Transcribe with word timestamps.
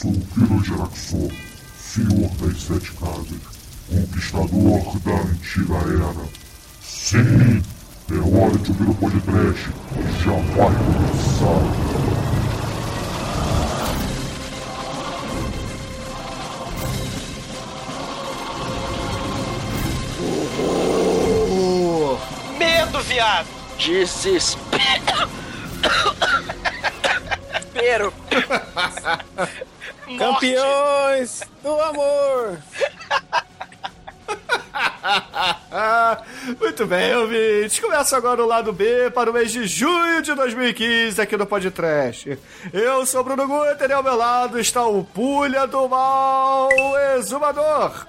sou 0.00 0.10
o 0.12 0.20
Kiro 0.32 0.64
Geraxor, 0.64 1.30
senhor 1.78 2.30
das 2.36 2.62
sete 2.62 2.90
casas, 2.92 3.42
conquistador 3.86 4.98
da 5.00 5.12
antiga 5.12 5.74
era. 5.74 6.24
Sim, 6.82 7.62
é 8.10 8.14
hora 8.14 8.56
de 8.56 8.70
ouvir 8.70 8.88
o 8.88 8.94
podcast, 8.94 9.68
já 10.24 10.32
vai 10.56 10.72
começar. 10.74 11.60
Medo, 22.58 23.00
viado! 23.02 23.48
Desespero. 23.76 24.80
Campeões 30.18 31.42
do 31.62 31.80
amor! 31.80 32.58
Muito 36.60 36.86
bem, 36.86 37.14
ouvintes. 37.16 37.78
Começa 37.78 38.16
agora 38.16 38.42
o 38.42 38.46
lado 38.46 38.72
B 38.72 39.10
para 39.10 39.30
o 39.30 39.32
mês 39.32 39.52
de 39.52 39.66
junho 39.66 40.22
de 40.22 40.34
2015 40.34 41.20
aqui 41.20 41.36
no 41.36 41.46
Podcast. 41.46 42.38
Eu 42.72 43.04
sou 43.06 43.20
o 43.20 43.24
Bruno 43.24 43.46
Guter 43.46 43.90
e 43.90 43.92
ao 43.92 44.02
meu 44.02 44.16
lado 44.16 44.58
está 44.58 44.84
o 44.86 45.04
Pulha 45.04 45.66
do 45.66 45.88
Mal 45.88 46.68
Exumador. 47.16 48.06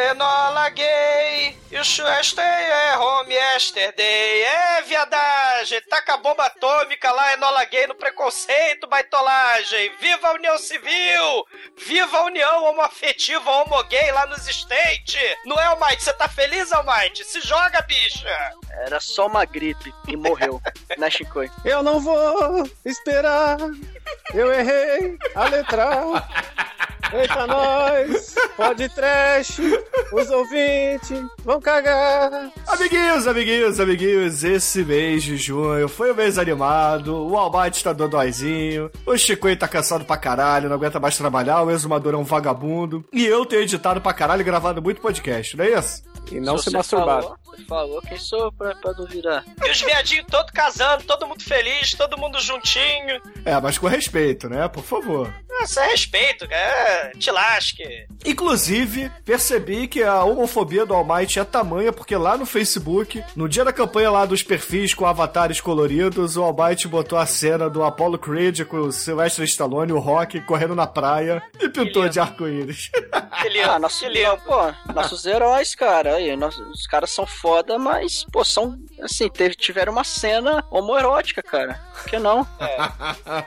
Enola 0.00 0.68
gay, 0.70 1.56
e 1.70 1.78
o 1.78 1.84
Chester 1.84 2.44
é 2.44 2.98
home 2.98 3.32
yesterday. 3.32 4.42
É 4.42 4.82
viadagem, 4.82 5.80
taca 5.88 6.14
a 6.14 6.16
bomba 6.16 6.46
atômica 6.46 7.10
lá, 7.10 7.32
Enola 7.32 7.64
gay 7.64 7.86
no 7.86 7.94
preconceito, 7.94 8.86
baitolagem. 8.86 9.90
Viva 10.00 10.28
a 10.28 10.34
União 10.34 10.58
Civil! 10.58 11.46
Viva 11.78 12.18
a 12.18 12.24
União 12.24 12.64
homoafetiva 12.64 13.50
homo-gay 13.50 14.12
lá 14.12 14.26
nos 14.26 14.46
States! 14.46 15.36
Não 15.44 15.58
é, 15.58 15.64
Almighty? 15.66 16.02
Você 16.02 16.12
tá 16.12 16.28
feliz, 16.28 16.72
Almighty? 16.72 17.24
Se 17.24 17.40
joga, 17.40 17.80
bicha! 17.82 18.52
Era 18.70 19.00
só 19.00 19.26
uma 19.26 19.44
gripe 19.44 19.92
e 20.06 20.16
morreu. 20.16 20.60
né, 20.98 21.10
Chicoio? 21.10 21.50
Eu 21.64 21.82
não 21.82 22.00
vou 22.00 22.70
esperar. 22.84 23.56
Eu 24.34 24.52
errei 24.52 25.18
a 25.34 25.44
letra. 25.44 25.90
Eita, 27.12 27.46
nós! 27.46 28.34
Pode 28.56 28.88
trash! 28.88 29.60
Os 30.12 30.30
ouvintes 30.30 31.22
vão 31.44 31.60
cagar! 31.60 32.50
Amiguinhos, 32.66 33.26
amiguinhos, 33.26 33.80
amiguinhos, 33.80 34.44
esse 34.44 34.84
mês 34.84 35.22
de 35.22 35.36
junho 35.36 35.88
foi 35.88 36.12
um 36.12 36.14
mês 36.14 36.38
animado, 36.38 37.14
o 37.28 37.36
Almighty 37.36 37.82
tá 37.82 37.92
dodóizinho, 37.92 38.90
o 39.04 39.16
Chicoio 39.16 39.56
tá 39.56 39.68
cansado 39.68 40.04
pra 40.04 40.16
caralho, 40.16 40.68
não 40.68 40.76
aguenta 40.76 41.00
mais 41.00 41.16
trabalhar, 41.16 41.62
o 41.62 41.70
Exumador 41.70 42.14
é 42.14 42.16
um 42.16 42.24
vagabundo, 42.24 43.04
e 43.12 43.24
eu 43.24 43.44
tenho 43.46 43.62
editado 43.62 44.00
pra 44.00 44.12
caralho 44.12 44.40
e 44.40 44.44
gravado 44.44 44.82
muito 44.82 45.00
podcast, 45.00 45.56
não 45.56 45.64
é 45.64 45.78
isso? 45.78 46.02
E 46.30 46.40
não 46.40 46.58
se, 46.58 46.64
você 46.64 46.76
masturbar. 46.76 47.22
Falou, 47.22 47.38
falou, 47.64 48.00
quem 48.02 48.18
sou 48.18 48.50
pra, 48.52 48.74
pra 48.74 48.92
duvidar? 48.92 49.44
E 49.64 49.70
os 49.70 49.80
viadinhos 49.80 50.26
todos 50.30 50.50
casando, 50.52 51.04
todo 51.04 51.26
mundo 51.26 51.42
feliz, 51.42 51.92
todo 51.92 52.18
mundo 52.18 52.40
juntinho. 52.40 53.20
É, 53.44 53.58
mas 53.60 53.78
com 53.78 53.86
respeito, 53.86 54.48
né? 54.48 54.66
Por 54.68 54.82
favor. 54.82 55.32
Isso 55.62 55.80
é 55.80 55.86
respeito, 55.90 56.44
é, 56.50 57.10
te 57.18 57.30
lasque. 57.30 57.82
Inclusive, 58.24 59.10
percebi 59.24 59.88
que 59.88 60.02
a 60.02 60.22
homofobia 60.22 60.84
do 60.84 60.92
Almighty 60.92 61.40
é 61.40 61.44
tamanha 61.44 61.92
porque 61.92 62.14
lá 62.14 62.36
no 62.36 62.44
Facebook, 62.44 63.24
no 63.34 63.48
dia 63.48 63.64
da 63.64 63.72
campanha 63.72 64.10
lá 64.10 64.26
dos 64.26 64.42
perfis 64.42 64.92
com 64.92 65.06
avatares 65.06 65.60
coloridos, 65.60 66.36
o 66.36 66.42
Almighty 66.44 66.86
botou 66.86 67.18
a 67.18 67.24
cena 67.24 67.70
do 67.70 67.82
Apollo 67.82 68.18
Creed 68.18 68.64
com 68.66 68.76
o 68.76 68.92
Sylvester 68.92 69.44
Stallone, 69.46 69.92
o 69.92 69.98
Rock, 69.98 70.40
correndo 70.42 70.74
na 70.74 70.86
praia 70.86 71.42
e 71.58 71.68
pintou 71.70 72.06
de 72.08 72.20
arco-íris. 72.20 72.90
Que 72.90 73.60
Ah, 73.62 73.78
nosso, 73.78 74.00
que 74.00 74.08
lindo. 74.10 74.36
pô, 74.44 74.92
nossos 74.92 75.24
heróis, 75.24 75.74
cara. 75.74 76.16
Aí, 76.16 76.36
nós- 76.36 76.58
os 76.58 76.86
caras 76.86 77.10
são 77.10 77.26
foda, 77.46 77.78
mas, 77.78 78.24
pô, 78.32 78.44
são, 78.44 78.76
assim, 79.00 79.28
teve, 79.28 79.54
tiveram 79.54 79.92
uma 79.92 80.02
cena 80.02 80.64
homoerótica, 80.68 81.40
cara. 81.42 81.80
Por 81.94 82.10
que 82.10 82.18
não? 82.18 82.44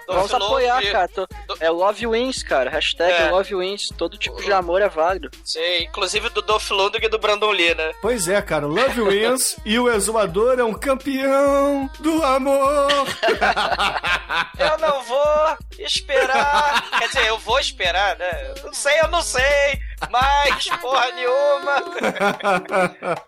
Vamos 0.07 0.29
Dolph 0.31 0.33
apoiar, 0.35 0.81
cara. 0.89 1.07
Tô- 1.09 1.27
é 1.59 1.69
Love 1.69 2.07
Wins, 2.07 2.41
cara. 2.41 2.69
Hashtag 2.69 3.11
É. 3.11 3.29
Love 3.29 3.55
Wins. 3.55 3.89
Todo 3.97 4.17
tipo 4.17 4.41
de 4.41 4.53
amor 4.53 4.81
é 4.81 4.87
válido. 4.87 5.29
Sim, 5.43 5.83
inclusive 5.83 6.29
do 6.29 6.41
Dolph 6.41 6.69
Lundgren 6.71 7.07
e 7.07 7.09
do 7.09 7.19
Brandon 7.19 7.51
Lee, 7.51 7.75
né? 7.75 7.91
Pois 8.01 8.29
é, 8.29 8.41
cara, 8.41 8.65
Love 8.65 9.01
Wins 9.01 9.57
e 9.65 9.77
o 9.77 9.89
Exumador 9.91 10.57
é 10.59 10.63
um 10.63 10.73
campeão 10.73 11.89
do 11.99 12.23
amor. 12.23 12.87
Eu 14.57 14.77
não 14.77 15.03
vou 15.03 15.57
esperar. 15.77 16.89
Quer 16.99 17.07
dizer, 17.07 17.27
eu 17.27 17.37
vou 17.39 17.59
esperar, 17.59 18.17
né? 18.17 18.53
Não 18.63 18.73
sei, 18.73 18.99
eu 19.01 19.07
não 19.09 19.21
sei. 19.21 19.79
Mas, 20.09 20.67
porra 20.81 21.11
nenhuma. 21.11 21.83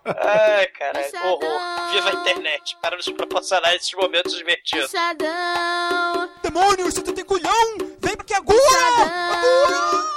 Ai, 0.05 0.67
caralho. 0.67 1.07
Horror. 1.25 1.91
Viva 1.91 2.09
a 2.09 2.13
internet 2.13 2.77
para 2.81 2.95
nos 2.95 3.07
proporcionar 3.09 3.73
esses 3.75 3.93
momentos 3.93 4.35
divertidos. 4.35 4.91
Puxadão, 4.91 6.29
Demônio, 6.41 6.85
você 6.85 7.01
tem 7.01 7.25
culhão! 7.25 7.77
Vem 7.99 8.13
aqui 8.13 8.33
agora! 8.33 8.57
puxadão. 8.57 10.11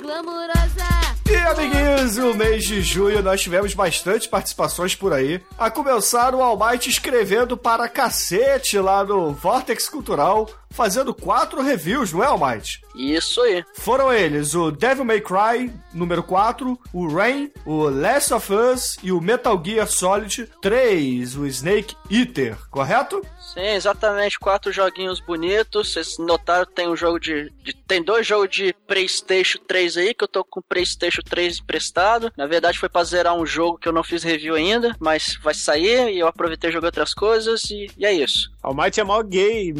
Glamurosa. 0.00 0.90
E 1.30 1.36
amiguinhos, 1.36 2.18
o 2.18 2.34
mês 2.34 2.64
de 2.64 2.82
junho 2.82 3.22
nós 3.22 3.40
tivemos 3.40 3.72
bastante 3.72 4.28
participações 4.28 4.96
por 4.96 5.12
aí. 5.12 5.40
A 5.56 5.70
começar 5.70 6.34
o 6.34 6.42
Almighty 6.42 6.90
escrevendo 6.90 7.56
para 7.56 7.88
cacete 7.88 8.76
lá 8.80 9.04
no 9.04 9.32
Vortex 9.32 9.88
Cultural, 9.88 10.50
fazendo 10.70 11.12
quatro 11.14 11.60
reviews, 11.62 12.12
não 12.12 12.22
é, 12.22 12.26
Almighty? 12.26 12.80
Isso 12.94 13.40
aí. 13.42 13.64
Foram 13.74 14.12
eles 14.12 14.54
o 14.54 14.70
Devil 14.70 15.04
May 15.04 15.20
Cry, 15.20 15.72
número 15.92 16.22
4, 16.22 16.78
o 16.92 17.08
Rain, 17.08 17.50
o 17.64 17.88
Last 17.88 18.32
of 18.34 18.52
Us 18.52 18.96
e 19.02 19.12
o 19.12 19.20
Metal 19.20 19.60
Gear 19.64 19.86
Solid 19.88 20.48
3, 20.60 21.36
o 21.36 21.46
Snake 21.46 21.94
Eater, 22.10 22.56
correto? 22.70 23.20
Sim, 23.54 23.66
exatamente. 23.66 24.38
Quatro 24.38 24.70
joguinhos 24.72 25.18
bonitos. 25.18 25.92
Vocês 25.92 26.18
notaram 26.18 26.64
que 26.66 26.72
tem 26.74 26.88
um 26.88 26.94
jogo 26.96 27.18
de, 27.18 27.50
de- 27.64 27.74
Tem 27.74 28.00
dois 28.00 28.24
jogos 28.24 28.48
de 28.54 28.72
PlayStation 28.86 29.58
3 29.66 29.96
aí, 29.96 30.14
que 30.14 30.22
eu 30.22 30.28
tô 30.28 30.44
com 30.44 30.60
o 30.60 30.62
PlayStation 30.62 31.20
3 31.22 31.58
emprestado. 31.58 32.32
Na 32.36 32.46
verdade, 32.46 32.78
foi 32.78 32.88
pra 32.88 33.02
zerar 33.02 33.34
um 33.36 33.44
jogo 33.44 33.76
que 33.78 33.88
eu 33.88 33.92
não 33.92 34.04
fiz 34.04 34.22
review 34.22 34.54
ainda, 34.54 34.94
mas 35.00 35.36
vai 35.42 35.54
sair 35.54 36.12
e 36.14 36.18
eu 36.20 36.28
aproveitei 36.28 36.70
e 36.70 36.72
joguei 36.72 36.86
outras 36.88 37.12
coisas 37.12 37.64
e, 37.70 37.90
e 37.98 38.06
é 38.06 38.12
isso. 38.12 38.52
Almighty 38.62 39.00
é 39.00 39.04
mó 39.04 39.20
gay, 39.22 39.72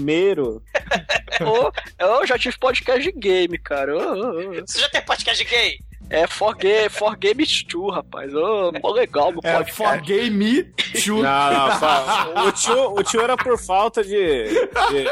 Ô, 1.41 1.73
eu 1.99 2.27
já 2.27 2.39
tive 2.39 2.59
podcast 2.59 3.03
de 3.03 3.13
game, 3.13 3.59
cara. 3.59 3.97
Ô, 3.97 4.59
ô. 4.59 4.67
Você 4.67 4.81
já 4.81 4.89
tem 4.89 5.03
podcast 5.03 5.45
gay? 5.45 5.79
É 6.11 6.27
For 6.27 6.57
Game, 6.57 6.89
for 6.89 7.17
game 7.17 7.45
2, 7.47 7.95
rapaz. 7.95 8.35
Ô, 8.35 8.73
mó 8.83 8.91
legal 8.91 9.33
É. 9.45 9.65
For 9.67 10.01
Gay 10.01 10.29
Me 10.29 10.65
Too. 11.05 11.23
Não, 11.23 11.53
não, 11.53 11.79
fa- 11.79 12.33
o 12.47 12.53
tio, 12.53 12.95
o 12.97 13.03
tio 13.05 13.21
era 13.21 13.37
por 13.37 13.57
falta 13.59 14.03
de. 14.03 14.11
de- 14.11 15.07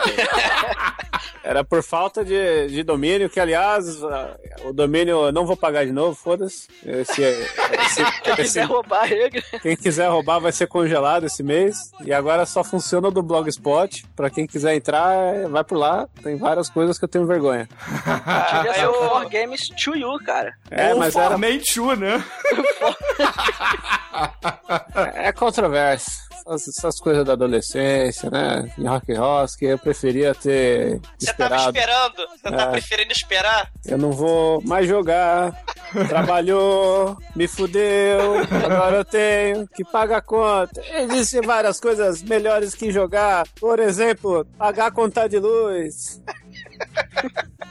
era 1.43 1.65
por 1.65 1.83
falta 1.83 2.23
de, 2.25 2.67
de 2.69 2.83
domínio, 2.83 3.31
que 3.31 3.41
aliás, 3.41 4.03
o 4.65 4.73
domínio 4.73 5.27
eu 5.27 5.33
não 5.33 5.47
vou 5.47 5.57
pagar 5.57 5.87
de 5.87 5.93
novo, 5.93 6.15
foda-se. 6.15 6.69
Esse, 6.85 7.23
esse- 7.23 8.05
Quem 8.23 8.35
quiser 8.37 8.43
esse- 8.43 8.63
roubar 8.63 9.11
ele. 9.11 9.43
quem 9.63 9.77
quiser 9.77 10.09
roubar 10.09 10.41
vai 10.41 10.53
ser 10.53 10.67
congelado 10.67 11.25
esse 11.25 11.43
mês. 11.43 11.91
E 12.05 12.13
agora 12.13 12.45
só 12.45 12.63
funciona 12.63 13.11
do 13.11 13.23
Blogspot. 13.23 14.05
Pra 14.15 14.29
quem 14.29 14.47
quiser 14.47 14.75
entrar, 14.75 15.49
vai 15.49 15.65
por 15.65 15.79
lá. 15.79 16.07
Tem 16.23 16.37
várias 16.37 16.69
coisas 16.69 16.99
que 16.99 17.05
eu 17.05 17.09
tenho 17.09 17.27
vergonha. 17.27 17.67
Devia 18.53 18.75
ser 18.75 18.85
eu- 18.85 18.91
o 18.91 19.09
For 19.09 19.29
Games 19.31 19.69
to 19.69 19.97
You, 19.97 20.19
cara. 20.25 20.53
É, 20.71 20.88
Ou 20.93 20.99
mas 20.99 21.13
For 21.13 21.23
era, 21.23 21.39
Too, 21.75 21.97
né? 21.97 22.25
é 25.15 25.33
controverso. 25.33 26.29
Essas, 26.51 26.69
essas 26.79 26.99
coisas 27.01 27.27
da 27.27 27.35
adolescência, 27.35 28.31
né? 28.31 28.73
De 28.79 28.87
rock 28.87 29.13
rock, 29.15 29.65
eu 29.67 29.79
preferia 29.79 30.35
ter 30.35 30.99
Você 31.19 31.33
tava 31.35 31.57
esperado. 31.57 31.79
esperando? 31.79 32.29
Você 32.31 32.51
tá 32.57 32.63
É. 32.63 32.71
preferindo 32.71 33.13
esperar? 33.13 33.71
Eu 33.85 33.99
não 33.99 34.13
vou 34.13 34.63
mais 34.63 34.89
jogar. 34.89 35.53
Trabalhou, 36.09 37.19
me 37.37 37.47
fudeu, 37.47 38.39
agora 38.65 38.97
eu 38.99 39.05
tenho 39.05 39.69
que 39.69 39.85
pagar 39.85 40.19
a 40.19 40.23
conta. 40.23 40.81
Existem 41.01 41.43
várias 41.43 41.79
coisas 41.81 42.23
melhores 42.23 42.75
que 42.75 42.91
jogar. 42.91 43.47
Por 43.61 43.79
exemplo, 43.79 44.47
pagar 44.57 44.87
a 44.87 44.91
conta 44.91 45.29
de 45.29 45.39
luz. 45.39 46.23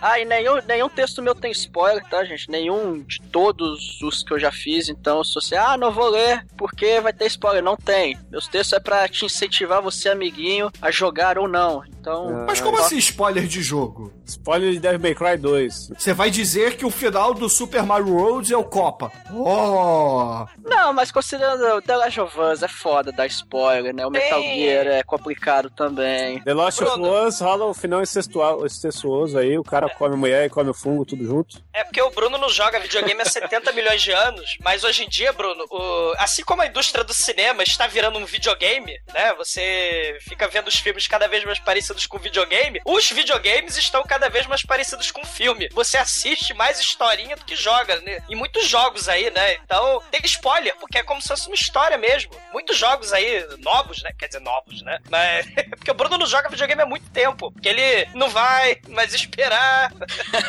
Ah, 0.01 0.19
e 0.19 0.25
nenhum, 0.25 0.59
nenhum 0.67 0.89
texto 0.89 1.21
meu 1.21 1.33
tem 1.33 1.51
spoiler, 1.51 2.03
tá, 2.05 2.23
gente? 2.23 2.49
Nenhum 2.49 2.99
de 3.01 3.21
todos 3.31 4.01
os 4.01 4.23
que 4.23 4.33
eu 4.33 4.39
já 4.39 4.51
fiz. 4.51 4.89
Então, 4.89 5.23
se 5.23 5.33
você, 5.33 5.55
ah, 5.55 5.77
não 5.77 5.91
vou 5.91 6.09
ler 6.09 6.45
porque 6.57 6.99
vai 6.99 7.13
ter 7.13 7.25
spoiler. 7.27 7.63
Não 7.63 7.75
tem. 7.75 8.17
Meus 8.29 8.47
textos 8.47 8.73
é 8.73 8.79
pra 8.79 9.07
te 9.07 9.25
incentivar 9.25 9.81
você, 9.81 10.09
amiguinho, 10.09 10.71
a 10.81 10.91
jogar 10.91 11.37
ou 11.37 11.47
não. 11.47 11.83
Então. 11.85 12.45
Mas 12.47 12.61
como 12.61 12.77
assim 12.77 12.97
spoiler 12.97 13.45
de 13.47 13.61
jogo? 13.61 14.13
Spoiler 14.25 14.71
de 14.71 14.79
Devil 14.79 14.99
May 14.99 15.15
Cry 15.15 15.37
2. 15.37 15.89
Você 15.97 16.13
vai 16.13 16.29
dizer 16.29 16.77
que 16.77 16.85
o 16.85 16.89
final 16.89 17.33
do 17.33 17.49
Super 17.49 17.83
Mario 17.83 18.13
World 18.13 18.53
é 18.53 18.57
o 18.57 18.63
Copa. 18.63 19.11
Oh! 19.33 20.45
Não, 20.63 20.93
mas 20.93 21.11
considerando 21.11 21.81
The 21.81 21.97
Last 21.97 22.19
of 22.21 22.39
Us 22.39 22.63
é 22.63 22.67
foda 22.67 23.11
dar 23.11 23.27
spoiler, 23.27 23.93
né? 23.93 24.05
O 24.05 24.09
Metal 24.09 24.39
Tem. 24.39 24.59
Gear 24.59 24.87
é 24.87 25.03
complicado 25.03 25.69
também. 25.69 26.41
The 26.43 26.53
Lost 26.53 26.81
of. 26.81 26.97
Us 27.01 27.39
rola 27.41 27.65
o 27.65 27.73
final 27.73 28.01
incestuoso 28.01 29.37
aí, 29.37 29.57
o 29.57 29.63
cara 29.63 29.86
come 29.91 30.15
mulher 30.15 30.45
e 30.45 30.49
come 30.49 30.73
fungo 30.73 31.05
tudo 31.05 31.25
junto. 31.25 31.61
É 31.73 31.83
porque 31.83 32.01
o 32.01 32.09
Bruno 32.09 32.37
não 32.37 32.49
joga 32.49 32.79
videogame 32.79 33.21
há 33.21 33.25
70 33.25 33.71
milhões 33.71 34.01
de 34.01 34.11
anos, 34.11 34.57
mas 34.61 34.83
hoje 34.83 35.03
em 35.05 35.09
dia, 35.09 35.31
Bruno, 35.33 35.65
o- 35.69 36.13
assim 36.17 36.43
como 36.43 36.61
a 36.61 36.67
indústria 36.67 37.03
do 37.03 37.13
cinema 37.13 37.63
está 37.63 37.87
virando 37.87 38.17
um 38.19 38.25
videogame, 38.25 38.99
né? 39.13 39.33
Você 39.35 40.17
fica 40.21 40.47
vendo 40.47 40.67
os 40.67 40.75
filmes 40.79 41.07
cada 41.07 41.27
vez 41.27 41.43
mais 41.43 41.59
parecidos 41.59 42.05
com 42.07 42.17
videogame, 42.17 42.81
os 42.85 43.09
videogames 43.11 43.77
estão 43.77 44.03
cada 44.03 44.29
vez 44.29 44.45
mais 44.47 44.63
parecidos 44.63 45.11
com 45.11 45.23
filme. 45.25 45.69
Você 45.73 45.97
assiste 45.97 46.53
mais 46.53 46.79
historinha 46.79 47.35
do 47.35 47.45
que 47.45 47.55
joga, 47.55 47.99
né? 48.01 48.19
E 48.29 48.35
muitos 48.35 48.67
jogos 48.67 49.07
aí, 49.09 49.29
né? 49.31 49.53
Então 49.63 50.01
tem 50.11 50.21
spoiler, 50.23 50.75
porque 50.77 50.97
é 50.97 51.03
como 51.03 51.21
se 51.21 51.27
fosse 51.27 51.47
uma 51.47 51.55
história 51.55 51.97
mesmo. 51.97 52.31
Muitos 52.51 52.77
jogos 52.77 53.13
aí, 53.13 53.45
novos, 53.59 54.01
né? 54.03 54.11
Quer 54.17 54.27
dizer, 54.27 54.39
novos, 54.41 54.81
né? 54.81 54.99
Mas 55.09 55.45
porque 55.77 55.91
o 55.91 55.93
Bruno 55.93 56.17
não 56.17 56.25
joga 56.25 56.49
videogame 56.49 56.81
há 56.81 56.85
muito 56.85 57.09
tempo. 57.11 57.51
Porque 57.51 57.69
ele 57.69 58.07
não 58.13 58.29
vai 58.29 58.77
mais 58.89 59.13
esperar. 59.13 59.76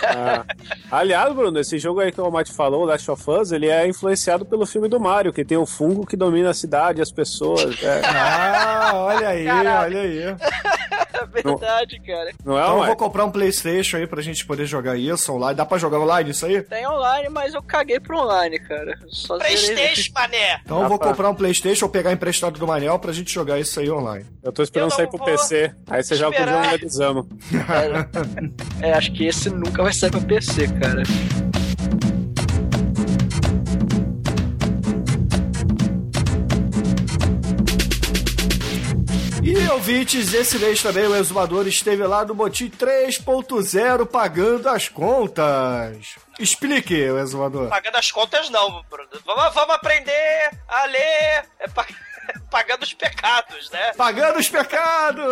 Ah. 0.04 0.44
Aliás, 0.90 1.34
Bruno, 1.34 1.58
esse 1.60 1.78
jogo 1.78 2.00
aí 2.00 2.10
que 2.10 2.20
o 2.20 2.24
Almighty 2.24 2.52
falou, 2.52 2.84
Last 2.84 3.10
of 3.10 3.30
Us, 3.30 3.52
ele 3.52 3.68
é 3.68 3.86
influenciado 3.86 4.44
pelo 4.44 4.64
filme 4.66 4.88
do 4.88 4.98
Mario, 4.98 5.32
que 5.32 5.44
tem 5.44 5.56
o 5.58 5.66
fungo 5.66 6.06
que 6.06 6.16
domina 6.16 6.50
a 6.50 6.54
cidade, 6.54 7.02
as 7.02 7.12
pessoas. 7.12 7.82
É, 7.82 8.00
Ah, 8.04 8.92
olha 8.94 9.28
aí, 9.28 9.46
olha 9.48 10.00
aí. 10.00 10.36
É 11.18 11.26
verdade, 11.26 12.00
cara. 12.06 12.30
não 12.44 12.56
é, 12.56 12.62
Então 12.62 12.78
eu 12.78 12.86
vou 12.86 12.96
comprar 12.96 13.24
um 13.24 13.30
Playstation 13.30 13.96
aí 13.96 14.06
pra 14.06 14.22
gente 14.22 14.46
poder 14.46 14.66
jogar 14.66 14.96
isso 14.96 15.32
online. 15.32 15.56
Dá 15.56 15.66
pra 15.66 15.76
jogar 15.78 15.98
online 15.98 16.30
isso 16.30 16.46
aí? 16.46 16.62
Tem 16.62 16.86
online, 16.86 17.28
mas 17.28 17.54
eu 17.54 17.62
caguei 17.62 17.98
pro 17.98 18.18
online, 18.18 18.58
cara. 18.60 18.96
Só 19.08 19.36
Playstation, 19.36 20.12
mané! 20.14 20.60
Então 20.64 20.82
eu 20.82 20.88
vou 20.88 20.96
Rapaz. 20.96 21.10
comprar 21.10 21.30
um 21.30 21.34
Playstation 21.34 21.86
ou 21.86 21.90
pegar 21.90 22.12
emprestado 22.12 22.58
do 22.58 22.66
Manel 22.66 22.98
pra 22.98 23.12
gente 23.12 23.32
jogar 23.32 23.58
isso 23.58 23.80
aí 23.80 23.90
online. 23.90 24.26
Eu 24.42 24.52
tô 24.52 24.62
esperando 24.62 24.90
Eu 24.90 24.96
sair 24.96 25.06
não 25.06 25.12
pro 25.12 25.24
PC. 25.24 25.74
Aí 25.88 26.02
você 26.02 26.14
joga 26.14 26.36
o 26.36 26.48
jogo 26.48 26.78
do 26.78 26.88
Zamo. 26.88 27.28
É, 28.80 28.92
acho 28.92 29.12
que 29.12 29.26
esse 29.26 29.50
nunca 29.50 29.82
vai 29.82 29.92
sair 29.92 30.10
pra 30.10 30.20
PC, 30.20 30.68
cara. 30.80 31.02
E 39.50 39.68
ouvintes, 39.70 40.34
esse 40.34 40.58
mês 40.58 40.82
também 40.82 41.06
o 41.06 41.16
Exumador 41.16 41.66
esteve 41.66 42.06
lá 42.06 42.22
no 42.24 42.34
Motim 42.34 42.68
3.0 42.68 44.06
pagando 44.06 44.68
as 44.68 44.88
contas. 44.88 46.16
Explique, 46.38 46.94
o 47.10 47.18
Exumador. 47.18 47.68
Pagando 47.68 47.96
as 47.96 48.12
contas, 48.12 48.50
não, 48.50 48.82
Bruno. 48.90 49.08
Vamos, 49.24 49.54
vamos 49.54 49.74
aprender 49.74 50.50
a 50.68 50.84
ler 50.86 51.44
é, 51.60 51.68
pa- 51.74 51.86
pagando 52.50 52.82
os 52.82 52.92
pecados, 52.92 53.70
né? 53.70 53.92
Pagando 53.96 54.38
os 54.38 54.48
pecados! 54.48 55.24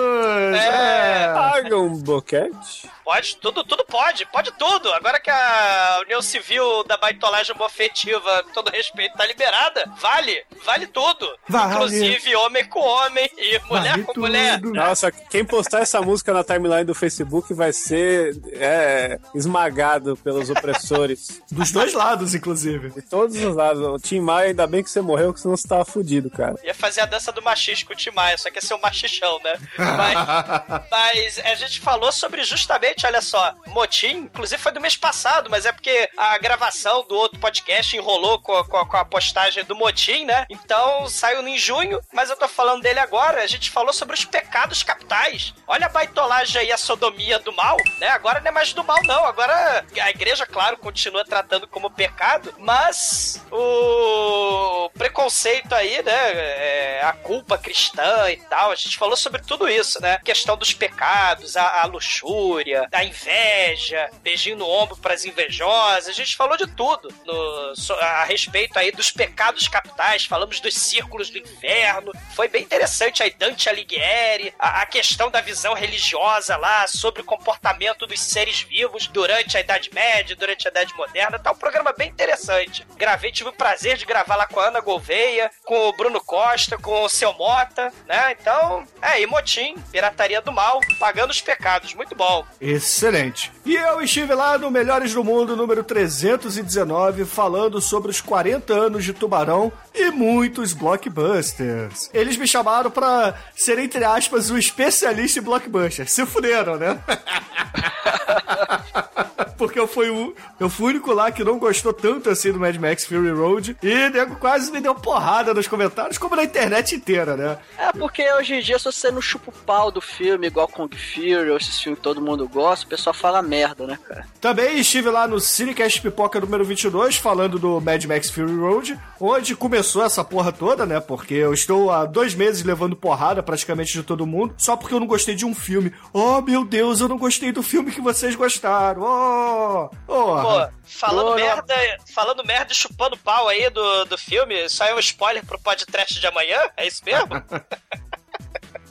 É. 0.57 1.33
Paga 1.35 1.77
um 1.77 1.99
boquete? 1.99 2.91
Pode, 3.07 3.37
tudo, 3.37 3.63
tudo 3.63 3.85
pode, 3.85 4.27
pode 4.27 4.51
tudo. 4.59 4.93
Agora 4.93 5.21
que 5.21 5.31
a 5.31 6.01
União 6.05 6.21
Civil 6.21 6.83
da 6.83 6.97
baitolagem 6.97 7.55
homofetiva, 7.55 8.43
com 8.43 8.51
todo 8.53 8.69
respeito, 8.69 9.17
tá 9.17 9.25
liberada, 9.25 9.85
vale, 10.01 10.43
vale 10.65 10.89
tudo. 10.89 11.33
Vale. 11.49 11.75
Inclusive 11.75 12.35
homem 12.35 12.65
com 12.65 12.81
homem 12.81 13.31
e 13.39 13.61
mulher 13.69 13.91
Vale 13.93 14.03
com 14.03 14.21
mulher. 14.21 14.61
tudo. 14.61 14.75
Nossa, 14.75 15.13
quem 15.13 15.45
postar 15.45 15.83
essa 15.83 16.03
música 16.03 16.33
na 16.33 16.43
timeline 16.43 16.83
do 16.83 16.97
Facebook 16.97 17.55
vai 17.55 17.73
ser 17.73 18.37
é, 18.55 19.21
esmagado 19.37 20.17
pelos 20.17 20.51
opressores. 20.51 21.41
Dos 21.49 21.71
dois 21.71 21.95
lados, 21.95 22.35
inclusive. 22.35 22.91
De 22.91 23.03
todos 23.03 23.37
os 23.37 23.55
lados. 23.55 23.83
O 23.87 23.99
Tim 24.01 24.19
Maia, 24.19 24.49
ainda 24.49 24.67
bem 24.67 24.83
que 24.83 24.91
você 24.91 25.01
morreu, 25.01 25.33
que 25.33 25.39
senão 25.41 25.57
você 25.57 25.69
tava 25.69 25.85
fudido, 25.85 26.29
cara. 26.29 26.57
Ia 26.65 26.75
fazer 26.75 27.03
a 27.03 27.07
dança 27.07 27.31
do 27.31 27.41
machista 27.41 27.87
com 27.87 27.93
o 27.93 27.97
Tim 27.97 28.11
Maia, 28.11 28.37
só 28.37 28.51
que 28.51 28.57
ia 28.57 28.63
ser 28.63 28.75
um 28.75 28.81
machichão, 28.81 29.39
né? 29.45 29.57
Mas, 29.79 30.87
mas 30.91 31.39
a 31.39 31.55
gente 31.55 31.81
falou 31.81 32.11
sobre 32.11 32.43
justamente, 32.43 32.96
olha 33.05 33.21
só, 33.21 33.53
motim, 33.67 34.17
inclusive 34.19 34.63
foi 34.63 34.73
do 34.73 34.81
mês 34.81 34.97
passado, 34.97 35.51
mas 35.51 35.67
é 35.67 35.73
porque 35.73 36.09
a 36.17 36.39
gravação 36.39 37.05
do 37.07 37.15
outro 37.17 37.39
podcast 37.39 37.97
enrolou 37.97 38.41
com 38.41 38.57
a, 38.57 38.65
com 38.65 38.77
a- 38.77 38.87
com 38.87 38.97
a 38.97 39.05
postagem 39.05 39.65
do 39.65 39.75
motim, 39.77 40.25
né? 40.25 40.47
Então 40.49 41.09
saiu 41.09 41.47
em 41.47 41.59
junho, 41.59 42.01
mas 42.13 42.31
eu 42.31 42.37
tô 42.37 42.47
falando 42.49 42.83
dele 42.83 43.01
agora. 43.01 43.43
A 43.43 43.47
gente 43.47 43.71
falou 43.71 43.93
sobre 43.93 44.15
os 44.15 44.25
pecados 44.25 44.83
capitais. 44.83 45.53
Olha 45.67 45.87
a 45.87 45.91
baitolagem 45.91 46.61
aí, 46.63 46.73
a 46.73 46.77
sodomia 46.79 47.39
do 47.39 47.53
mal, 47.53 47.77
né? 47.99 48.09
Agora 48.09 48.41
não 48.41 48.49
é 48.49 48.51
mais 48.53 48.73
do 48.73 48.85
mal, 48.85 49.03
não. 49.05 49.25
Agora 49.25 49.85
a 50.01 50.11
igreja, 50.11 50.47
claro, 50.47 50.77
continua 50.79 51.25
tratando 51.25 51.67
como 51.67 51.91
pecado, 51.91 52.55
mas 52.59 53.45
o 53.51 54.91
preconceito 54.97 55.75
aí, 55.75 56.03
né? 56.03 56.13
é, 56.33 57.01
a 57.03 57.13
culpa 57.13 57.59
cristã 57.59 58.31
e 58.31 58.37
tal. 58.37 58.71
A 58.71 58.75
gente 58.75 58.97
falou 58.97 59.17
sobre 59.17 59.43
tudo 59.43 59.69
isso, 59.69 60.01
né? 60.01 60.19
Questão 60.25 60.57
dos 60.57 60.73
pecados, 60.73 61.57
a, 61.57 61.83
a 61.83 61.87
luxúria, 61.87 62.86
a 62.93 63.05
inveja, 63.05 64.09
beijinho 64.23 64.57
no 64.57 64.69
ombro 64.69 64.97
pras 64.97 65.25
invejosas. 65.25 66.09
A 66.09 66.13
gente 66.13 66.37
falou 66.37 66.57
de 66.57 66.67
tudo 66.67 67.09
no- 67.25 67.73
a 68.01 68.25
respeito 68.25 68.79
aí 68.79 68.91
dos 68.91 69.11
pecados 69.11 69.69
capitais. 69.69 70.25
Falamos 70.25 70.61
dos 70.61 70.75
círculos 70.75 71.31
do 71.31 71.39
inferno. 71.39 72.13
Foi 72.35 72.49
bem 72.49 72.63
interessante 72.63 73.23
aí 73.23 73.31
Dante 73.31 73.69
Alighieri, 73.69 74.55
a, 74.59 74.83
a 74.83 74.87
questão 74.87 75.31
da 75.31 75.41
visão 75.41 75.75
religiosa 75.75 76.57
lá 76.57 76.87
sobre 76.87 77.23
o 77.23 77.25
comportamento 77.25 78.07
dos 78.07 78.21
seres 78.21 78.61
vivos 78.61 79.07
durante 79.07 79.57
a 79.57 79.61
Idade 79.61 79.91
Média, 79.93 80.37
durante 80.37 80.67
a 80.67 80.71
Idade 80.71 80.95
Moderna. 80.95 81.39
Tá 81.39 81.53
um 81.53 81.57
programa 81.57 81.93
bem 81.97 82.09
interessante. 82.09 82.87
Gravei, 82.97 83.33
tive 83.33 83.51
o 83.51 83.53
prazer 83.53 83.97
de 83.97 84.05
gravar 84.05 84.37
lá 84.37 84.47
com 84.47 84.61
a 84.61 84.69
Ana 84.69 84.81
Gouveia, 84.81 85.51
com 85.65 85.89
o 85.89 85.93
Bruno 85.97 86.21
Costa, 86.23 86.77
com 86.79 87.03
o 87.03 87.09
Seu 87.09 87.33
Mota, 87.35 87.93
né? 88.07 88.37
Então, 88.39 88.87
é, 89.03 89.21
e 89.21 89.27
motim, 89.27 89.75
pirataria 89.91 90.41
do 90.41 90.53
mal, 90.53 90.81
pagando 90.99 91.31
os 91.31 91.41
pecados. 91.41 91.95
Muito 91.95 92.15
bom. 92.15 92.45
Excelente. 92.77 93.51
E 93.65 93.75
eu 93.75 94.03
estive 94.03 94.35
lá 94.35 94.59
no 94.59 94.71
Melhores 94.71 95.15
do 95.15 95.25
Mundo 95.25 95.57
número 95.57 95.83
319 95.83 97.25
falando 97.25 97.81
sobre 97.81 98.11
os 98.11 98.21
40 98.21 98.75
anos 98.75 99.05
de 99.05 99.13
Tubarão 99.13 99.73
e 99.95 100.11
muitos 100.11 100.75
blockbusters. 100.75 102.11
Eles 102.13 102.37
me 102.37 102.47
chamaram 102.47 102.91
pra 102.91 103.35
ser, 103.55 103.79
entre 103.79 104.05
aspas, 104.05 104.51
o 104.51 104.59
especialista 104.59 105.41
em 105.41 105.43
blockbusters. 105.43 106.13
Se 106.13 106.27
fuderam, 106.27 106.77
né? 106.77 107.01
Porque 109.57 109.79
eu 109.79 109.87
fui, 109.87 110.09
o, 110.11 110.35
eu 110.61 110.69
fui 110.69 110.87
o 110.87 110.89
único 110.89 111.13
lá 111.13 111.31
que 111.31 111.45
não 111.45 111.59
gostou 111.59 111.93
tanto 111.93 112.31
assim 112.31 112.53
do 112.53 112.61
Mad 112.61 112.77
Max 112.77 113.05
Fury 113.05 113.31
Road. 113.31 113.77
E 113.83 114.09
nego 114.11 114.37
quase 114.37 114.71
me 114.71 114.81
deu 114.81 114.95
porrada 114.95 115.55
nos 115.55 115.67
comentários, 115.67 116.19
como 116.19 116.37
na 116.37 116.45
internet 116.45 116.95
inteira, 116.95 117.37
né? 117.37 117.59
É 117.79 117.93
porque 117.93 118.31
hoje 118.35 118.55
em 118.55 118.61
dia, 118.61 118.79
se 118.79 118.85
você 118.85 119.11
não 119.11 119.21
chupa 119.21 119.51
o 119.51 119.65
pau 119.65 119.91
do 119.91 120.01
filme, 120.01 120.47
igual 120.47 120.69
Kung 120.69 120.89
Fury, 120.89 121.51
ou 121.51 121.57
esses 121.57 121.81
filmes 121.81 121.99
que 121.99 122.05
todo 122.05 122.21
mundo 122.21 122.49
gosta, 122.49 122.87
o 122.87 122.89
pessoal 122.89 123.15
fala 123.15 123.43
merda, 123.43 123.87
né, 123.87 123.99
cara? 124.07 124.27
Também 124.41 124.79
estive 124.79 125.11
lá 125.11 125.27
no 125.27 125.41
Cinecast 125.41 126.01
Pipoca 126.01 126.41
número 126.41 126.65
22, 126.65 127.17
falando 127.17 127.59
do 127.59 127.81
Mad 127.81 128.05
Max 128.05 128.31
Fury 128.31 128.57
Road, 128.57 128.99
onde 129.21 129.57
começou 129.57 130.05
essa 130.05 130.23
porra 130.23 130.53
toda, 130.53 130.85
né? 130.87 131.01
Porque 131.01 131.35
eu 131.35 131.53
estou 131.53 131.91
há 131.91 132.05
dois 132.05 132.35
meses 132.35 132.63
levando 132.63 132.97
porrada 132.97 133.43
praticamente 133.43 133.93
de 133.93 134.03
todo 134.03 134.27
mundo, 134.27 134.55
só 134.59 134.77
porque 134.77 134.95
eu 134.95 135.01
não 135.01 135.07
gostei 135.07 135.35
de 135.35 135.45
um 135.45 135.55
filme. 135.55 135.93
Oh, 136.13 136.41
meu 136.41 136.65
Deus, 136.65 137.01
eu 137.01 137.09
não 137.09 137.19
gostei 137.19 137.53
do 137.53 137.63
filme 137.63 137.91
que 137.91 138.01
vocês 138.01 138.35
gostaram. 138.35 139.03
Oh, 139.03 139.46
oh. 139.47 140.43
Pô, 140.43 140.69
falando 140.85 141.35
merda, 141.35 141.75
falando 142.15 142.45
merda 142.45 142.73
e 142.73 142.77
chupando 142.77 143.17
pau 143.17 143.49
aí 143.49 143.69
do, 143.71 144.05
do 144.05 144.19
filme, 144.19 144.55
aí 144.55 144.91
é 144.91 144.95
um 144.95 144.99
spoiler 144.99 145.45
pro 145.45 145.61
podcast 145.61 146.19
de 146.19 146.27
amanhã? 146.27 146.59
É 146.77 146.87
isso 146.87 147.05
mesmo? 147.05 147.29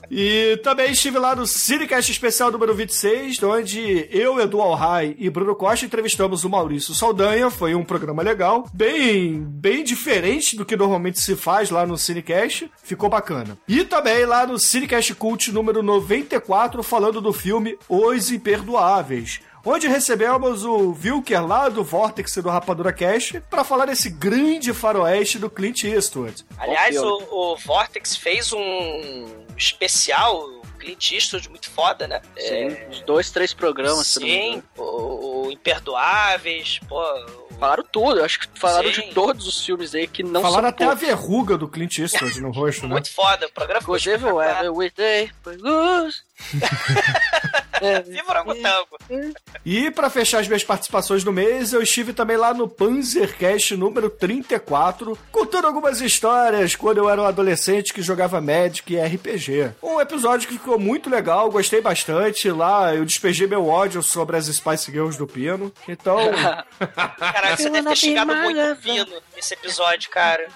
E 0.09 0.57
também 0.63 0.91
estive 0.91 1.17
lá 1.17 1.35
no 1.35 1.47
Cinecast 1.47 2.11
Especial 2.11 2.51
número 2.51 2.73
26, 2.73 3.41
onde 3.43 4.07
eu, 4.11 4.39
Edu 4.39 4.61
Alhai 4.61 5.15
e 5.17 5.29
Bruno 5.29 5.55
Costa 5.55 5.85
entrevistamos 5.85 6.43
o 6.43 6.49
Maurício 6.49 6.93
Saldanha. 6.93 7.49
Foi 7.49 7.73
um 7.75 7.83
programa 7.83 8.21
legal, 8.21 8.69
bem, 8.73 9.41
bem 9.41 9.83
diferente 9.83 10.55
do 10.55 10.65
que 10.65 10.75
normalmente 10.75 11.19
se 11.19 11.35
faz 11.35 11.69
lá 11.69 11.85
no 11.85 11.97
Cinecast. 11.97 12.71
Ficou 12.83 13.09
bacana. 13.09 13.57
E 13.67 13.83
também 13.83 14.25
lá 14.25 14.45
no 14.45 14.59
Cinecast 14.59 15.15
Cult 15.15 15.51
número 15.51 15.81
94, 15.81 16.83
falando 16.83 17.19
do 17.19 17.33
filme 17.33 17.77
Os 17.89 18.31
Imperdoáveis. 18.31 19.39
Onde 19.65 19.87
recebemos 19.87 20.63
o 20.63 20.93
Vilker 20.93 21.43
lá 21.45 21.69
do 21.69 21.83
Vortex 21.83 22.37
e 22.37 22.41
do 22.41 22.49
Rapadura 22.49 22.93
Cash 22.93 23.33
para 23.49 23.63
falar 23.63 23.87
desse 23.87 24.09
grande 24.11 24.71
faroeste 24.73 25.39
do 25.39 25.49
Clint 25.49 25.83
Eastwood. 25.85 26.45
Aliás, 26.57 26.95
o, 26.97 27.23
o 27.31 27.57
Vortex 27.57 28.15
fez 28.15 28.53
um 28.53 29.25
especial 29.57 30.47
Clint 30.79 31.11
Eastwood, 31.13 31.49
muito 31.49 31.67
foda, 31.71 32.07
né? 32.07 32.21
Sim, 32.37 32.77
uns 32.89 33.01
dois, 33.01 33.31
três 33.31 33.53
programas. 33.55 34.05
Sim, 34.05 34.61
o, 34.77 35.47
o 35.47 35.51
Imperdoáveis, 35.51 36.79
pô. 36.87 37.01
o- 37.01 37.45
Falaram 37.57 37.85
tudo, 37.89 38.21
acho 38.21 38.41
que 38.41 38.47
falaram 38.59 38.93
Sim. 38.93 39.03
de 39.07 39.13
todos 39.13 39.47
os 39.47 39.65
filmes 39.65 39.95
aí 39.95 40.07
que 40.07 40.21
não 40.21 40.41
Falaram 40.41 40.63
são 40.63 40.69
até 40.71 40.83
a 40.83 40.87
poucos. 40.89 41.07
verruga 41.07 41.57
do 41.57 41.69
Clint 41.69 41.99
Eastwood 41.99 42.41
no 42.41 42.51
rosto, 42.51 42.81
né? 42.85 42.89
Muito 42.91 43.09
foda, 43.13 43.47
o 43.47 43.51
programa 43.53 43.79
ficou 43.79 43.95
Inclusive 43.95 44.25
o 44.25 44.41
espetacular. 44.41 44.65
Every 44.65 44.91
Day. 44.93 45.31
Viva 48.05 48.29
Orangotango. 48.29 48.97
E 49.65 49.91
pra 49.91 50.09
fechar 50.09 50.39
as 50.39 50.47
minhas 50.47 50.63
participações 50.63 51.23
do 51.23 51.31
mês, 51.31 51.73
eu 51.73 51.81
estive 51.81 52.13
também 52.13 52.37
lá 52.37 52.53
no 52.53 52.67
Panzercast 52.67 53.75
número 53.75 54.09
34, 54.09 55.17
contando 55.31 55.67
algumas 55.67 56.01
histórias 56.01 56.75
quando 56.75 56.97
eu 56.97 57.09
era 57.09 57.21
um 57.21 57.25
adolescente 57.25 57.93
que 57.93 58.01
jogava 58.01 58.41
Magic 58.41 58.93
e 58.93 58.99
RPG. 58.99 59.73
Um 59.81 59.99
episódio 59.99 60.47
que 60.47 60.55
ficou 60.55 60.79
muito 60.79 61.09
legal, 61.09 61.49
gostei 61.49 61.81
bastante. 61.81 62.49
Lá 62.49 62.93
eu 62.93 63.05
despejei 63.05 63.47
meu 63.47 63.67
ódio 63.67 64.01
sobre 64.01 64.37
as 64.37 64.45
Spice 64.45 64.91
Girls 64.91 65.17
do 65.17 65.27
Pino. 65.27 65.71
Então, 65.87 66.17
Caralho, 67.17 67.57
você 67.57 67.69
deve 67.69 67.89
ter 67.89 67.95
xingado 67.95 68.35
muito 68.35 68.59
o 68.59 68.75
Pino 68.75 69.21
nesse 69.35 69.53
episódio, 69.53 70.09
cara. 70.09 70.47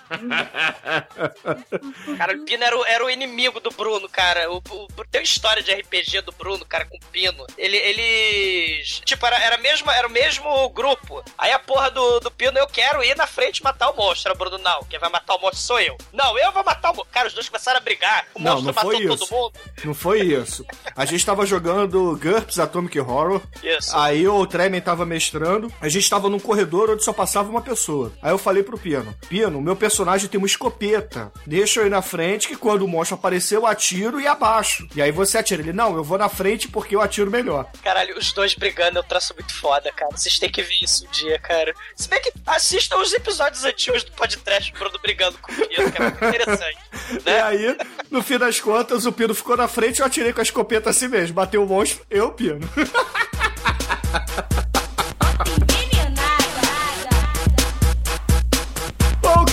Cara, 2.18 2.36
o 2.36 2.46
Pino 2.46 2.64
era 2.64 2.78
o, 2.78 2.86
era 2.86 3.06
o 3.06 3.10
inimigo 3.10 3.60
do 3.60 3.70
Bruno, 3.72 4.08
cara. 4.10 4.52
O, 4.52 4.58
o, 4.58 4.88
tem 5.10 5.22
uma 5.22 5.24
história 5.24 5.62
de 5.62 5.72
RPG 5.72 6.22
do 6.22 6.32
Bruno, 6.32 6.66
cara, 6.66 6.86
com 6.86 6.98
o 6.98 7.09
Pino. 7.12 7.46
Ele, 7.58 7.78
eles. 7.78 9.02
Tipo, 9.06 9.26
era, 9.26 9.38
era, 9.38 9.58
mesmo, 9.58 9.90
era 9.92 10.08
o 10.08 10.12
mesmo 10.12 10.70
grupo. 10.70 11.24
Aí 11.38 11.52
a 11.52 11.60
porra 11.60 11.90
do, 11.92 12.20
do 12.20 12.32
Pino, 12.32 12.58
eu 12.58 12.68
quero 12.68 13.04
ir 13.04 13.16
na 13.16 13.28
frente 13.28 13.64
matar 13.64 13.90
o 13.90 13.96
monstro. 13.96 14.30
Era 14.30 14.36
o 14.36 14.38
Bruno, 14.38 14.58
não. 14.64 14.84
Quem 14.84 15.00
vai 15.00 15.10
matar 15.10 15.36
o 15.36 15.42
monstro 15.42 15.60
sou 15.60 15.80
eu. 15.80 15.98
Não, 16.14 16.38
eu 16.38 16.52
vou 16.52 16.64
matar 16.64 16.92
o 16.92 16.96
monstro. 16.96 17.12
Cara, 17.14 17.28
os 17.28 17.34
dois 17.34 17.48
começaram 17.50 17.78
a 17.78 17.82
brigar. 17.82 18.26
O 18.34 18.40
Não, 18.40 18.52
monstro 18.62 18.68
não 18.68 18.74
matou 18.74 18.92
foi 18.92 19.08
todo 19.08 19.24
isso. 19.24 19.34
mundo. 19.34 19.54
não 19.86 19.94
foi 19.94 20.22
isso. 20.22 20.66
A 20.96 21.06
gente 21.06 21.26
tava 21.26 21.46
jogando 21.46 22.18
GURPS 22.22 22.60
Atomic 22.60 23.00
Horror. 23.00 23.42
Isso. 23.64 23.96
Aí 23.98 24.28
o 24.28 24.46
Tremen 24.46 24.82
tava 24.82 25.06
mestrando. 25.06 25.72
A 25.82 25.90
gente 25.90 26.10
tava 26.10 26.30
num 26.30 26.40
corredor 26.40 26.90
onde 26.92 27.04
só 27.04 27.14
passava 27.14 27.50
uma 27.50 27.62
pessoa. 27.62 28.12
Aí 28.22 28.32
eu 28.32 28.38
falei 28.38 28.64
pro 28.64 28.78
Pino: 28.78 29.14
Pino, 29.28 29.62
meu 29.62 29.76
personagem 29.76 30.28
tem 30.30 30.38
uma 30.38 30.48
escopeta. 30.48 31.32
Deixa 31.46 31.80
eu 31.82 31.88
ir 31.88 31.90
na 31.90 32.02
frente 32.02 32.48
que 32.48 32.56
quando 32.56 32.84
o 32.84 32.88
monstro 32.88 33.16
aparecer 33.16 33.58
eu 33.58 33.66
atiro 33.66 34.20
e 34.22 34.28
abaixo. 34.28 34.88
E 34.96 35.02
aí 35.02 35.12
você 35.12 35.38
atira. 35.38 35.62
Ele: 35.62 35.74
Não, 35.74 35.96
eu 35.96 36.04
vou 36.04 36.18
na 36.18 36.30
frente 36.30 36.68
porque 36.68 36.96
eu 37.00 37.06
atiro 37.06 37.32
melhor. 37.32 37.66
Caralho, 37.84 38.18
os 38.18 38.32
dois 38.32 38.54
brigando 38.56 38.98
é 39.00 39.02
um 39.02 39.06
traço 39.06 39.34
muito 39.34 39.54
foda, 39.54 39.92
cara. 39.92 40.12
Vocês 40.16 40.38
têm 40.40 40.50
que 40.50 40.62
ver 40.62 40.76
isso 40.84 41.06
um 41.08 41.12
dia, 41.12 41.40
cara. 41.40 41.74
Se 41.96 42.08
bem 42.10 42.22
que 42.22 42.32
assistam 42.46 42.98
os 42.98 43.14
episódios 43.14 43.64
antigos 43.64 44.04
do 44.04 44.12
podcast 44.12 44.72
Bruno 44.74 45.00
brigando 45.02 45.38
com 45.40 45.52
o 45.52 45.56
Pino, 45.56 45.92
que 45.92 46.02
é 46.02 46.04
muito 46.10 46.24
interessante. 46.26 46.78
E 47.12 47.24
Né? 47.30 47.42
aí, 47.42 47.78
no 48.12 48.22
fim 48.22 48.38
das 48.38 48.60
contas, 48.60 49.06
o 49.06 49.12
Pino 49.12 49.34
ficou 49.34 49.56
na 49.58 49.68
frente 49.68 50.00
e 50.00 50.02
eu 50.02 50.06
atirei 50.06 50.34
com 50.34 50.40
a 50.40 50.44
escopeta 50.44 50.90
assim 50.90 51.08
mesmo. 51.08 51.36
Bateu 51.36 51.64
o 51.64 51.68
monstro, 51.68 52.06
eu, 52.10 52.32
Pino. 52.32 52.60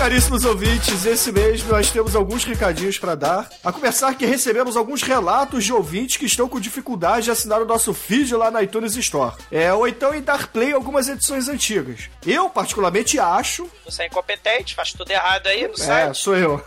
caríssimos 0.07 0.45
ouvintes, 0.45 1.05
esse 1.05 1.33
mês 1.33 1.65
nós 1.65 1.91
temos 1.91 2.15
alguns 2.15 2.45
recadinhos 2.45 2.97
pra 2.97 3.17
dar. 3.17 3.51
A 3.65 3.73
começar 3.73 4.15
que 4.15 4.25
recebemos 4.25 4.77
alguns 4.77 5.03
relatos 5.03 5.65
de 5.65 5.73
ouvintes 5.73 6.17
que 6.17 6.27
estão 6.27 6.49
com 6.49 6.61
dificuldade 6.61 7.25
de 7.25 7.33
assinar 7.33 7.61
o 7.61 7.65
nosso 7.65 7.93
feed 7.93 8.33
lá 8.37 8.49
na 8.49 8.63
iTunes 8.63 8.95
Store. 8.95 9.35
É, 9.51 9.73
ou 9.73 9.89
então 9.89 10.15
em 10.15 10.23
dar 10.23 10.47
play 10.47 10.71
em 10.71 10.75
algumas 10.75 11.09
edições 11.09 11.49
antigas. 11.49 12.09
Eu, 12.25 12.49
particularmente, 12.49 13.19
acho 13.19 13.69
Você 13.85 14.05
é 14.05 14.07
incompetente, 14.07 14.77
faz 14.77 14.93
tudo 14.93 15.11
errado 15.11 15.49
aí 15.49 15.67
no 15.67 15.75
é, 15.75 15.77
site. 15.77 16.19
sou 16.19 16.37
eu. 16.37 16.65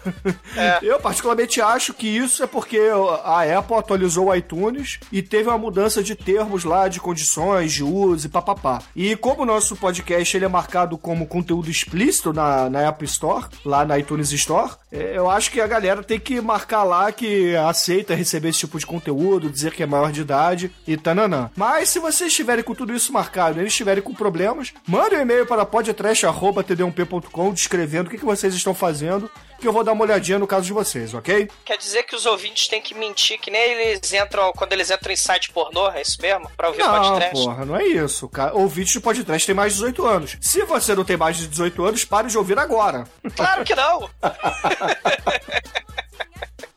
É. 0.58 0.80
Eu 0.84 1.00
particularmente 1.00 1.62
acho 1.62 1.94
que 1.94 2.08
isso 2.08 2.44
é 2.44 2.48
porque 2.48 2.82
a 3.24 3.58
Apple 3.58 3.78
atualizou 3.78 4.28
o 4.28 4.36
iTunes 4.36 5.00
e 5.14 5.22
teve 5.22 5.48
uma 5.48 5.58
mudança 5.58 6.04
de 6.04 6.14
termos 6.14 6.66
lá, 6.66 6.90
de 6.90 7.00
condições, 7.00 7.72
de 7.72 7.84
uso 7.86 8.28
e 8.28 8.30
papapá. 8.30 8.82
E 8.94 9.16
como 9.16 9.44
o 9.44 9.46
nosso 9.46 9.78
podcast 9.78 10.36
ele 10.36 10.44
é 10.46 10.50
marcado 10.50 10.98
como 10.98 11.26
conteúdo 11.26 11.70
explícito 11.70 12.34
na, 12.34 12.70
na 12.70 12.90
Apple 12.90 13.06
Store, 13.06 13.29
lá 13.66 13.86
na 13.86 13.98
iTunes 13.98 14.32
Store, 14.32 14.72
é, 14.92 15.18
eu 15.18 15.30
acho 15.30 15.52
que 15.52 15.62
a 15.62 15.68
galera 15.68 16.04
tem 16.04 16.20
que 16.20 16.42
marcar 16.42 16.84
lá 16.84 17.12
que 17.12 17.56
aceita 17.56 18.16
receber 18.16 18.50
esse 18.50 18.60
tipo 18.60 18.80
de 18.80 18.86
conteúdo, 18.86 19.50
dizer 19.50 19.74
que 19.74 19.84
é 19.84 19.86
maior 19.86 20.12
de 20.12 20.22
idade 20.22 20.72
e 20.88 20.98
tananã. 20.98 21.50
Mas 21.56 21.90
se 21.90 22.00
vocês 22.00 22.32
estiverem 22.32 22.64
com 22.64 22.74
tudo 22.74 22.94
isso 22.94 23.14
marcado 23.14 23.60
eles 23.60 23.74
estiverem 23.74 24.04
com 24.04 24.14
problemas, 24.14 24.74
mande 24.88 25.16
um 25.16 25.22
e-mail 25.22 25.46
para 25.46 25.66
podtrash.td1p.com 25.66 27.54
descrevendo 27.54 28.08
o 28.08 28.10
que, 28.10 28.18
que 28.18 28.26
vocês 28.26 28.54
estão 28.54 28.74
fazendo, 28.74 29.30
que 29.60 29.68
eu 29.68 29.74
vou 29.74 29.84
dar 29.84 29.92
uma 29.92 30.04
olhadinha 30.04 30.40
no 30.40 30.48
caso 30.48 30.66
de 30.66 30.74
vocês, 30.74 31.14
ok? 31.14 31.50
Quer 31.66 31.78
dizer 31.78 32.04
que 32.04 32.16
os 32.16 32.26
ouvintes 32.26 32.68
têm 32.68 32.82
que 32.82 32.96
mentir, 32.96 33.40
que 33.40 33.52
nem 33.52 33.62
eles 33.62 34.12
entram, 34.14 34.52
quando 34.54 34.74
eles 34.74 34.90
entram 34.90 35.14
em 35.14 35.16
site 35.16 35.52
pornô, 35.52 35.90
é 35.90 36.02
isso 36.02 36.18
mesmo? 36.22 36.50
Pra 36.58 36.70
ouvir 36.70 36.80
Não, 36.80 36.90
podcast? 36.90 37.46
porra, 37.46 37.66
não 37.66 37.76
é 37.76 37.86
isso. 37.86 38.28
Cara. 38.30 38.54
Ouvinte 38.56 38.94
de 38.94 39.00
podcast 39.00 39.46
tem 39.46 39.56
mais 39.56 39.74
de 39.74 39.80
18 39.80 40.06
anos. 40.06 40.38
Se 40.42 40.64
você 40.64 40.96
não 40.96 41.04
tem 41.04 41.18
mais 41.18 41.38
de 41.38 41.48
18 41.48 41.84
anos, 41.84 42.06
pare 42.06 42.28
de 42.28 42.38
ouvir 42.38 42.58
agora. 42.58 43.04
Claro 43.36 43.64
que 43.64 43.76
não! 43.76 44.10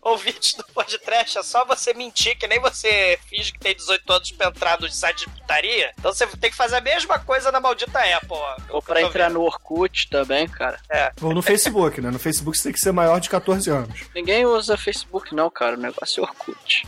Ouvintes 0.03 0.55
do 0.55 0.65
podcast, 0.65 1.39
é 1.39 1.43
só 1.45 1.65
você 1.65 1.95
mentir, 1.95 2.37
que 2.37 2.49
nem 2.49 2.59
você 2.59 3.17
finge 3.29 3.53
que 3.53 3.61
tem 3.61 3.73
18 3.73 4.13
anos 4.13 4.33
pra 4.33 4.49
entrar 4.49 4.81
no 4.81 4.91
site 4.91 5.21
de 5.21 5.29
putaria. 5.31 5.93
Então 5.97 6.13
você 6.13 6.27
tem 6.27 6.51
que 6.51 6.57
fazer 6.57 6.75
a 6.75 6.81
mesma 6.81 7.21
coisa 7.21 7.53
na 7.53 7.61
maldita 7.61 8.01
Apple, 8.01 8.33
ó. 8.33 8.57
Ou 8.71 8.83
pra 8.83 9.01
entrar 9.01 9.31
no 9.31 9.43
Orkut 9.43 10.09
também, 10.11 10.49
cara. 10.49 10.81
É. 10.91 11.13
Ou 11.23 11.33
no 11.33 11.41
Facebook, 11.41 12.01
né? 12.01 12.11
No 12.11 12.19
Facebook 12.19 12.59
você 12.59 12.65
tem 12.65 12.73
que 12.73 12.81
ser 12.81 12.91
maior 12.91 13.21
de 13.21 13.31
14 13.31 13.71
anos. 13.71 14.01
Ninguém 14.13 14.45
usa 14.45 14.77
Facebook 14.77 15.33
não, 15.37 15.49
cara. 15.49 15.77
O 15.77 15.81
negócio 15.81 16.21
é 16.21 16.27
Orkut. 16.27 16.83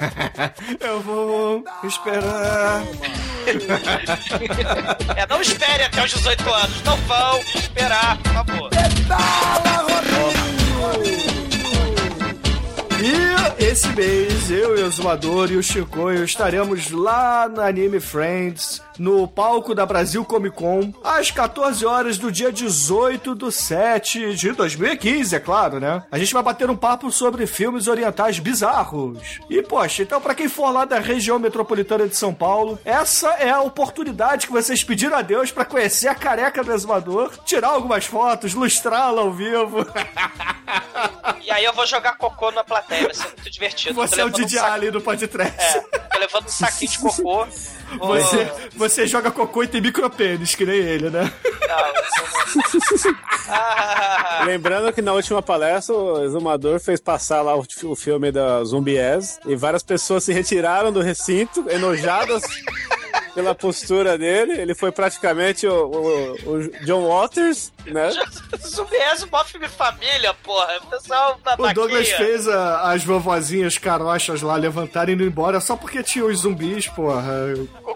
Eu 0.80 1.00
vou 1.00 1.64
esperar. 1.84 2.82
É, 5.16 5.26
não 5.26 5.40
espere 5.40 5.84
até 5.84 6.04
os 6.04 6.10
18 6.10 6.54
anos. 6.54 6.82
Não 6.82 6.96
vão 6.98 7.40
esperar, 7.54 8.18
por 8.18 8.32
favor. 8.32 8.70
E 13.02 13.64
esse 13.64 13.88
mês, 13.94 14.50
eu 14.50 14.78
e 14.78 14.82
o 14.82 14.90
Zumador 14.90 15.50
e 15.50 15.56
o 15.56 15.62
Chicoio 15.62 16.22
estaremos 16.22 16.90
lá 16.90 17.48
na 17.48 17.66
Anime 17.66 17.98
Friends, 17.98 18.82
no 18.98 19.26
palco 19.26 19.74
da 19.74 19.86
Brasil 19.86 20.22
Comic 20.22 20.54
Con, 20.54 20.92
às 21.02 21.30
14 21.30 21.86
horas 21.86 22.18
do 22.18 22.30
dia 22.30 22.52
18 22.52 23.34
do 23.34 23.50
7 23.50 24.34
de 24.34 24.52
2015, 24.52 25.34
é 25.34 25.40
claro, 25.40 25.80
né? 25.80 26.02
A 26.12 26.18
gente 26.18 26.34
vai 26.34 26.42
bater 26.42 26.68
um 26.68 26.76
papo 26.76 27.10
sobre 27.10 27.46
filmes 27.46 27.88
orientais 27.88 28.38
bizarros. 28.38 29.40
E, 29.48 29.62
poxa, 29.62 30.02
então 30.02 30.20
pra 30.20 30.34
quem 30.34 30.48
for 30.48 30.70
lá 30.70 30.84
da 30.84 30.98
região 30.98 31.38
metropolitana 31.38 32.06
de 32.06 32.16
São 32.16 32.34
Paulo, 32.34 32.78
essa 32.84 33.30
é 33.34 33.48
a 33.48 33.62
oportunidade 33.62 34.46
que 34.46 34.52
vocês 34.52 34.84
pediram 34.84 35.16
a 35.16 35.22
Deus 35.22 35.50
pra 35.50 35.64
conhecer 35.64 36.08
a 36.08 36.14
careca 36.14 36.62
do 36.62 36.70
Exumador, 36.70 37.32
tirar 37.46 37.68
algumas 37.68 38.04
fotos, 38.04 38.52
lustrá-la 38.52 39.22
ao 39.22 39.32
vivo. 39.32 39.86
E 41.42 41.50
aí 41.50 41.64
eu 41.64 41.72
vou 41.72 41.86
jogar 41.86 42.16
cocô 42.16 42.50
na 42.50 42.62
plateia, 42.62 43.04
vai 43.04 43.14
ser 43.14 43.24
muito 43.28 43.50
divertido. 43.50 43.94
Você 43.94 44.20
é 44.20 44.24
o 44.24 44.28
um 44.28 44.30
Didi 44.30 44.56
saco- 44.56 44.72
Ali 44.72 44.90
do 44.90 45.00
podcast. 45.00 45.56
É, 45.78 45.80
tô 45.80 46.18
levando 46.18 46.44
um 46.46 46.48
saquinho 46.48 46.90
de 46.90 46.98
cocô. 46.98 47.46
Vou- 47.98 48.16
Você, 48.20 48.52
você 48.76 49.06
joga 49.06 49.32
cocô 49.32 49.64
e 49.64 49.68
tem 49.68 49.80
micropênis, 49.80 50.54
que 50.54 50.64
nem 50.64 50.76
ele, 50.78 51.10
né? 51.10 51.22
Não. 51.68 51.92
Ah, 53.48 54.42
Lembrando 54.46 54.92
que 54.92 55.02
na 55.02 55.12
última 55.12 55.42
palestra 55.42 55.94
o 55.94 56.22
Exumador 56.24 56.78
fez 56.78 57.00
passar 57.00 57.42
lá 57.42 57.56
o, 57.56 57.64
o 57.84 57.96
filme 57.96 58.30
da 58.30 58.62
Zumbies 58.64 59.40
e 59.46 59.56
várias 59.56 59.82
pessoas 59.82 60.22
se 60.24 60.32
retiraram 60.32 60.92
do 60.92 61.00
recinto, 61.00 61.64
enojadas 61.68 62.42
pela 63.34 63.54
postura 63.54 64.16
dele. 64.18 64.52
Ele 64.60 64.74
foi 64.74 64.90
praticamente 64.92 65.66
o, 65.66 65.86
o- 65.86 66.32
o 66.54 66.68
John 66.84 67.06
Waters, 67.08 67.72
né? 67.86 68.10
Zumbiés, 68.66 69.24
mó 69.30 69.44
filme 69.44 69.68
família, 69.68 70.34
porra. 70.42 70.78
O 70.82 70.86
pessoal 70.86 71.38
da 71.44 71.54
O 71.58 71.72
Douglas 71.74 72.08
fez 72.10 72.46
a- 72.48 72.90
as 72.92 73.04
vovozinhas 73.04 73.78
carochas 73.78 74.42
lá 74.42 74.56
levantarem 74.56 75.12
e 75.12 75.14
indo 75.16 75.24
embora 75.24 75.60
só 75.60 75.76
porque 75.76 76.02
tinha 76.02 76.24
os 76.24 76.40
zumbis, 76.40 76.86
porra. 76.88 77.32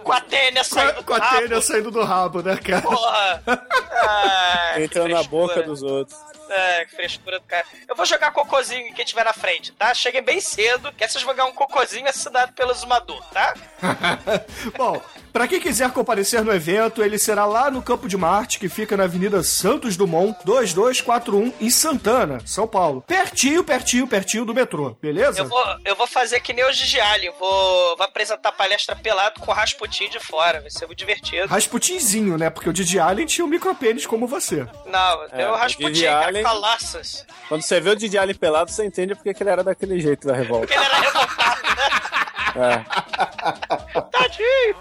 Com 0.02 0.12
a 0.12 0.20
tênia 0.20 0.62
Com 1.04 1.14
a, 1.14 1.18
saindo 1.18 1.50
do 1.50 1.52
rabo, 1.52 1.62
saindo 1.62 1.90
do 1.90 2.02
rabo, 2.04 2.42
né, 2.42 2.56
cara? 2.56 2.82
Porra. 2.82 3.42
Ah, 4.06 4.74
Entrando 4.80 5.12
na 5.14 5.22
boca 5.22 5.62
dos 5.62 5.82
outros. 5.82 6.16
É, 6.56 6.84
que 6.84 6.94
frescura 6.94 7.38
do 7.40 7.46
cara. 7.46 7.64
Eu 7.88 7.96
vou 7.96 8.06
jogar 8.06 8.30
cocôzinho 8.30 8.86
em 8.88 8.92
quem 8.92 9.04
tiver 9.04 9.24
na 9.24 9.32
frente, 9.32 9.72
tá? 9.72 9.92
Cheguem 9.92 10.22
bem 10.22 10.40
cedo, 10.40 10.92
que 10.92 11.06
vocês 11.06 11.24
vão 11.24 11.34
ganhar 11.34 11.48
um 11.48 11.52
cocôzinho 11.54 12.08
assinado 12.08 12.52
pelo 12.52 12.72
Zumador, 12.74 13.22
tá? 13.32 13.54
Bom, 14.76 15.00
pra 15.32 15.48
quem 15.48 15.60
quiser 15.60 15.90
comparecer 15.90 16.42
no 16.44 16.52
evento, 16.52 17.02
ele 17.02 17.18
será 17.18 17.44
lá 17.44 17.70
no 17.70 17.82
Campo 17.82 18.08
de 18.08 18.16
Marte, 18.16 18.58
que 18.58 18.68
fica 18.68 18.96
na 18.96 19.04
Avenida 19.04 19.42
Santos 19.42 19.96
Dumont, 19.96 20.38
2241, 20.44 21.52
em 21.60 21.70
Santana, 21.70 22.38
São 22.46 22.66
Paulo. 22.68 23.02
Pertinho, 23.06 23.64
pertinho, 23.64 24.06
pertinho 24.06 24.44
do 24.44 24.54
metrô, 24.54 24.90
beleza? 25.00 25.40
Eu 25.40 25.48
vou, 25.48 25.64
eu 25.84 25.96
vou 25.96 26.06
fazer 26.06 26.40
que 26.40 26.52
nem 26.52 26.64
o 26.64 26.72
Gigi 26.72 27.00
Allen, 27.00 27.32
vou, 27.38 27.96
vou 27.96 28.04
apresentar 28.06 28.52
palestra 28.52 28.94
pelado 28.94 29.40
com 29.40 29.50
o 29.50 29.54
Rasputin 29.54 30.08
de 30.08 30.20
fora, 30.20 30.60
vai 30.60 30.70
ser 30.70 30.86
muito 30.86 30.98
divertido. 30.98 31.48
Rasputinzinho, 31.48 32.38
né? 32.38 32.48
Porque 32.50 32.68
o 32.68 32.72
Didi 32.72 32.98
Allen 33.00 33.26
tinha 33.26 33.44
um 33.44 33.48
micropênis 33.48 34.06
como 34.06 34.26
você. 34.26 34.66
Não, 34.86 35.24
É, 35.32 35.48
o 35.48 35.52
o 35.52 35.56
Rasputin, 35.56 35.94
Gigi 35.94 36.06
cara, 36.06 36.26
Allen- 36.28 36.42
calaças. 36.44 37.26
Quando 37.48 37.62
você 37.62 37.80
vê 37.80 37.90
o 37.90 37.96
Didi 37.96 38.18
Ali 38.18 38.34
pelado, 38.34 38.70
você 38.70 38.84
entende 38.84 39.14
porque 39.14 39.32
que 39.34 39.42
ele 39.42 39.50
era 39.50 39.64
daquele 39.64 39.98
jeito 40.00 40.26
da 40.26 40.34
revolta. 40.34 40.66
Porque 40.66 40.78
ele 40.78 40.84
era 40.84 41.00
revoltado, 41.00 41.62
né? 42.56 42.84
Tadinho. 44.10 44.76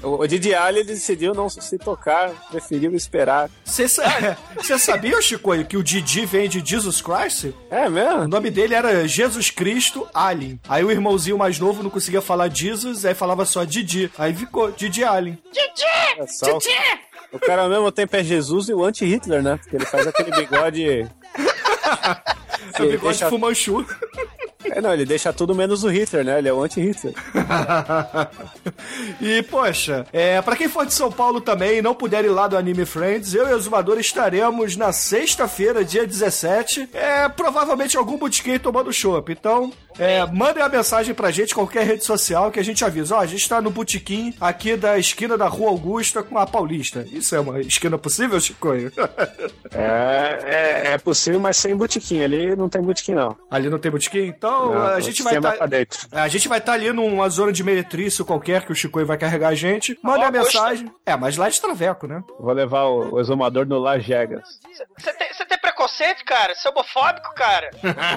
O, 0.00 0.22
o 0.22 0.26
Didi 0.28 0.54
Alli 0.54 0.78
ele 0.78 0.86
decidiu 0.92 1.34
não 1.34 1.48
se 1.48 1.76
tocar, 1.76 2.30
preferiu 2.52 2.94
esperar. 2.94 3.50
Você 3.64 3.88
sa- 3.88 4.36
você 4.56 4.78
sabia, 4.78 5.20
Chico, 5.20 5.50
que 5.64 5.76
o 5.76 5.82
Didi 5.82 6.24
vem 6.24 6.48
de 6.48 6.62
Jesus 6.64 7.00
Christ? 7.02 7.52
É 7.68 7.88
O 7.88 7.90
mesmo? 7.90 8.28
nome 8.28 8.48
dele 8.48 8.74
era 8.76 9.08
Jesus 9.08 9.50
Cristo 9.50 10.08
Alien. 10.14 10.60
Aí 10.68 10.84
o 10.84 10.90
irmãozinho 10.92 11.36
mais 11.36 11.58
novo 11.58 11.82
não 11.82 11.90
conseguia 11.90 12.22
falar 12.22 12.48
Jesus, 12.48 13.04
aí 13.04 13.12
falava 13.14 13.44
só 13.44 13.64
Didi. 13.64 14.08
Aí 14.16 14.32
ficou 14.32 14.70
Didi 14.70 15.02
Alien. 15.02 15.36
É 16.16 16.26
só 16.28 16.58
o, 17.32 17.38
cara 17.38 17.62
ao 17.62 17.68
mesmo 17.68 17.90
tempo 17.92 18.16
é 18.16 18.24
Jesus 18.24 18.68
e 18.68 18.74
o 18.74 18.84
anti-Hitler, 18.84 19.42
né? 19.42 19.56
Porque 19.56 19.76
ele 19.76 19.86
faz 19.86 20.06
aquele 20.06 20.30
bigode. 20.32 21.06
É 22.74 22.82
o 22.82 22.86
bigode 22.86 23.18
deixa- 23.18 23.30
fumanchu. 23.30 23.86
É, 24.64 24.80
não, 24.80 24.92
ele 24.92 25.06
deixa 25.06 25.32
tudo 25.32 25.54
menos 25.54 25.84
o 25.84 25.88
Hitler, 25.88 26.24
né? 26.24 26.38
Ele 26.38 26.48
é 26.48 26.52
o 26.52 26.62
anti-Hitler. 26.62 27.14
e, 29.20 29.42
poxa, 29.44 30.06
é, 30.12 30.40
pra 30.42 30.56
quem 30.56 30.68
for 30.68 30.84
de 30.84 30.92
São 30.92 31.10
Paulo 31.10 31.40
também 31.40 31.78
e 31.78 31.82
não 31.82 31.94
puder 31.94 32.24
ir 32.24 32.28
lá 32.28 32.46
do 32.46 32.56
Anime 32.56 32.84
Friends, 32.84 33.34
eu 33.34 33.48
e 33.48 33.54
o 33.54 33.60
Zumador 33.60 33.98
estaremos 33.98 34.76
na 34.76 34.92
sexta-feira, 34.92 35.84
dia 35.84 36.06
17, 36.06 36.90
é, 36.92 37.28
provavelmente 37.28 37.96
algum 37.96 38.18
botequim 38.18 38.58
tomando 38.58 38.92
chopp. 38.92 39.32
Então, 39.32 39.72
é, 39.98 40.24
mandem 40.26 40.62
a 40.62 40.68
mensagem 40.68 41.14
pra 41.14 41.30
gente, 41.30 41.54
qualquer 41.54 41.84
rede 41.84 42.04
social, 42.04 42.50
que 42.50 42.60
a 42.60 42.64
gente 42.64 42.84
avisa. 42.84 43.16
Ó, 43.16 43.20
a 43.20 43.26
gente 43.26 43.48
tá 43.48 43.60
no 43.60 43.70
botequim 43.70 44.34
aqui 44.40 44.76
da 44.76 44.98
esquina 44.98 45.36
da 45.36 45.46
Rua 45.48 45.70
Augusta 45.70 46.22
com 46.22 46.38
a 46.38 46.46
Paulista. 46.46 47.04
Isso 47.10 47.34
é 47.34 47.40
uma 47.40 47.60
esquina 47.60 47.98
possível, 47.98 48.40
Chicoio? 48.40 48.92
É, 49.70 50.38
é, 50.44 50.92
é 50.94 50.98
possível, 50.98 51.38
mas 51.38 51.56
sem 51.58 51.76
botiquim. 51.76 52.22
Ali 52.22 52.56
não 52.56 52.68
tem 52.68 52.80
botiquim, 52.80 53.12
não. 53.14 53.36
Ali 53.50 53.68
não 53.68 53.78
tem 53.78 53.90
botequim? 53.90 54.26
Então, 54.26 54.72
Não, 54.72 54.82
a 54.82 54.96
o 54.96 55.00
gente 55.00 55.22
vai 55.22 55.36
estar... 55.36 55.66
dentro. 55.66 56.08
A 56.10 56.26
gente 56.26 56.48
vai 56.48 56.58
estar 56.58 56.72
ali 56.72 56.90
numa 56.90 57.28
zona 57.28 57.52
de 57.52 57.62
meretrício 57.62 58.24
qualquer 58.24 58.64
que 58.64 58.72
o 58.72 58.74
Chicoio 58.74 59.06
vai 59.06 59.18
carregar 59.18 59.48
a 59.48 59.54
gente. 59.54 59.98
Manda 60.02 60.26
a 60.26 60.30
mensagem. 60.30 60.90
É, 61.04 61.16
mas 61.16 61.36
lá 61.36 61.48
de 61.48 61.60
Traveco, 61.60 62.06
né? 62.06 62.22
Vou 62.40 62.52
levar 62.52 62.84
o, 62.84 63.14
o 63.14 63.20
exumador 63.20 63.66
no 63.66 63.78
Lajegas. 63.78 64.58
Você 64.96 65.12
tem, 65.12 65.32
você 65.32 65.44
tem 65.44 65.58
preconceito, 65.78 66.24
cara? 66.24 66.54
Você 66.54 66.66
é 66.66 66.70
homofóbico, 66.70 67.32
cara? 67.34 67.70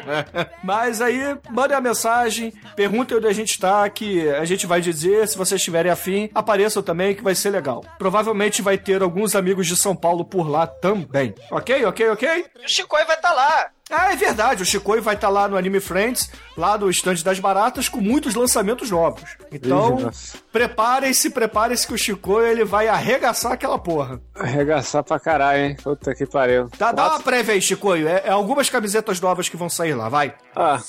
Mas 0.63 1.00
aí, 1.00 1.38
mandem 1.50 1.77
a 1.77 1.82
mensagem, 1.82 2.51
perguntem 2.75 3.18
onde 3.18 3.27
a 3.27 3.34
gente 3.34 3.60
tá, 3.60 3.88
que 3.88 4.27
a 4.30 4.46
gente 4.46 4.65
vai 4.65 4.82
dizer. 4.82 5.27
Se 5.27 5.38
vocês 5.38 5.62
estiverem 5.62 5.91
afim, 5.91 6.30
apareçam 6.34 6.82
também, 6.82 7.13
que 7.13 7.24
vai 7.24 7.36
ser 7.36 7.51
legal. 7.51 7.86
Provavelmente 8.00 8.62
vai 8.63 8.77
ter 8.77 9.03
alguns 9.03 9.36
amigos 9.36 9.68
de 9.68 9.77
São 9.77 9.96
Paulo 9.96 10.25
por 10.25 10.50
lá 10.50 10.65
também. 10.65 11.36
Ok, 11.51 11.86
ok, 11.86 12.10
ok? 12.10 12.46
E 12.60 12.65
o 12.65 12.70
Chicoi 12.70 13.06
vai 13.06 13.15
estar 13.15 13.34
lá. 13.34 13.70
Ah, 13.92 14.14
é 14.14 14.16
verdade, 14.16 14.64
o 14.64 14.66
Chicoio 14.66 15.02
vai 15.02 15.16
estar 15.16 15.28
lá 15.28 15.50
no 15.50 15.58
Anime 15.58 15.82
Friends, 15.82 16.32
lá 16.58 16.78
do 16.78 16.90
estande 16.90 17.24
das 17.24 17.40
baratas, 17.40 17.90
com 17.90 18.00
muitos 18.00 18.34
lançamentos 18.34 18.90
novos. 18.90 19.36
Então, 19.52 20.10
preparem-se, 20.52 21.30
preparem-se 21.30 21.86
que 21.86 21.94
o 21.94 21.98
Chicoio 21.98 22.48
ele 22.48 22.64
vai 22.64 22.88
arregaçar 22.88 23.52
aquela 23.52 23.78
porra. 23.78 24.22
Arregaçar 24.34 25.04
pra 25.04 25.20
caralho, 25.20 25.62
hein? 25.62 25.78
Puta 25.84 26.16
que 26.16 26.26
pariu. 26.26 26.70
Dá, 26.78 26.94
dá 26.94 27.10
uma 27.10 27.20
prévia 27.20 27.54
aí, 27.54 27.62
Chicoio. 27.62 28.08
É, 28.08 28.24
é 28.26 28.30
algumas 28.30 28.70
camisetas 28.70 29.20
novas 29.20 29.50
que 29.50 29.58
vão 29.58 29.70
sair 29.70 29.94
lá, 29.94 30.08
vai. 30.08 30.34
Ah, 30.56 30.80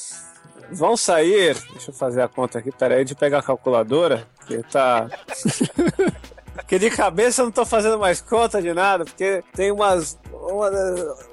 vão 0.70 0.96
sair. 0.96 1.56
Deixa 1.72 1.90
eu 1.90 1.94
fazer 1.94 2.22
a 2.22 2.28
conta 2.28 2.60
aqui, 2.60 2.70
peraí, 2.70 3.04
de 3.04 3.16
pegar 3.16 3.40
a 3.40 3.42
calculadora, 3.42 4.26
que 4.46 4.62
tá. 4.64 5.08
Porque 6.54 6.78
de 6.78 6.90
cabeça 6.90 7.42
eu 7.42 7.46
não 7.46 7.52
tô 7.52 7.64
fazendo 7.64 7.98
mais 7.98 8.20
conta 8.20 8.60
de 8.60 8.72
nada, 8.72 9.04
porque 9.04 9.42
tem 9.54 9.70
umas. 9.70 10.18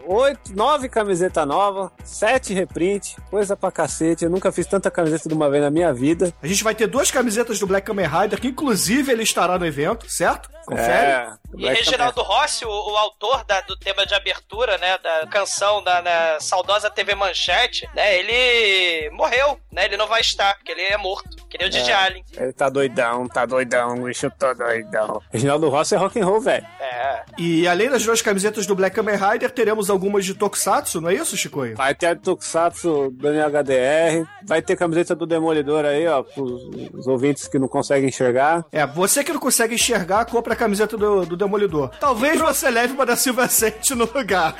Oito, 0.08 0.56
nove 0.56 0.88
camisetas 0.88 1.48
novas, 1.48 1.89
sete 2.04 2.54
reprint, 2.54 3.16
coisa 3.30 3.56
pra 3.56 3.72
cacete. 3.72 4.24
Eu 4.24 4.30
nunca 4.30 4.51
fiz 4.51 4.66
tanta 4.68 4.92
camiseta 4.92 5.28
de 5.28 5.36
uma 5.36 5.50
vez 5.50 5.63
na 5.63 5.72
minha 5.72 5.92
vida. 5.94 6.34
A 6.42 6.48
gente 6.48 6.63
vai 6.63 6.75
ter 6.75 6.88
duas 6.88 7.10
camisetas 7.10 7.60
do 7.60 7.68
Black 7.68 7.88
Kamen 7.88 8.08
Rider, 8.08 8.39
que 8.39 8.48
inclusive 8.48 9.12
ele 9.12 9.24
estará 9.24 9.58
no 9.58 9.66
evento, 9.66 10.10
certo? 10.10 10.50
Confere. 10.66 10.89
É, 10.89 11.30
E 11.58 11.68
Reginaldo 11.68 12.22
Rossi, 12.22 12.63
o, 12.65 12.70
o 12.70 12.98
autor 12.98 13.44
da- 13.46 13.62
do 13.62 13.75
tema 13.77 14.06
de 14.06 14.13
abertura, 14.13 14.77
né, 14.77 14.98
da 15.00 15.27
canção 15.27 15.84
da 15.84 16.38
saudosa 16.39 16.89
TV 16.89 17.15
Manchete, 17.15 17.89
né, 17.96 18.18
ele 18.18 19.10
morreu, 19.12 19.60
né, 19.72 19.86
ele 19.86 19.98
não 19.98 20.08
vai 20.08 20.22
estar, 20.22 20.56
porque 20.56 20.72
ele 20.72 20.82
é 20.84 20.98
morto, 20.98 21.29
que 21.50 21.58
nem 21.58 21.68
o 21.68 21.70
Didi 21.70 21.91
Allen. 21.91 22.24
Ele 22.38 22.53
tá 22.53 22.70
doidão, 22.70 23.27
tá 23.27 23.46
doidão, 23.46 23.96
o 24.01 24.03
bicho 24.06 24.29
tá 24.38 24.53
doidão. 24.53 25.22
Reginaldo 25.32 25.70
Rossi 25.70 25.96
é 25.96 25.98
rock 25.98 26.20
and 26.20 26.25
roll, 26.25 26.39
velho. 26.39 26.65
É. 26.79 27.24
E 27.38 27.68
além 27.68 27.89
das 27.89 28.03
duas 28.06 28.22
camisetas 28.22 28.65
do 28.65 28.75
Black 28.75 28.96
Kamen 28.96 29.15
Rider, 29.15 29.50
teremos 29.51 29.89
algumas 29.89 30.25
de 30.25 30.34
Tokusatsu, 30.36 31.01
não 31.01 31.10
é 31.10 31.15
isso, 31.15 31.36
Chicoio? 31.36 31.75
Vai 31.75 31.96
ter 31.96 32.08
a 32.08 32.13
do 32.13 32.22
Tokusatsu 32.22 33.10
do 33.12 33.27
HDR, 33.27 34.25
vai 34.46 34.62
ter 34.62 34.75
camiseta 34.75 35.15
do 35.15 35.25
Demolidor 35.25 35.86
aí, 35.86 36.08
ó, 36.08 36.24
pros 36.24 36.70
os 36.94 37.08
ouvintes 37.08 37.48
que 37.48 37.57
não 37.59 37.68
conseguem 37.68 38.09
enxergar. 38.09 38.66
É, 38.72 38.85
você 38.85 39.24
que 39.24 39.31
não 39.33 39.40
consegue 39.40 39.75
enxergar, 39.75 40.25
compra 40.25 40.53
a 40.53 40.55
camiseta 40.55 40.98
do, 40.98 41.25
do 41.25 41.38
Demolidor. 41.40 41.90
Talvez 42.00 42.40
você 42.40 42.70
leve 42.70 42.94
uma 42.94 43.06
da 43.06 43.16
Silver 43.16 43.50
Sente 43.50 43.96
no 43.96 44.08
lugar. 44.14 44.56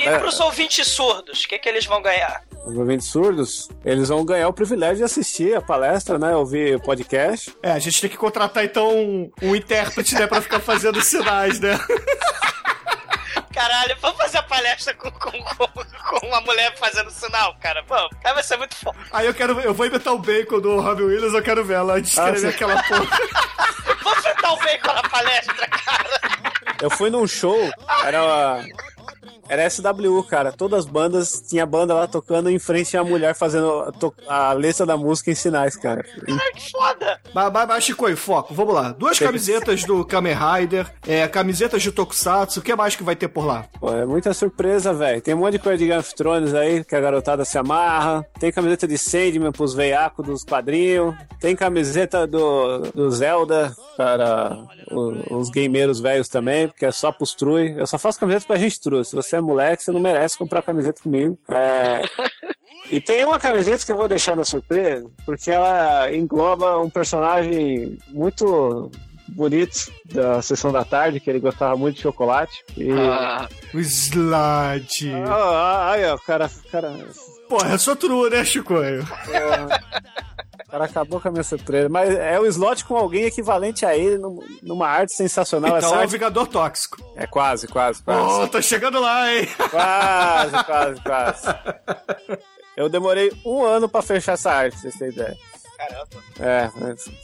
E, 0.00 0.08
e 0.08 0.18
pros 0.18 0.40
ouvintes 0.40 0.88
surdos, 0.88 1.44
o 1.44 1.48
que, 1.48 1.58
que 1.58 1.68
eles 1.68 1.84
vão 1.84 2.00
ganhar? 2.00 2.42
Os 2.64 2.74
ouvintes 2.74 3.06
surdos, 3.06 3.68
eles 3.84 4.08
vão 4.08 4.24
ganhar 4.24 4.48
o 4.48 4.52
privilégio 4.52 4.96
de 4.96 5.04
assistir 5.04 5.54
a 5.54 5.60
palestra, 5.60 6.18
né, 6.18 6.34
ouvir 6.34 6.76
o 6.76 6.80
podcast. 6.80 7.54
É, 7.62 7.70
a 7.70 7.78
gente 7.78 8.00
tem 8.00 8.08
que 8.08 8.16
contratar 8.16 8.64
então 8.64 8.96
um, 8.96 9.30
um 9.42 9.54
intérprete, 9.54 10.14
né, 10.14 10.26
pra 10.26 10.40
ficar 10.40 10.58
fazendo 10.58 11.02
sinais, 11.02 11.60
né? 11.60 11.78
Caralho, 13.52 13.96
vamos 14.00 14.16
fazer 14.16 14.38
a 14.38 14.42
palestra 14.42 14.94
com, 14.94 15.10
com, 15.10 15.30
com, 15.30 15.66
com 15.68 16.26
uma 16.26 16.40
mulher 16.40 16.74
fazendo 16.78 17.10
sinal, 17.10 17.54
cara, 17.60 17.84
vamos. 17.86 18.10
Vai 18.22 18.42
ser 18.42 18.56
muito 18.56 18.74
foda. 18.74 18.98
Aí 19.12 19.26
eu 19.26 19.34
quero, 19.34 19.60
eu 19.60 19.74
vou 19.74 19.86
imitar 19.86 20.14
o 20.14 20.18
bacon 20.18 20.60
do 20.60 20.80
Robin 20.80 21.04
Williams, 21.04 21.34
eu 21.34 21.42
quero 21.42 21.62
ver 21.62 21.74
ela 21.74 22.00
descrever 22.00 22.38
sim. 22.38 22.48
aquela 22.48 22.82
porra. 22.82 23.06
Vamos 24.04 24.18
fritar 24.22 24.52
o 24.52 24.56
bacon 24.58 24.92
na 24.92 25.02
palestra, 25.08 25.66
cara. 25.68 26.20
Eu 26.82 26.90
fui 26.90 27.08
num 27.10 27.26
show, 27.26 27.58
era 28.04 28.22
uma- 28.22 28.64
era 29.48 29.68
SWU, 29.68 30.22
cara. 30.24 30.52
Todas 30.52 30.80
as 30.80 30.86
bandas, 30.86 31.42
tinha 31.48 31.64
banda 31.66 31.94
lá 31.94 32.06
tocando 32.06 32.50
em 32.50 32.58
frente 32.58 32.96
à 32.96 33.04
mulher 33.04 33.34
fazendo 33.34 33.92
a, 34.28 34.48
a 34.48 34.52
letra 34.52 34.84
da 34.86 34.96
música 34.96 35.30
em 35.30 35.34
sinais, 35.34 35.76
cara. 35.76 36.04
Ai, 36.28 36.52
que 36.54 36.70
foda. 36.70 37.20
Mas, 37.34 37.52
mas, 37.52 37.68
mas 37.68 37.84
Chicoio, 37.84 38.16
foco, 38.16 38.54
vamos 38.54 38.74
lá. 38.74 38.92
Duas 38.92 39.18
camisetas 39.18 39.84
do 39.84 40.04
Kamen 40.04 40.34
Rider, 40.34 40.86
é, 41.06 41.26
camisetas 41.28 41.82
de 41.82 41.90
Tokusatsu, 41.92 42.60
o 42.60 42.62
que 42.62 42.74
mais 42.74 42.96
que 42.96 43.02
vai 43.02 43.16
ter 43.16 43.28
por 43.28 43.44
lá? 43.46 43.66
Pô, 43.80 43.92
é 43.92 44.04
muita 44.06 44.32
surpresa, 44.34 44.92
velho. 44.92 45.20
Tem 45.20 45.34
um 45.34 45.38
monte 45.38 45.52
de 45.52 45.58
coisa 45.58 45.78
de 45.78 45.86
Game 45.86 46.00
of 46.00 46.14
Thrones 46.14 46.54
aí, 46.54 46.84
que 46.84 46.94
a 46.94 47.00
garotada 47.00 47.44
se 47.44 47.58
amarra. 47.58 48.24
Tem 48.38 48.52
camiseta 48.52 48.86
de 48.86 48.96
Sandman 48.98 49.52
pros 49.52 49.74
veiacos 49.74 50.24
dos 50.26 50.44
quadrinhos. 50.44 51.14
Tem 51.40 51.54
camiseta 51.56 52.26
do, 52.26 52.78
do 52.94 53.10
Zelda 53.10 53.74
para 53.96 54.56
o- 54.90 55.36
os 55.38 55.50
gameiros 55.50 56.00
velhos 56.00 56.28
também, 56.28 56.68
porque 56.68 56.86
é 56.86 56.92
só 56.92 57.12
pros 57.12 57.34
trui. 57.34 57.74
Eu 57.78 57.86
só 57.86 57.98
faço 57.98 58.18
camiseta 58.18 58.46
pra 58.46 58.56
gente 58.56 58.80
true. 58.80 59.04
Se 59.04 59.14
você 59.14 59.33
é 59.34 59.40
moleque, 59.40 59.82
você 59.82 59.92
não 59.92 60.00
merece 60.00 60.38
comprar 60.38 60.62
camiseta 60.62 61.02
comigo. 61.02 61.38
É... 61.48 62.02
E 62.90 63.00
tem 63.00 63.24
uma 63.24 63.38
camiseta 63.38 63.84
que 63.84 63.92
eu 63.92 63.96
vou 63.96 64.08
deixar 64.08 64.36
na 64.36 64.44
surpresa, 64.44 65.08
porque 65.24 65.50
ela 65.50 66.14
engloba 66.14 66.78
um 66.78 66.90
personagem 66.90 67.98
muito 68.10 68.90
bonito 69.28 69.90
da 70.04 70.42
sessão 70.42 70.70
da 70.70 70.84
tarde, 70.84 71.18
que 71.18 71.30
ele 71.30 71.40
gostava 71.40 71.76
muito 71.76 71.96
de 71.96 72.02
chocolate. 72.02 72.62
E... 72.76 72.90
Ah, 72.92 73.48
O 73.72 73.80
Slade. 73.80 75.12
Ah, 75.26 75.92
aí, 75.92 76.04
ó, 76.04 76.14
o 76.14 76.18
cara, 76.20 76.50
cara, 76.70 76.92
Porra, 77.48 77.72
eu 77.72 77.78
sou 77.78 77.96
true, 77.96 78.30
né, 78.30 78.44
Chicoio? 78.44 79.02
o 79.02 80.23
cara 80.74 80.84
acabou 80.86 81.20
com 81.20 81.28
a 81.28 81.30
minha 81.30 81.44
surpresa. 81.44 81.88
Mas 81.88 82.12
é 82.14 82.38
o 82.40 82.46
slot 82.46 82.84
com 82.84 82.96
alguém 82.96 83.24
equivalente 83.24 83.86
a 83.86 83.96
ele 83.96 84.18
num- 84.18 84.40
numa 84.62 84.88
arte 84.88 85.12
sensacional. 85.12 85.76
Então 85.76 85.78
Essa 85.78 85.94
é 85.94 85.98
o 85.98 86.00
arte... 86.00 86.10
Vingador 86.10 86.46
Tóxico. 86.48 86.96
É 87.14 87.26
quase, 87.26 87.68
quase, 87.68 88.02
quase. 88.02 88.42
Oh, 88.42 88.48
tô 88.48 88.60
chegando 88.60 89.00
lá, 89.00 89.32
hein? 89.32 89.48
Quase, 89.70 90.64
quase, 90.64 91.00
quase. 91.02 91.46
Eu 92.76 92.88
demorei 92.88 93.30
um 93.46 93.62
ano 93.62 93.88
pra 93.88 94.02
fechar 94.02 94.32
essa 94.32 94.50
arte, 94.50 94.72
pra 94.72 94.80
vocês 94.82 94.96
terem 94.96 95.14
ideia. 95.14 95.36
Caramba. 95.76 96.08
É, 96.38 96.70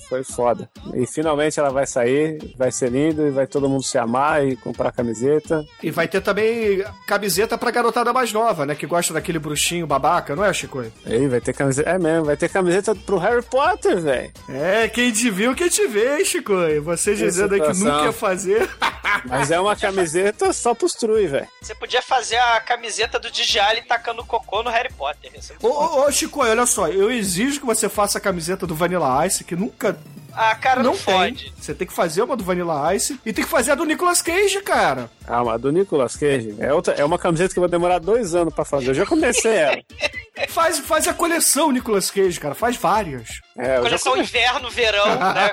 foi 0.08 0.24
foda. 0.24 0.68
E 0.94 1.06
finalmente 1.06 1.58
ela 1.58 1.70
vai 1.70 1.86
sair, 1.86 2.38
vai 2.56 2.70
ser 2.72 2.90
lindo 2.90 3.26
e 3.26 3.30
vai 3.30 3.46
todo 3.46 3.68
mundo 3.68 3.82
se 3.82 3.96
amar 3.96 4.46
e 4.46 4.56
comprar 4.56 4.92
camiseta. 4.92 5.64
E 5.82 5.90
vai 5.90 6.08
ter 6.08 6.20
também 6.20 6.84
camiseta 7.06 7.56
pra 7.56 7.70
garotada 7.70 8.12
mais 8.12 8.32
nova, 8.32 8.66
né? 8.66 8.74
Que 8.74 8.86
gosta 8.86 9.14
daquele 9.14 9.38
bruxinho 9.38 9.86
babaca, 9.86 10.34
não 10.34 10.44
é, 10.44 10.52
Chicoio? 10.52 10.92
Aí 11.06 11.28
vai 11.28 11.40
ter 11.40 11.52
camiseta. 11.52 11.88
É 11.88 11.98
mesmo, 11.98 12.26
vai 12.26 12.36
ter 12.36 12.48
camiseta 12.48 12.94
pro 12.94 13.18
Harry 13.18 13.42
Potter, 13.42 14.00
velho. 14.00 14.32
É, 14.48 14.88
quem 14.88 15.12
te 15.12 15.30
viu, 15.30 15.54
quem 15.54 15.68
te 15.68 15.86
vê, 15.86 16.18
hein, 16.18 16.24
Chicoio? 16.24 16.82
Você 16.82 17.14
dizendo 17.14 17.54
aí 17.54 17.60
que 17.60 17.78
nunca 17.78 18.04
ia 18.06 18.12
fazer. 18.12 18.68
Mas 19.26 19.50
é 19.50 19.60
uma 19.60 19.76
camiseta 19.76 20.52
só 20.52 20.74
pros 20.74 20.94
trui, 20.94 21.26
velho. 21.26 21.48
Você 21.60 21.74
podia 21.74 22.02
fazer 22.02 22.36
a 22.36 22.60
camiseta 22.60 23.18
do 23.18 23.30
Didi 23.30 23.58
Allen 23.58 23.82
tacando 23.82 24.24
cocô 24.24 24.62
no 24.62 24.70
Harry 24.70 24.92
Potter. 24.92 25.30
Ô, 25.62 25.68
ô, 25.68 26.06
ô, 26.06 26.12
Chicoio, 26.12 26.50
olha 26.50 26.66
só, 26.66 26.88
eu 26.88 27.10
exijo 27.10 27.60
que 27.60 27.66
você 27.66 27.88
faça 27.88 28.18
a 28.18 28.20
camiseta 28.20 28.39
do 28.66 28.74
Vanilla 28.74 29.26
Ice, 29.26 29.44
que 29.44 29.54
nunca. 29.56 29.98
Ah, 30.32 30.54
cara, 30.54 30.80
não, 30.82 30.92
Não 30.92 30.98
tem. 30.98 31.14
fode. 31.14 31.52
Você 31.58 31.74
tem 31.74 31.86
que 31.86 31.92
fazer 31.92 32.22
uma 32.22 32.36
do 32.36 32.44
Vanilla 32.44 32.94
Ice 32.94 33.18
e 33.26 33.32
tem 33.32 33.44
que 33.44 33.50
fazer 33.50 33.72
a 33.72 33.74
do 33.74 33.84
Nicolas 33.84 34.22
Cage, 34.22 34.60
cara. 34.62 35.10
Ah, 35.26 35.42
mas 35.42 35.54
a 35.54 35.56
do 35.56 35.72
Nicolas 35.72 36.14
Cage 36.16 36.54
é, 36.60 36.72
outra, 36.72 36.94
é 36.94 37.04
uma 37.04 37.18
camiseta 37.18 37.52
que 37.52 37.58
eu 37.58 37.62
vou 37.62 37.68
demorar 37.68 37.98
dois 37.98 38.32
anos 38.34 38.54
pra 38.54 38.64
fazer. 38.64 38.90
Eu 38.90 38.94
já 38.94 39.04
comecei 39.06 39.52
ela. 39.56 39.78
Faz, 40.48 40.78
faz 40.78 41.06
a 41.06 41.12
coleção 41.12 41.70
Nicolas 41.70 42.10
Cage, 42.10 42.40
cara. 42.40 42.54
Faz 42.54 42.74
várias. 42.74 43.28
É, 43.58 43.76
eu 43.76 43.82
Coleção 43.82 44.16
inverno, 44.16 44.70
verão, 44.70 45.04
né? 45.34 45.50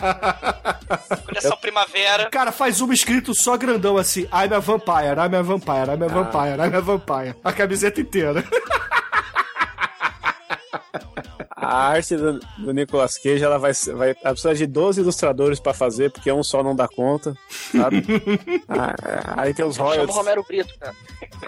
Coleção 1.26 1.58
primavera. 1.58 2.30
Cara, 2.30 2.54
faz 2.54 2.80
uma 2.80 2.94
escrito 2.94 3.34
só 3.36 3.58
grandão 3.58 3.98
assim: 3.98 4.22
I'm 4.22 4.54
a 4.56 4.60
vampire, 4.60 5.18
I'm 5.18 5.36
a 5.36 5.42
vampire, 5.42 5.92
I'm 5.92 6.04
a 6.04 6.08
vampire, 6.08 6.56
I'm 6.62 6.74
a 6.76 6.80
vampire. 6.80 7.36
A 7.44 7.52
camiseta 7.52 8.00
inteira. 8.00 8.46
A 11.70 11.88
arte 11.90 12.16
do, 12.16 12.40
do 12.60 12.72
Nicolas 12.74 13.18
Cage, 13.18 13.44
ela 13.44 13.58
vai, 13.58 13.74
vai 13.96 14.10
ela 14.24 14.34
precisa 14.34 14.56
de 14.56 14.66
12 14.66 15.02
ilustradores 15.02 15.60
pra 15.60 15.74
fazer, 15.74 16.10
porque 16.12 16.32
um 16.32 16.42
só 16.44 16.64
não 16.64 16.76
dá 16.76 16.88
conta, 16.88 17.36
sabe? 17.72 18.06
Ah, 18.70 19.42
aí 19.42 19.54
tem 19.54 19.66
os 19.66 19.76
Chama 19.76 19.90
o 19.90 19.92
royalties. 19.92 20.16
Romero 20.16 20.44
Brito, 20.48 20.74
cara. 20.80 20.96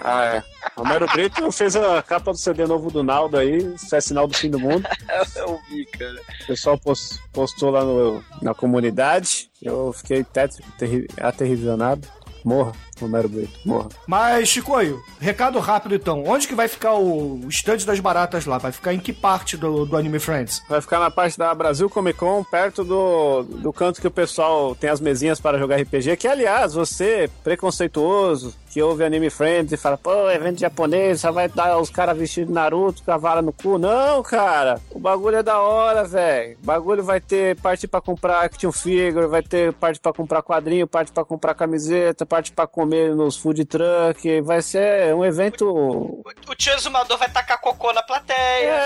Ah, 0.04 0.26
é. 0.36 0.44
Romero 0.76 1.06
Brito 1.08 1.52
fez 1.52 1.76
a 1.76 2.02
capa 2.02 2.32
do 2.32 2.38
CD 2.38 2.66
novo 2.66 2.90
do 2.92 3.04
Naldo 3.04 3.38
aí, 3.38 3.58
isso 3.76 3.96
é 3.96 4.02
sinal 4.02 4.28
do 4.28 4.36
fim 4.36 4.50
do 4.50 4.60
mundo. 4.60 4.84
Eu 5.36 5.60
vi, 5.70 5.86
cara. 5.86 6.16
O 6.44 6.48
pessoal 6.48 6.78
pos- 6.78 7.20
postou 7.32 7.70
lá 7.72 7.84
no, 7.84 8.24
na 8.42 8.54
comunidade. 8.54 9.50
Eu 9.62 9.94
fiquei 9.94 10.24
tétrico, 10.24 10.70
terri- 10.78 11.08
aterrisionado. 11.20 12.08
Morra, 12.44 12.72
Romero 13.00 13.30
Brito, 13.30 13.60
morra. 13.66 13.90
Mas, 14.08 14.50
Chicoio, 14.50 15.02
recado 15.20 15.60
rápido 15.60 15.96
então. 15.96 16.24
Onde 16.26 16.48
que 16.48 16.56
vai 16.56 16.68
ficar 16.68 16.94
o 16.94 17.40
estande 17.48 17.86
das 17.86 18.00
baratas 18.00 18.46
lá? 18.46 18.58
Vai 18.58 18.72
ficar 18.72 18.94
em 18.94 19.00
que 19.00 19.14
parte 19.14 19.58
do, 19.58 19.86
do 19.86 19.98
Anime 19.98 20.20
Friends? 20.20 20.62
Vai 20.70 20.82
ficar 20.82 21.00
na 21.00 21.12
parte 21.12 21.38
da 21.38 21.54
Brasil 21.54 21.90
Comic 21.90 22.20
Con, 22.20 22.44
perto 22.44 22.84
do, 22.84 23.44
do 23.44 23.72
canto 23.72 24.02
que 24.02 24.08
o 24.08 24.12
pessoal 24.12 24.76
tem 24.76 24.90
as 24.90 25.00
mesinhas 25.00 25.40
para 25.40 25.58
jogar 25.58 25.78
RPG. 25.78 26.18
Que, 26.18 26.28
aliás, 26.28 26.74
você, 26.74 27.30
preconceituoso, 27.44 28.54
que 28.70 28.82
ouve 28.82 29.04
Anime 29.04 29.30
Friends 29.30 29.72
e 29.72 29.78
fala, 29.78 29.98
pô, 29.98 30.30
evento 30.30 30.60
japonês, 30.60 31.22
só 31.22 31.32
vai 31.32 31.50
dar 31.50 31.80
os 31.80 31.90
caras 31.90 32.18
vestidos 32.18 32.50
de 32.50 32.54
Naruto 32.54 33.04
com 33.04 33.12
a 33.12 33.18
vara 33.18 33.42
no 33.42 33.52
cu. 33.52 33.78
Não, 33.78 34.22
cara, 34.22 34.80
o 34.92 35.00
bagulho 35.00 35.38
é 35.38 35.44
da 35.44 35.60
hora, 35.60 36.04
velho. 36.04 36.58
O 36.62 36.66
bagulho 36.66 37.04
vai 37.04 37.20
ter 37.20 37.56
parte 37.58 37.88
pra 37.88 38.02
comprar 38.02 38.42
action 38.42 38.72
figure, 38.72 39.28
vai 39.28 39.42
ter 39.42 39.74
parte 39.74 40.00
pra 40.00 40.14
comprar 40.14 40.44
quadrinho, 40.44 40.88
parte 40.88 41.12
pra 41.12 41.26
comprar 41.26 41.56
camiseta, 41.56 42.26
parte 42.26 42.52
pra 42.52 42.68
comer 42.68 42.89
nos 43.16 43.38
food 43.38 43.66
truck. 43.66 44.42
Vai 44.42 44.62
ser 44.62 45.14
um 45.14 45.26
evento 45.26 45.66
O, 45.68 46.24
o 46.48 46.56
tio 46.56 46.74
exumador 46.74 47.18
vai 47.18 47.30
tacar 47.30 47.60
cocô 47.60 47.92
na 47.94 48.02
plateia. 48.04 48.38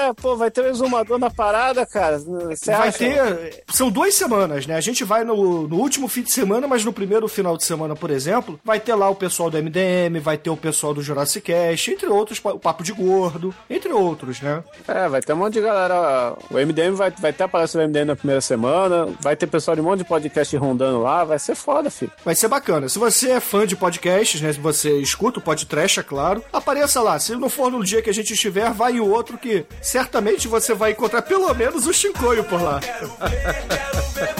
é, 0.09 0.13
pô, 0.13 0.35
vai 0.35 0.49
ter 0.51 0.61
um 0.61 0.67
exumador 0.67 1.17
na 1.17 1.29
parada, 1.29 1.85
cara. 1.85 2.19
Você 2.19 2.71
vai 2.71 2.89
acha? 2.89 2.97
ter. 2.97 3.63
São 3.69 3.89
duas 3.89 4.13
semanas, 4.13 4.65
né? 4.67 4.75
A 4.75 4.81
gente 4.81 5.03
vai 5.03 5.23
no, 5.23 5.67
no 5.67 5.77
último 5.77 6.07
fim 6.07 6.21
de 6.21 6.31
semana, 6.31 6.67
mas 6.67 6.83
no 6.85 6.93
primeiro 6.93 7.27
final 7.27 7.57
de 7.57 7.63
semana, 7.63 7.95
por 7.95 8.09
exemplo, 8.11 8.59
vai 8.63 8.79
ter 8.79 8.95
lá 8.95 9.09
o 9.09 9.15
pessoal 9.15 9.49
do 9.49 9.57
MDM, 9.57 10.19
vai 10.21 10.37
ter 10.37 10.49
o 10.49 10.57
pessoal 10.57 10.93
do 10.93 11.01
Jurassic 11.01 11.45
Cast, 11.45 11.91
entre 11.91 12.07
outros, 12.07 12.41
o 12.43 12.59
Papo 12.59 12.83
de 12.83 12.91
Gordo, 12.93 13.53
entre 13.69 13.91
outros, 13.91 14.41
né? 14.41 14.63
É, 14.87 15.07
vai 15.07 15.21
ter 15.21 15.33
um 15.33 15.37
monte 15.37 15.53
de 15.53 15.61
galera. 15.61 16.35
O 16.49 16.55
MDM 16.55 16.95
vai, 16.95 17.11
vai 17.11 17.33
ter 17.33 17.43
a 17.43 17.47
palestra 17.47 17.81
do 17.81 17.87
MDM 17.89 18.05
na 18.05 18.15
primeira 18.15 18.41
semana. 18.41 19.07
Vai 19.19 19.35
ter 19.35 19.47
pessoal 19.47 19.75
de 19.75 19.81
um 19.81 19.85
monte 19.85 19.99
de 19.99 20.05
podcast 20.05 20.55
rondando 20.57 21.01
lá. 21.01 21.23
Vai 21.23 21.39
ser 21.39 21.55
foda, 21.55 21.89
filho. 21.89 22.11
Vai 22.23 22.35
ser 22.35 22.47
bacana. 22.47 22.87
Se 22.89 22.99
você 22.99 23.31
é 23.31 23.39
fã 23.39 23.65
de 23.65 23.75
podcasts, 23.93 24.41
né? 24.41 24.51
Se 24.51 24.59
você 24.59 24.99
escuta 24.99 25.39
o 25.39 25.41
podcast, 25.41 25.99
é 25.99 26.03
claro, 26.03 26.43
apareça 26.51 27.01
lá. 27.01 27.19
Se 27.19 27.35
não 27.35 27.49
for 27.49 27.71
no 27.71 27.83
dia 27.83 28.01
que 28.01 28.09
a 28.09 28.13
gente 28.13 28.33
estiver, 28.33 28.71
vai 28.71 28.93
em 28.93 28.99
outro 28.99 29.37
que 29.37 29.65
certamente 29.81 30.47
você 30.47 30.73
vai 30.73 30.91
encontrar 30.91 31.21
pelo 31.21 31.53
menos 31.53 31.85
o 31.85 31.93
Chincoio 31.93 32.43
por 32.43 32.61
lá. 32.61 32.79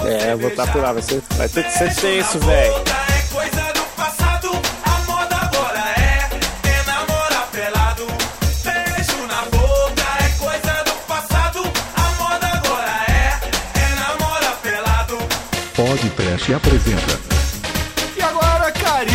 É, 0.05 0.31
eu 0.31 0.37
vou 0.37 0.49
estar 0.49 0.71
por 0.71 0.81
lá. 0.81 0.93
Vai, 0.93 1.01
ser, 1.01 1.21
vai 1.35 1.49
ter 1.49 1.63
que 1.63 1.71
ser 1.71 1.93
tenso, 1.95 2.39
velho. 2.39 2.73
Podcast 15.75 16.53
apresenta. 16.53 17.19
E 18.15 18.21
agora, 18.21 18.71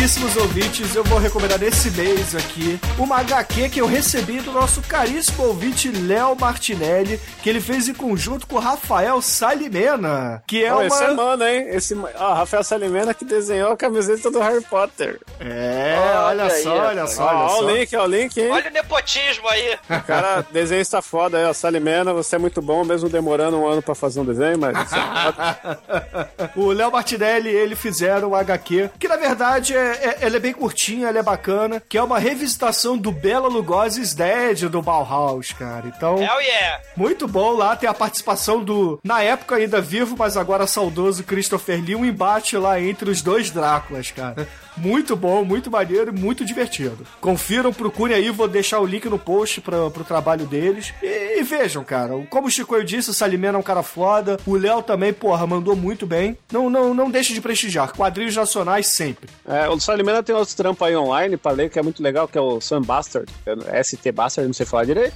caríssimos 0.09 0.37
ouvintes, 0.37 0.95
eu 0.95 1.03
vou 1.03 1.19
recomendar 1.19 1.59
nesse 1.59 1.91
mês 1.91 2.33
aqui 2.33 2.79
uma 2.97 3.19
HQ 3.19 3.69
que 3.69 3.79
eu 3.79 3.85
recebi 3.85 4.39
do 4.39 4.51
nosso 4.51 4.81
caríssimo 4.81 5.43
ouvinte 5.43 5.91
Léo 5.91 6.35
Martinelli, 6.35 7.19
que 7.43 7.49
ele 7.49 7.61
fez 7.61 7.87
em 7.87 7.93
conjunto 7.93 8.47
com 8.47 8.55
o 8.55 8.59
Rafael 8.59 9.21
Salimena, 9.21 10.41
que 10.47 10.65
é 10.65 10.73
uma... 10.73 10.87
Esse 10.87 11.03
é 11.03 11.13
mano, 11.13 11.45
hein? 11.45 11.67
Esse, 11.69 11.95
ó, 12.15 12.33
Rafael 12.33 12.63
Salimena 12.63 13.13
que 13.13 13.23
desenhou 13.23 13.71
a 13.71 13.77
camiseta 13.77 14.31
do 14.31 14.39
Harry 14.39 14.63
Potter. 14.63 15.19
É, 15.39 15.95
olha, 15.99 16.43
Olha 16.45 16.53
aí, 16.55 16.63
só, 16.63 16.75
olha 16.75 17.07
só, 17.07 17.25
olha 17.27 17.49
só. 17.49 17.63
o 17.63 17.71
link, 17.71 17.95
ó 17.95 18.03
o 18.03 18.07
link, 18.07 18.41
hein? 18.41 18.51
Olha 18.51 18.67
o 18.67 18.73
nepotismo 18.73 19.47
aí. 19.47 19.77
O 19.87 20.03
cara, 20.07 20.43
desenho 20.51 20.81
está 20.81 21.03
foda 21.03 21.37
aí, 21.37 21.45
ó. 21.45 21.53
Salimena, 21.53 22.13
você 22.13 22.35
é 22.35 22.39
muito 22.39 22.63
bom, 22.63 22.83
mesmo 22.83 23.09
demorando 23.09 23.59
um 23.59 23.67
ano 23.67 23.83
pra 23.83 23.93
fazer 23.93 24.21
um 24.21 24.25
desenho, 24.25 24.57
mas. 24.57 24.73
você 24.89 24.95
é 24.95 25.23
foda. 25.23 26.51
o 26.55 26.71
Léo 26.71 26.91
Martinelli 26.91 27.49
e 27.49 27.55
ele 27.55 27.75
fizeram 27.75 28.29
o 28.29 28.35
HQ, 28.35 28.89
que 28.97 29.07
na 29.07 29.15
verdade 29.17 29.75
é, 29.75 29.98
é- 30.01 30.17
ela 30.21 30.35
é 30.37 30.39
bem 30.39 30.53
curtinha, 30.53 31.07
ela 31.07 31.19
é 31.19 31.23
bacana, 31.23 31.81
que 31.87 31.97
é 31.97 32.03
uma 32.03 32.19
revisitação 32.19 32.97
do 32.97 33.11
Bela 33.11 33.47
Lugosi's 33.47 34.13
Dead 34.13 34.69
do 34.69 34.81
Bauhaus, 34.81 35.51
cara. 35.51 35.87
Então, 35.87 36.17
Hell 36.17 36.41
yeah. 36.41 36.81
muito 36.95 37.27
bom 37.27 37.51
lá, 37.53 37.75
tem 37.75 37.89
a 37.89 37.93
participação 37.93 38.63
do, 38.63 38.99
na 39.03 39.21
época 39.21 39.55
ainda 39.55 39.81
vivo, 39.81 40.15
mas 40.17 40.37
agora 40.37 40.67
saudoso 40.67 41.23
Christopher 41.23 41.83
Lee, 41.83 41.95
um 41.95 42.05
embate 42.05 42.57
lá 42.57 42.79
entre 42.79 43.09
os 43.09 43.21
dois 43.21 43.49
Dráculas, 43.49 44.11
cara. 44.11 44.47
Muito 44.79 45.15
bom, 45.15 45.43
muito 45.43 45.69
maneiro 45.69 46.15
e 46.15 46.17
muito 46.17 46.45
divertido. 46.45 47.05
Confiram, 47.19 47.73
procurem 47.73 48.15
aí, 48.15 48.29
vou 48.29 48.47
deixar 48.47 48.79
o 48.79 48.85
link 48.85 49.07
no 49.09 49.19
post 49.19 49.59
pra, 49.59 49.89
pro 49.89 50.05
trabalho 50.05 50.45
deles. 50.45 50.93
E, 51.03 51.39
e 51.39 51.43
vejam, 51.43 51.83
cara, 51.83 52.13
como 52.29 52.47
o 52.47 52.51
Chico 52.51 52.81
disse, 52.83 53.09
o 53.09 53.13
Salimena 53.13 53.57
é 53.57 53.59
um 53.59 53.63
cara 53.63 53.83
foda. 53.83 54.39
O 54.45 54.55
Léo 54.55 54.81
também, 54.81 55.11
porra, 55.11 55.45
mandou 55.45 55.75
muito 55.75 56.07
bem. 56.07 56.37
Não, 56.51 56.69
não, 56.69 56.93
não 56.93 57.11
deixe 57.11 57.33
de 57.33 57.41
prestigiar. 57.41 57.91
Quadrinhos 57.91 58.35
nacionais 58.35 58.87
sempre. 58.87 59.29
É, 59.45 59.67
o 59.67 59.79
Salimena 59.79 60.23
tem 60.23 60.33
outros 60.33 60.55
trampos 60.55 60.87
aí 60.87 60.95
online 60.95 61.35
pra 61.35 61.51
ler, 61.51 61.69
que 61.69 61.77
é 61.77 61.83
muito 61.83 62.01
legal, 62.01 62.27
que 62.27 62.37
é 62.37 62.41
o 62.41 62.61
Sun 62.61 62.81
Bastard. 62.81 63.31
é 63.67 63.83
ST 63.83 64.11
Bastard, 64.13 64.47
não 64.47 64.53
sei 64.53 64.65
falar 64.65 64.85
direito. 64.85 65.15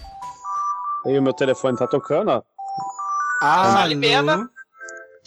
Aí 1.06 1.18
o 1.18 1.24
meu 1.24 1.34
telefone 1.34 1.78
tá 1.78 1.88
tocando, 1.88 2.30
ó. 2.30 2.42
Ah, 3.42 3.74
Salimena. 3.74 4.50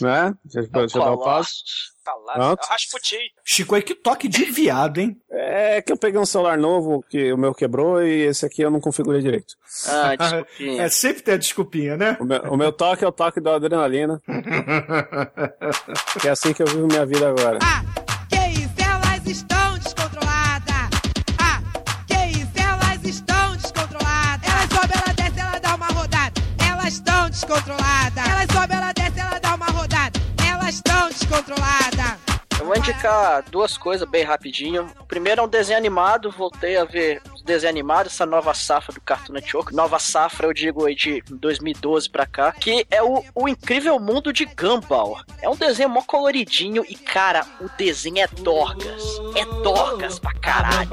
Né? 0.00 0.34
Deixa, 0.44 0.68
deixa 0.70 0.98
eu 0.98 1.04
dar 1.04 1.12
o 1.12 1.18
passo. 1.18 1.62
Tá 2.06 2.14
lá. 2.24 2.34
É 2.36 2.52
o 2.52 2.56
Rasputin. 2.70 3.18
Chico, 3.44 3.82
que 3.82 3.92
toque 3.96 4.28
de 4.28 4.44
viado, 4.44 4.98
hein? 4.98 5.16
É 5.28 5.82
que 5.82 5.92
eu 5.92 5.96
peguei 5.96 6.18
um 6.20 6.24
celular 6.24 6.56
novo, 6.56 7.04
que 7.10 7.32
o 7.32 7.36
meu 7.36 7.52
quebrou, 7.52 8.02
e 8.02 8.22
esse 8.22 8.46
aqui 8.46 8.62
eu 8.62 8.70
não 8.70 8.80
configurei 8.80 9.20
direito. 9.20 9.54
Ah, 9.86 10.14
desculpinha. 10.16 10.82
É, 10.82 10.88
sempre 10.88 11.22
tem 11.22 11.34
a 11.34 11.36
desculpinha, 11.36 11.96
né? 11.96 12.16
O 12.20 12.24
meu, 12.24 12.40
o 12.52 12.56
meu 12.56 12.72
toque 12.72 13.04
é 13.04 13.08
o 13.08 13.12
toque 13.12 13.40
da 13.40 13.56
adrenalina. 13.56 14.20
que 16.20 16.26
é 16.28 16.30
assim 16.30 16.52
que 16.52 16.62
eu 16.62 16.66
vivo 16.66 16.86
minha 16.86 17.04
vida 17.04 17.28
agora. 17.28 17.58
Ah, 17.62 17.82
que 18.28 18.36
isso, 18.50 18.74
elas 18.78 19.26
estão 19.26 19.78
descontroladas. 19.78 20.90
Ah, 21.38 21.60
que 22.06 22.26
isso, 22.38 22.52
elas 22.56 23.04
estão 23.04 23.56
descontroladas. 23.56 24.48
Elas 24.48 24.70
sobem, 24.70 24.96
ela 24.96 25.12
desce, 25.12 25.40
ela 25.40 25.58
dá 25.60 25.74
uma 25.74 25.86
rodada. 25.88 26.32
Elas 26.70 26.92
estão 26.94 27.28
descontroladas. 27.30 28.26
Elas 28.26 28.46
sobem, 28.52 28.76
ela 28.76 28.92
desce, 28.92 29.20
ela 29.20 29.38
dá 29.38 29.54
uma 29.54 29.66
rodada. 29.66 30.20
Elas 30.48 30.74
estão 30.76 31.08
descontroladas. 31.08 31.95
Vou 32.66 32.76
indicar 32.76 33.44
duas 33.48 33.78
coisas 33.78 34.10
bem 34.10 34.24
rapidinho. 34.24 34.90
Primeiro 35.06 35.40
é 35.40 35.44
um 35.44 35.48
desenho 35.48 35.78
animado, 35.78 36.32
voltei 36.32 36.76
a 36.76 36.84
ver 36.84 37.22
os 37.32 37.40
desenhos 37.40 37.70
animados, 37.70 38.12
essa 38.12 38.26
nova 38.26 38.52
safra 38.54 38.92
do 38.92 39.00
Cartoon 39.00 39.34
Network. 39.34 39.72
Nova 39.72 40.00
safra, 40.00 40.48
eu 40.48 40.52
digo 40.52 40.92
de 40.92 41.22
2012 41.30 42.10
pra 42.10 42.26
cá, 42.26 42.50
que 42.50 42.84
é 42.90 43.00
o, 43.00 43.22
o 43.36 43.48
Incrível 43.48 44.00
Mundo 44.00 44.32
de 44.32 44.44
Gumball. 44.46 45.20
É 45.40 45.48
um 45.48 45.54
desenho 45.54 45.88
mó 45.88 46.02
coloridinho 46.02 46.84
e, 46.88 46.96
cara, 46.96 47.46
o 47.60 47.68
desenho 47.78 48.18
é 48.18 48.26
dorgas. 48.26 49.00
É 49.36 49.44
dorgas 49.62 50.18
pra 50.18 50.34
caralho. 50.34 50.90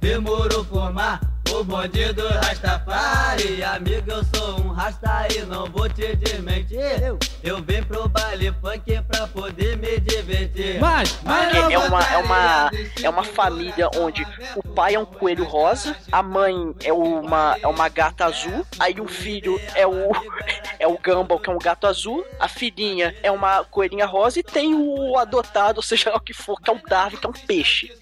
demorou 0.00 0.64
formar 0.66 1.33
o 1.54 1.62
bonde 1.62 2.12
do 2.12 2.26
Rastafari. 2.26 3.62
Amigo, 3.62 4.10
eu 4.10 4.24
sou 4.34 4.60
um 4.60 4.68
rasta 4.68 5.28
e 5.30 5.42
não 5.42 5.66
vou 5.66 5.88
te 5.88 6.16
desmentir. 6.16 7.16
Eu 7.42 7.58
vim 7.58 7.82
pro 7.82 8.08
baile 8.08 8.52
funk 8.60 9.00
pra 9.02 9.26
poder 9.28 9.76
me 9.76 10.00
divertir. 10.00 10.80
Mas, 10.80 11.12
Porque 11.12 11.74
é 11.74 11.78
uma, 11.78 12.02
é 12.02 12.18
uma, 12.18 12.70
é 13.02 13.08
uma 13.08 13.22
família 13.22 13.88
onde 13.96 14.26
o 14.56 14.62
pai 14.74 14.94
é 14.94 14.98
um 14.98 15.04
coelho 15.04 15.44
rosa, 15.44 15.96
a 16.10 16.22
mãe 16.22 16.74
é 16.82 16.92
uma, 16.92 17.56
é 17.62 17.68
uma 17.68 17.88
gata 17.88 18.24
azul, 18.24 18.66
aí 18.80 19.00
o 19.00 19.06
filho 19.06 19.60
é 19.76 19.86
o, 19.86 20.10
é 20.80 20.88
o 20.88 20.98
Gumball, 20.98 21.38
que 21.38 21.50
é 21.50 21.52
um 21.52 21.58
gato 21.58 21.86
azul, 21.86 22.24
a 22.40 22.48
filhinha 22.48 23.14
é 23.22 23.30
uma 23.30 23.64
coelhinha 23.64 24.06
rosa 24.06 24.40
e 24.40 24.42
tem 24.42 24.74
o 24.74 25.16
adotado, 25.16 25.78
ou 25.78 25.82
seja 25.84 26.10
lá 26.10 26.16
o 26.16 26.20
que 26.20 26.34
for, 26.34 26.60
que 26.60 26.68
é 26.68 26.72
o 26.72 26.80
Darwin, 26.88 27.16
que 27.16 27.26
é 27.26 27.28
um 27.28 27.32
peixe. 27.32 27.92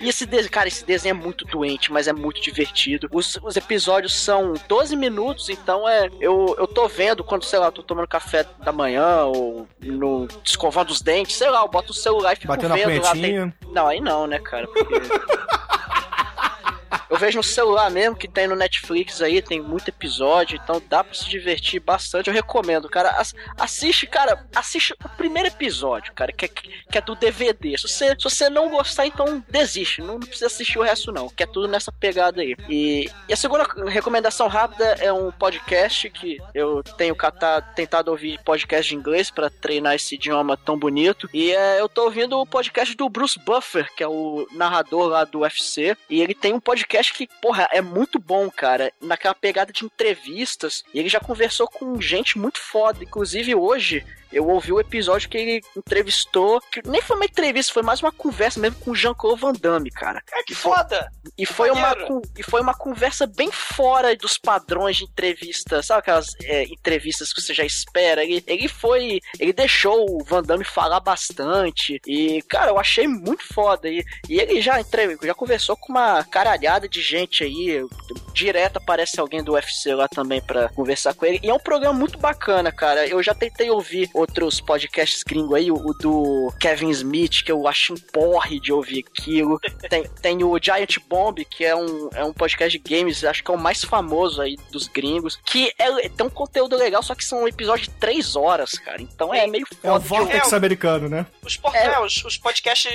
E 0.00 0.08
esse 0.08 0.24
desenho, 0.24 0.50
cara, 0.50 0.66
esse 0.68 0.84
desenho 0.84 1.12
é 1.12 1.18
muito 1.18 1.44
doente, 1.44 1.92
mas 1.92 2.08
é 2.08 2.12
muito 2.12 2.40
divertido. 2.40 3.08
Os, 3.12 3.38
os 3.42 3.56
episódios 3.56 4.18
são 4.18 4.54
12 4.66 4.96
minutos, 4.96 5.48
então 5.50 5.88
é. 5.88 6.08
Eu, 6.20 6.56
eu 6.58 6.66
tô 6.66 6.88
vendo 6.88 7.22
quando, 7.22 7.44
sei 7.44 7.58
lá, 7.58 7.66
eu 7.66 7.72
tô 7.72 7.82
tomando 7.82 8.08
café 8.08 8.46
da 8.64 8.72
manhã 8.72 9.24
ou 9.24 9.68
no 9.82 10.26
escovando 10.44 10.90
os 10.90 11.02
dentes, 11.02 11.36
sei 11.36 11.50
lá, 11.50 11.60
eu 11.60 11.68
boto 11.68 11.92
o 11.92 11.94
celular 11.94 12.32
e 12.32 12.36
fico 12.36 12.48
Batendo 12.48 12.74
vendo 12.74 13.02
lá. 13.02 13.12
Tem... 13.12 13.54
Não, 13.72 13.86
aí 13.86 14.00
não, 14.00 14.26
né, 14.26 14.38
cara? 14.38 14.66
Porque... 14.66 14.94
Eu 17.10 17.16
vejo 17.16 17.38
no 17.38 17.42
celular 17.42 17.90
mesmo, 17.90 18.14
que 18.16 18.28
tem 18.28 18.46
no 18.46 18.54
Netflix 18.54 19.20
aí, 19.20 19.42
tem 19.42 19.60
muito 19.60 19.88
episódio, 19.88 20.58
então 20.62 20.80
dá 20.88 21.02
pra 21.02 21.12
se 21.12 21.28
divertir 21.28 21.80
bastante. 21.80 22.28
Eu 22.28 22.34
recomendo, 22.34 22.88
cara. 22.88 23.10
Ass- 23.10 23.34
assiste, 23.58 24.06
cara, 24.06 24.46
assiste 24.54 24.94
o 25.04 25.08
primeiro 25.10 25.48
episódio, 25.48 26.12
cara, 26.14 26.32
que 26.32 26.44
é, 26.44 26.48
que 26.48 26.98
é 26.98 27.00
do 27.00 27.16
DVD. 27.16 27.76
Se 27.76 27.88
você, 27.88 28.10
se 28.16 28.22
você 28.22 28.48
não 28.48 28.70
gostar, 28.70 29.06
então 29.06 29.42
desiste. 29.48 30.00
Não 30.00 30.20
precisa 30.20 30.46
assistir 30.46 30.78
o 30.78 30.82
resto, 30.82 31.10
não, 31.10 31.28
que 31.28 31.42
é 31.42 31.46
tudo 31.46 31.66
nessa 31.66 31.90
pegada 31.90 32.40
aí. 32.42 32.54
E, 32.68 33.10
e 33.28 33.32
a 33.32 33.36
segunda 33.36 33.66
recomendação 33.88 34.46
rápida 34.46 34.84
é 35.00 35.12
um 35.12 35.32
podcast 35.32 36.08
que 36.10 36.38
eu 36.54 36.82
tenho 36.96 37.16
catado, 37.16 37.66
tentado 37.74 38.10
ouvir 38.10 38.38
podcast 38.44 38.88
de 38.88 38.94
inglês 38.94 39.30
pra 39.30 39.50
treinar 39.50 39.94
esse 39.96 40.14
idioma 40.14 40.56
tão 40.56 40.78
bonito. 40.78 41.28
E 41.34 41.50
é, 41.50 41.80
eu 41.80 41.88
tô 41.88 42.04
ouvindo 42.04 42.38
o 42.38 42.46
podcast 42.46 42.94
do 42.94 43.08
Bruce 43.08 43.38
Buffer, 43.44 43.88
que 43.96 44.02
é 44.02 44.08
o 44.08 44.46
narrador 44.52 45.08
lá 45.08 45.24
do 45.24 45.40
UFC. 45.40 45.96
E 46.08 46.20
ele 46.20 46.34
tem 46.34 46.52
um 46.52 46.60
podcast 46.60 46.99
que, 47.08 47.28
porra, 47.40 47.68
é 47.72 47.80
muito 47.80 48.18
bom, 48.18 48.50
cara. 48.50 48.92
Naquela 49.00 49.34
pegada 49.34 49.72
de 49.72 49.84
entrevistas. 49.84 50.84
E 50.92 50.98
ele 50.98 51.08
já 51.08 51.20
conversou 51.20 51.68
com 51.68 52.00
gente 52.00 52.38
muito 52.38 52.58
foda. 52.58 53.02
Inclusive 53.02 53.54
hoje. 53.54 54.04
Eu 54.32 54.48
ouvi 54.48 54.72
o 54.72 54.80
episódio 54.80 55.28
que 55.28 55.36
ele 55.36 55.60
entrevistou, 55.76 56.60
que 56.60 56.80
nem 56.86 57.02
foi 57.02 57.16
uma 57.16 57.24
entrevista, 57.24 57.72
foi 57.72 57.82
mais 57.82 58.00
uma 58.00 58.12
conversa 58.12 58.60
mesmo 58.60 58.78
com 58.80 58.92
o 58.92 58.94
Jean-Claude 58.94 59.40
Van 59.40 59.52
Damme, 59.52 59.90
cara. 59.90 60.22
Cara, 60.26 60.44
que 60.44 60.54
foda! 60.54 61.10
E 61.36 61.46
foi, 61.46 61.70
uma, 61.70 61.94
e 62.38 62.42
foi 62.42 62.60
uma 62.60 62.74
conversa 62.74 63.26
bem 63.26 63.50
fora 63.50 64.14
dos 64.16 64.38
padrões 64.38 64.96
de 64.96 65.04
entrevista, 65.04 65.82
sabe 65.82 66.00
aquelas 66.00 66.34
é, 66.42 66.64
entrevistas 66.64 67.32
que 67.32 67.40
você 67.40 67.54
já 67.54 67.64
espera? 67.64 68.24
Ele, 68.24 68.42
ele 68.46 68.68
foi. 68.68 69.20
Ele 69.38 69.52
deixou 69.52 70.06
o 70.10 70.24
Van 70.24 70.42
Damme 70.42 70.64
falar 70.64 71.00
bastante. 71.00 72.00
E, 72.06 72.42
cara, 72.42 72.70
eu 72.70 72.78
achei 72.78 73.06
muito 73.06 73.44
foda. 73.52 73.88
E, 73.88 74.04
e 74.28 74.38
ele 74.38 74.60
já, 74.60 74.80
entre, 74.80 75.18
já 75.22 75.34
conversou 75.34 75.76
com 75.76 75.92
uma 75.92 76.24
caralhada 76.24 76.88
de 76.88 77.00
gente 77.00 77.44
aí. 77.44 77.84
Direto 78.32 78.78
aparece 78.78 79.18
alguém 79.20 79.42
do 79.42 79.52
UFC 79.52 79.94
lá 79.94 80.08
também 80.08 80.40
pra 80.40 80.68
conversar 80.70 81.14
com 81.14 81.26
ele. 81.26 81.40
E 81.42 81.50
é 81.50 81.54
um 81.54 81.58
programa 81.58 81.98
muito 81.98 82.18
bacana, 82.18 82.70
cara. 82.72 83.06
Eu 83.06 83.22
já 83.22 83.34
tentei 83.34 83.70
ouvir 83.70 84.10
outros 84.20 84.60
podcasts 84.60 85.22
gringos 85.22 85.54
aí, 85.54 85.70
o, 85.70 85.74
o 85.74 85.92
do 85.94 86.52
Kevin 86.60 86.90
Smith, 86.90 87.42
que 87.44 87.50
eu 87.52 87.66
acho 87.66 87.94
um 87.94 87.96
porre 87.96 88.60
de 88.60 88.72
ouvir 88.72 89.04
aquilo. 89.08 89.58
Tem, 89.90 90.04
tem 90.22 90.44
o 90.44 90.56
Giant 90.62 90.98
Bomb, 91.08 91.44
que 91.44 91.64
é 91.64 91.74
um, 91.74 92.08
é 92.14 92.24
um 92.24 92.32
podcast 92.32 92.78
de 92.78 92.96
games, 92.96 93.24
acho 93.24 93.42
que 93.42 93.50
é 93.50 93.54
o 93.54 93.58
mais 93.58 93.82
famoso 93.82 94.40
aí 94.40 94.56
dos 94.70 94.86
gringos, 94.86 95.36
que 95.44 95.72
é, 95.78 96.08
tem 96.08 96.26
um 96.26 96.30
conteúdo 96.30 96.76
legal, 96.76 97.02
só 97.02 97.14
que 97.14 97.24
são 97.24 97.48
episódios 97.48 97.88
de 97.88 97.94
três 97.94 98.36
horas, 98.36 98.72
cara. 98.72 99.00
Então 99.02 99.34
é 99.34 99.46
meio 99.46 99.66
É 99.82 99.90
o 99.90 99.94
foda 99.94 100.00
de 100.00 100.12
ouvir. 100.14 100.32
Vortex 100.32 100.52
americano, 100.52 101.08
né? 101.08 101.26
Os, 101.42 101.56
por- 101.56 101.74
É. 101.74 101.86
é, 101.86 102.00
os, 102.00 102.24
os 102.24 102.36
podcasts 102.38 102.92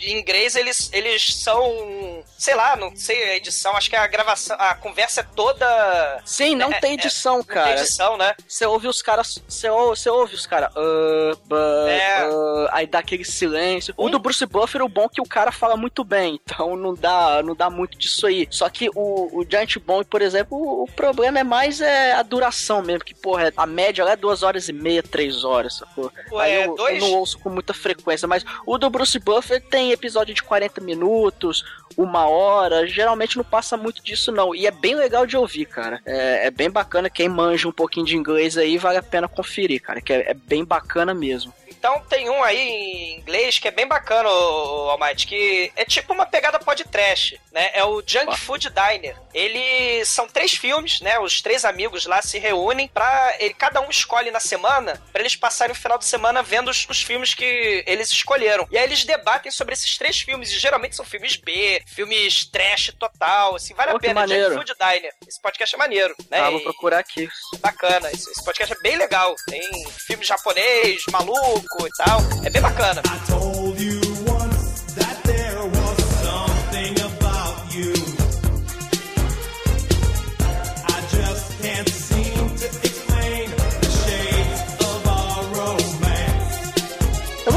em 0.00 0.18
inglês, 0.18 0.54
eles, 0.56 0.90
eles 0.92 1.34
são. 1.42 2.22
Sei 2.38 2.54
lá, 2.54 2.76
não 2.76 2.94
sei 2.96 3.22
a 3.30 3.36
edição, 3.36 3.76
acho 3.76 3.90
que 3.90 3.96
a 3.96 4.06
gravação, 4.06 4.56
a 4.58 4.74
conversa 4.74 5.20
é 5.20 5.24
toda. 5.34 6.22
Sim, 6.24 6.54
não 6.54 6.72
É, 6.72 6.80
tem 6.80 6.92
é, 6.92 6.94
edição, 6.94 7.38
Não 7.38 7.44
tem 7.44 7.54
cara. 7.54 7.80
edição, 7.80 8.16
né? 8.16 8.34
Você 8.46 8.64
ouve 8.66 8.86
os 8.88 9.02
caras. 9.02 9.42
Você 9.48 9.68
ouve, 9.68 9.98
você 10.04 10.10
ouve 10.10 10.34
os 10.34 10.46
caras. 10.46 10.70
"Ah, 10.76 11.32
but, 11.46 11.88
É. 11.88 12.16
ah", 12.22 12.68
aí 12.72 12.86
dá 12.86 12.98
aquele 13.00 13.24
silêncio. 13.24 13.92
O 13.96 14.08
do 14.08 14.18
Bruce 14.18 14.44
Buffer, 14.46 14.82
o 14.82 14.88
bom 14.88 15.04
é 15.04 15.08
que 15.08 15.20
o 15.20 15.24
cara 15.28 15.50
fala 15.50 15.76
muito 15.76 16.04
bem. 16.04 16.40
Então 16.54 16.76
não 16.76 16.94
dá, 16.94 17.42
não 17.42 17.54
dá 17.54 17.68
muito 17.68 17.98
disso 17.98 18.26
aí. 18.28 18.46
Só 18.48 18.68
que 18.68 18.88
o, 18.94 19.40
o 19.40 19.44
Giant 19.48 19.76
Bomb, 19.78 20.04
por 20.04 20.22
exemplo, 20.22 20.56
o, 20.56 20.84
o 20.84 20.86
problema 20.86 21.40
é 21.40 21.44
mais 21.44 21.80
é, 21.80 22.12
a 22.12 22.22
duração 22.22 22.80
mesmo. 22.80 23.04
Que, 23.04 23.14
porra, 23.14 23.52
a 23.56 23.66
média 23.66 24.04
lá 24.04 24.12
é 24.12 24.16
duas 24.16 24.42
horas 24.44 24.68
e 24.68 24.72
meia, 24.72 25.02
três 25.02 25.42
horas, 25.44 25.78
sacou? 25.78 26.12
Pô, 26.28 26.38
Aí 26.38 26.52
é 26.52 26.66
eu, 26.66 26.76
dois- 26.76 27.02
eu 27.02 27.08
não 27.08 27.18
ouço 27.18 27.38
com 27.40 27.50
muita 27.50 27.74
frequência. 27.74 28.28
Mas 28.28 28.44
o 28.66 28.78
do 28.78 28.88
Bruce 28.88 29.18
Buffer 29.18 29.60
tem 29.60 29.90
episódio 29.90 30.32
de 30.34 30.42
40 30.44 30.80
minutos, 30.80 31.64
uma 31.96 32.28
hora. 32.28 32.86
Geralmente 32.86 33.36
não 33.36 33.44
passa 33.44 33.76
muito 33.76 34.02
disso, 34.02 34.30
não. 34.30 34.54
E 34.54 34.66
é 34.66 34.70
bem 34.70 34.94
legal 34.94 35.26
de 35.26 35.36
ouvir, 35.36 35.66
cara. 35.66 36.00
É, 36.06 36.46
é 36.46 36.50
bem 36.50 36.70
bacana. 36.70 37.10
Quem 37.10 37.28
manja 37.28 37.66
um 37.68 37.72
pouquinho 37.72 38.06
de 38.06 38.16
inglês 38.16 38.56
aí, 38.56 38.78
vale 38.78 38.98
a 38.98 39.02
pena 39.02 39.26
conferir, 39.28 39.80
cara. 39.82 39.93
Que 40.00 40.12
é, 40.12 40.30
é 40.30 40.34
bem 40.34 40.64
bacana 40.64 41.14
mesmo. 41.14 41.52
Então 41.84 42.00
tem 42.08 42.30
um 42.30 42.42
aí 42.42 42.58
em 42.58 43.18
inglês 43.18 43.58
que 43.58 43.68
é 43.68 43.70
bem 43.70 43.86
bacana, 43.86 44.26
o 44.26 44.88
Almighty, 44.88 45.26
que 45.26 45.70
é 45.76 45.84
tipo 45.84 46.14
uma 46.14 46.24
pegada 46.24 46.58
podcast, 46.58 47.38
né? 47.52 47.72
É 47.74 47.84
o 47.84 48.02
Junk 48.06 48.38
Food 48.38 48.70
Diner. 48.70 49.14
Eles 49.34 50.08
são 50.08 50.26
três 50.26 50.52
filmes, 50.52 51.02
né? 51.02 51.18
Os 51.18 51.42
três 51.42 51.62
amigos 51.62 52.06
lá 52.06 52.22
se 52.22 52.38
reúnem 52.38 52.88
pra. 52.88 53.34
Ele, 53.38 53.52
cada 53.52 53.82
um 53.82 53.90
escolhe 53.90 54.30
na 54.30 54.40
semana 54.40 54.98
pra 55.12 55.20
eles 55.20 55.36
passarem 55.36 55.74
o 55.74 55.78
final 55.78 55.98
de 55.98 56.06
semana 56.06 56.42
vendo 56.42 56.70
os, 56.70 56.86
os 56.88 57.02
filmes 57.02 57.34
que 57.34 57.84
eles 57.86 58.08
escolheram. 58.08 58.66
E 58.70 58.78
aí 58.78 58.84
eles 58.84 59.04
debatem 59.04 59.52
sobre 59.52 59.74
esses 59.74 59.98
três 59.98 60.18
filmes. 60.18 60.52
E 60.52 60.58
geralmente 60.58 60.96
são 60.96 61.04
filmes 61.04 61.36
B, 61.36 61.82
filmes 61.86 62.46
trash 62.46 62.94
total, 62.98 63.56
assim, 63.56 63.74
vale 63.74 63.90
Pô, 63.90 63.98
a 63.98 64.00
pena. 64.00 64.20
maneiro. 64.20 64.54
Junk 64.54 64.56
Food 64.56 64.72
Diner. 64.80 65.12
Esse 65.28 65.42
podcast 65.42 65.74
é 65.74 65.78
maneiro, 65.78 66.16
né? 66.30 66.40
Ah, 66.40 66.48
vou 66.48 66.60
procurar 66.60 67.00
aqui. 67.00 67.28
bacana. 67.60 68.10
Esse, 68.10 68.30
esse 68.30 68.42
podcast 68.42 68.74
é 68.74 68.80
bem 68.80 68.96
legal. 68.96 69.34
Tem 69.50 69.60
filme 70.06 70.24
japonês, 70.24 71.02
maluco 71.10 71.73
e 71.86 71.90
tal. 71.90 72.20
É 72.44 72.50
bem 72.50 72.62
bacana. 72.62 73.02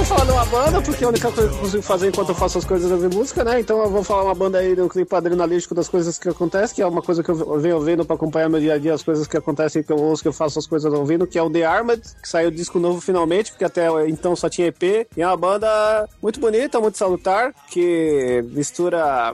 Falar 0.08 0.24
de 0.24 0.32
uma 0.32 0.46
banda, 0.46 0.82
porque 0.82 1.04
a 1.04 1.10
única 1.10 1.30
coisa 1.30 1.50
que 1.50 1.56
eu 1.56 1.60
consigo 1.60 1.84
fazer 1.84 2.08
enquanto 2.08 2.30
eu 2.30 2.36
faço 2.36 2.58
as 2.58 2.63
coisas 2.63 2.89
é 2.89 2.93
ouvir 2.93 3.13
música, 3.13 3.43
né? 3.43 3.60
Então 3.60 3.84
eu 3.84 3.89
vou 3.89 4.04
falar 4.06 4.24
uma 4.24 4.34
banda 4.34 4.58
aí 4.60 4.74
do 4.74 4.88
clipe 4.88 5.13
adrenalístico 5.13 5.76
das 5.76 5.89
coisas 5.89 6.17
que 6.17 6.30
acontecem, 6.30 6.76
que 6.76 6.82
é 6.82 6.88
uma 6.88 7.02
coisa 7.02 7.22
que 7.22 7.30
eu 7.30 7.60
venho 7.60 7.76
ouvindo 7.76 8.06
pra 8.06 8.15
acompanhar 8.15 8.48
meu 8.48 8.60
dia 8.60 8.76
a 8.76 8.78
dia, 8.78 8.93
as 8.93 9.04
coisas 9.04 9.28
que 9.28 9.36
acontecem, 9.36 9.84
que 9.84 9.91
eu 9.91 9.98
ouço, 9.98 10.22
que 10.22 10.30
eu 10.30 10.34
faço 10.34 10.58
as 10.60 10.65
coisas 10.65 10.91
ouvindo, 10.93 11.28
que 11.28 11.38
é 11.38 11.43
o 11.43 11.50
The 11.50 11.65
Armored, 11.65 12.02
que 12.22 12.30
saiu 12.30 12.50
disco 12.50 12.80
novo 12.80 13.02
finalmente, 13.02 13.52
porque 13.52 13.65
até 13.65 13.88
então 14.08 14.34
só 14.34 14.48
tinha 14.48 14.67
EP. 14.67 14.84
E 14.84 15.22
é 15.22 15.28
uma 15.28 15.36
banda 15.36 16.08
muito 16.22 16.39
bonita, 16.39 16.80
muito 16.80 16.98
salutar, 16.98 17.54
que 17.70 18.46
mistura 18.52 19.34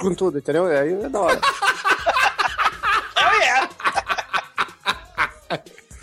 com 0.00 0.14
tudo, 0.14 0.38
entendeu? 0.38 0.68
E 0.68 0.78
aí 0.78 0.92
é 0.92 1.08
da 1.08 1.20
hora. 1.20 1.40
Oh, 3.22 3.42
yeah! 3.42 3.79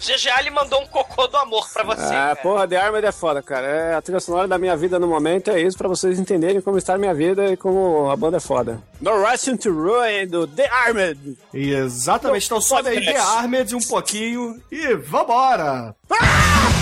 GG 0.07 0.29
Ali 0.29 0.49
mandou 0.49 0.81
um 0.81 0.87
cocô 0.87 1.27
do 1.27 1.35
amor 1.35 1.67
pra 1.73 1.83
você. 1.83 2.05
Ah, 2.05 2.09
cara. 2.09 2.35
porra, 2.37 2.67
The 2.67 2.77
Armored 2.77 3.07
é 3.07 3.11
foda, 3.11 3.41
cara. 3.41 3.67
É 3.67 3.95
a 3.95 4.01
trilha 4.01 4.21
sonora 4.21 4.47
da 4.47 4.57
minha 4.57 4.75
vida 4.77 4.97
no 4.97 5.07
momento, 5.07 5.51
é 5.51 5.59
isso 5.59 5.77
pra 5.77 5.89
vocês 5.89 6.17
entenderem 6.17 6.61
como 6.61 6.77
está 6.77 6.95
a 6.95 6.97
minha 6.97 7.13
vida 7.13 7.51
e 7.51 7.57
como 7.57 8.09
a 8.09 8.15
banda 8.15 8.37
é 8.37 8.39
foda. 8.39 8.81
No 9.01 9.21
Russian 9.21 9.57
to 9.57 9.69
Ruin, 9.69 10.27
do 10.27 10.47
The 10.47 10.69
Armored. 10.69 11.37
Exatamente. 11.53 12.45
Então 12.45 12.61
sobe 12.61 12.89
aí 12.89 13.03
The 13.03 13.17
Armed 13.17 13.75
um 13.75 13.81
pouquinho 13.81 14.61
e 14.71 14.95
vambora! 14.95 15.93
Audiolivro 16.09 16.76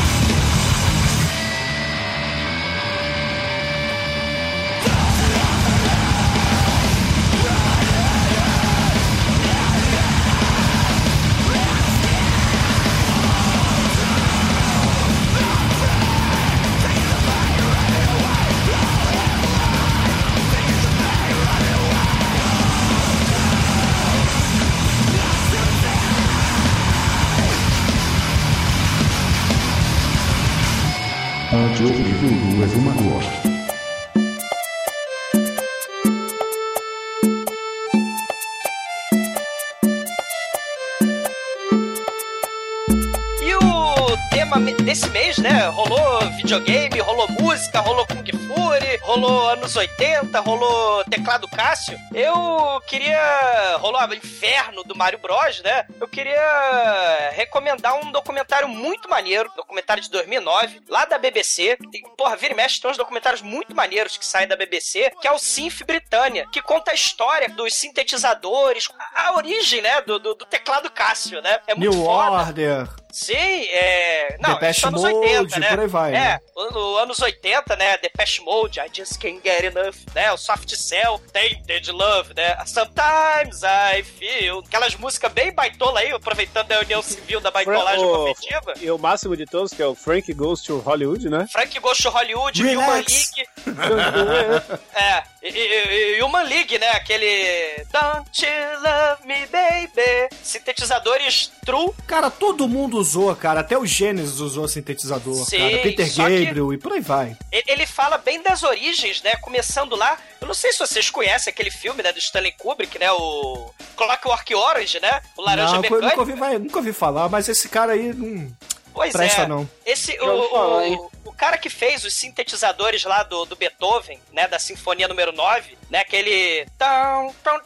videogame, 46.45 46.99
rolou 46.99 47.27
música, 47.31 47.79
rolou 47.79 48.05
Kung 48.05 48.23
Fury, 48.23 48.97
rolou 49.01 49.49
anos 49.49 49.75
80, 49.75 50.39
rolou 50.41 51.03
teclado 51.05 51.47
Cássio. 51.47 51.97
Eu 52.13 52.79
queria. 52.87 53.77
Rolou 53.77 53.95
Inferno 54.13 54.83
do 54.83 54.95
Mario 54.95 55.17
Bros, 55.17 55.61
né? 55.63 55.87
Eu 55.99 56.07
queria 56.07 57.31
recomendar 57.31 57.95
um 57.95 58.11
documentário 58.11 58.67
muito 58.67 59.09
maneiro, 59.09 59.51
documentário 59.55 60.03
de 60.03 60.09
2009, 60.11 60.83
lá 60.87 61.05
da 61.05 61.17
BBC. 61.17 61.79
Tem, 61.91 62.03
porra, 62.15 62.35
vira 62.35 62.53
e 62.53 62.55
mexe, 62.55 62.79
tem 62.79 62.91
uns 62.91 62.97
documentários 62.97 63.41
muito 63.41 63.75
maneiros 63.75 64.15
que 64.15 64.25
saem 64.25 64.47
da 64.47 64.55
BBC, 64.55 65.11
que 65.19 65.27
é 65.27 65.31
o 65.31 65.39
Synth 65.39 65.83
Britânia, 65.83 66.47
que 66.51 66.61
conta 66.61 66.91
a 66.91 66.93
história 66.93 67.49
dos 67.49 67.73
sintetizadores, 67.73 68.87
a, 69.15 69.29
a 69.29 69.35
origem, 69.35 69.81
né? 69.81 69.99
Do, 70.01 70.19
do, 70.19 70.35
do 70.35 70.45
teclado 70.45 70.91
Cássio, 70.91 71.41
né? 71.41 71.59
É 71.65 71.73
muito 71.73 71.91
New 71.91 72.05
foda. 72.05 72.43
Order. 72.43 73.04
Sim, 73.15 73.33
é. 73.33 74.35
Não, 74.41 74.55
Depeche 74.55 74.79
isso 74.79 74.87
anos 74.89 75.01
Mode, 75.03 75.15
80, 75.15 75.59
né? 75.59 75.69
por 75.69 75.79
aí 75.79 75.87
vai, 75.87 76.09
É, 76.09 76.13
né? 76.13 76.39
no 76.53 76.97
anos 76.97 77.21
80, 77.21 77.75
né? 77.77 77.97
Depeche 77.97 78.41
Mode, 78.41 78.77
I 78.81 78.89
Just 78.93 79.17
Can't 79.21 79.39
Get 79.41 79.63
Enough, 79.63 79.95
né? 80.13 80.33
O 80.33 80.37
Soft 80.37 80.69
Cell, 80.75 81.21
Tainted 81.31 81.89
Love, 81.93 82.33
né? 82.35 82.57
Sometimes 82.65 83.61
I 83.63 84.03
Feel. 84.03 84.59
Aquelas 84.67 84.95
músicas 84.95 85.31
bem 85.31 85.53
baitola 85.53 86.01
aí, 86.01 86.11
aproveitando 86.11 86.69
a 86.73 86.79
união 86.81 87.01
civil 87.01 87.39
da 87.39 87.49
baitolagem 87.51 88.03
afetiva. 88.03 88.73
E 88.81 88.91
o 88.91 88.97
máximo 88.97 89.37
de 89.37 89.45
todos, 89.45 89.71
que 89.71 89.81
é 89.81 89.87
o 89.87 89.95
Frank 89.95 90.33
Goes 90.33 90.61
to 90.61 90.79
Hollywood, 90.79 91.29
né? 91.29 91.47
Frank 91.49 91.79
Ghost 91.79 92.03
to 92.03 92.09
Hollywood, 92.09 92.61
Human 92.61 92.79
Relax. 92.85 93.31
League. 93.37 93.49
É, 94.93 95.23
e, 95.45 95.57
e, 95.57 96.17
e 96.17 96.23
Human 96.23 96.43
League, 96.43 96.77
né? 96.79 96.89
Aquele. 96.89 97.85
Don't 97.91 98.45
you 98.45 98.81
love 98.81 99.27
me, 99.27 99.45
baby? 99.47 100.35
Sintetizadores 100.41 101.51
true. 101.63 101.91
Cara, 102.07 102.31
todo 102.31 102.67
mundo 102.67 102.97
usou, 102.97 103.35
cara. 103.35 103.59
Até 103.59 103.77
o 103.77 103.85
Genesis 103.85 104.39
usou 104.39 104.67
sintetizador, 104.67 105.35
Sim, 105.45 105.57
cara. 105.57 105.77
Peter 105.83 106.15
Gabriel 106.15 106.73
e 106.73 106.77
por 106.77 106.93
aí 106.93 107.01
vai. 107.01 107.37
Ele 107.51 107.85
fala 107.85 108.17
bem 108.17 108.41
das 108.41 108.63
origens, 108.63 109.21
né? 109.21 109.35
Começando 109.37 109.95
lá. 109.95 110.17
Eu 110.41 110.47
não 110.47 110.53
sei 110.53 110.73
se 110.73 110.79
vocês 110.79 111.09
conhecem 111.09 111.51
aquele 111.51 111.71
filme, 111.71 112.01
né? 112.01 112.11
Do 112.11 112.19
Stanley 112.19 112.53
Kubrick, 112.53 112.97
né? 112.97 113.11
O 113.11 113.71
Clockwork 113.95 114.55
Orange, 114.55 114.99
né? 114.99 115.21
O 115.37 115.41
Laranja 115.43 115.69
não, 115.69 115.75
eu 115.75 115.81
Mecânica. 115.81 116.07
nunca 116.17 116.19
ouvi, 116.19 116.59
nunca 116.59 116.77
ouvi 116.77 116.93
falar, 116.93 117.29
mas 117.29 117.47
esse 117.47 117.69
cara 117.69 117.93
aí 117.93 118.13
não 118.13 118.51
Pois 118.95 119.11
presta, 119.11 119.41
é. 119.41 119.47
não. 119.47 119.69
Esse, 119.85 120.17
o, 120.21 121.09
o 121.24 121.24
cara 121.35 121.57
que 121.57 121.69
fez 121.69 122.03
os 122.05 122.13
sintetizadores 122.13 123.03
lá 123.03 123.23
do, 123.23 123.45
do 123.45 123.55
Beethoven, 123.55 124.19
né, 124.31 124.47
da 124.47 124.59
Sinfonia 124.59 125.07
número 125.07 125.31
9, 125.31 125.77
né, 125.89 125.99
aquele 125.99 126.65
tão, 126.77 127.33
tão, 127.43 127.59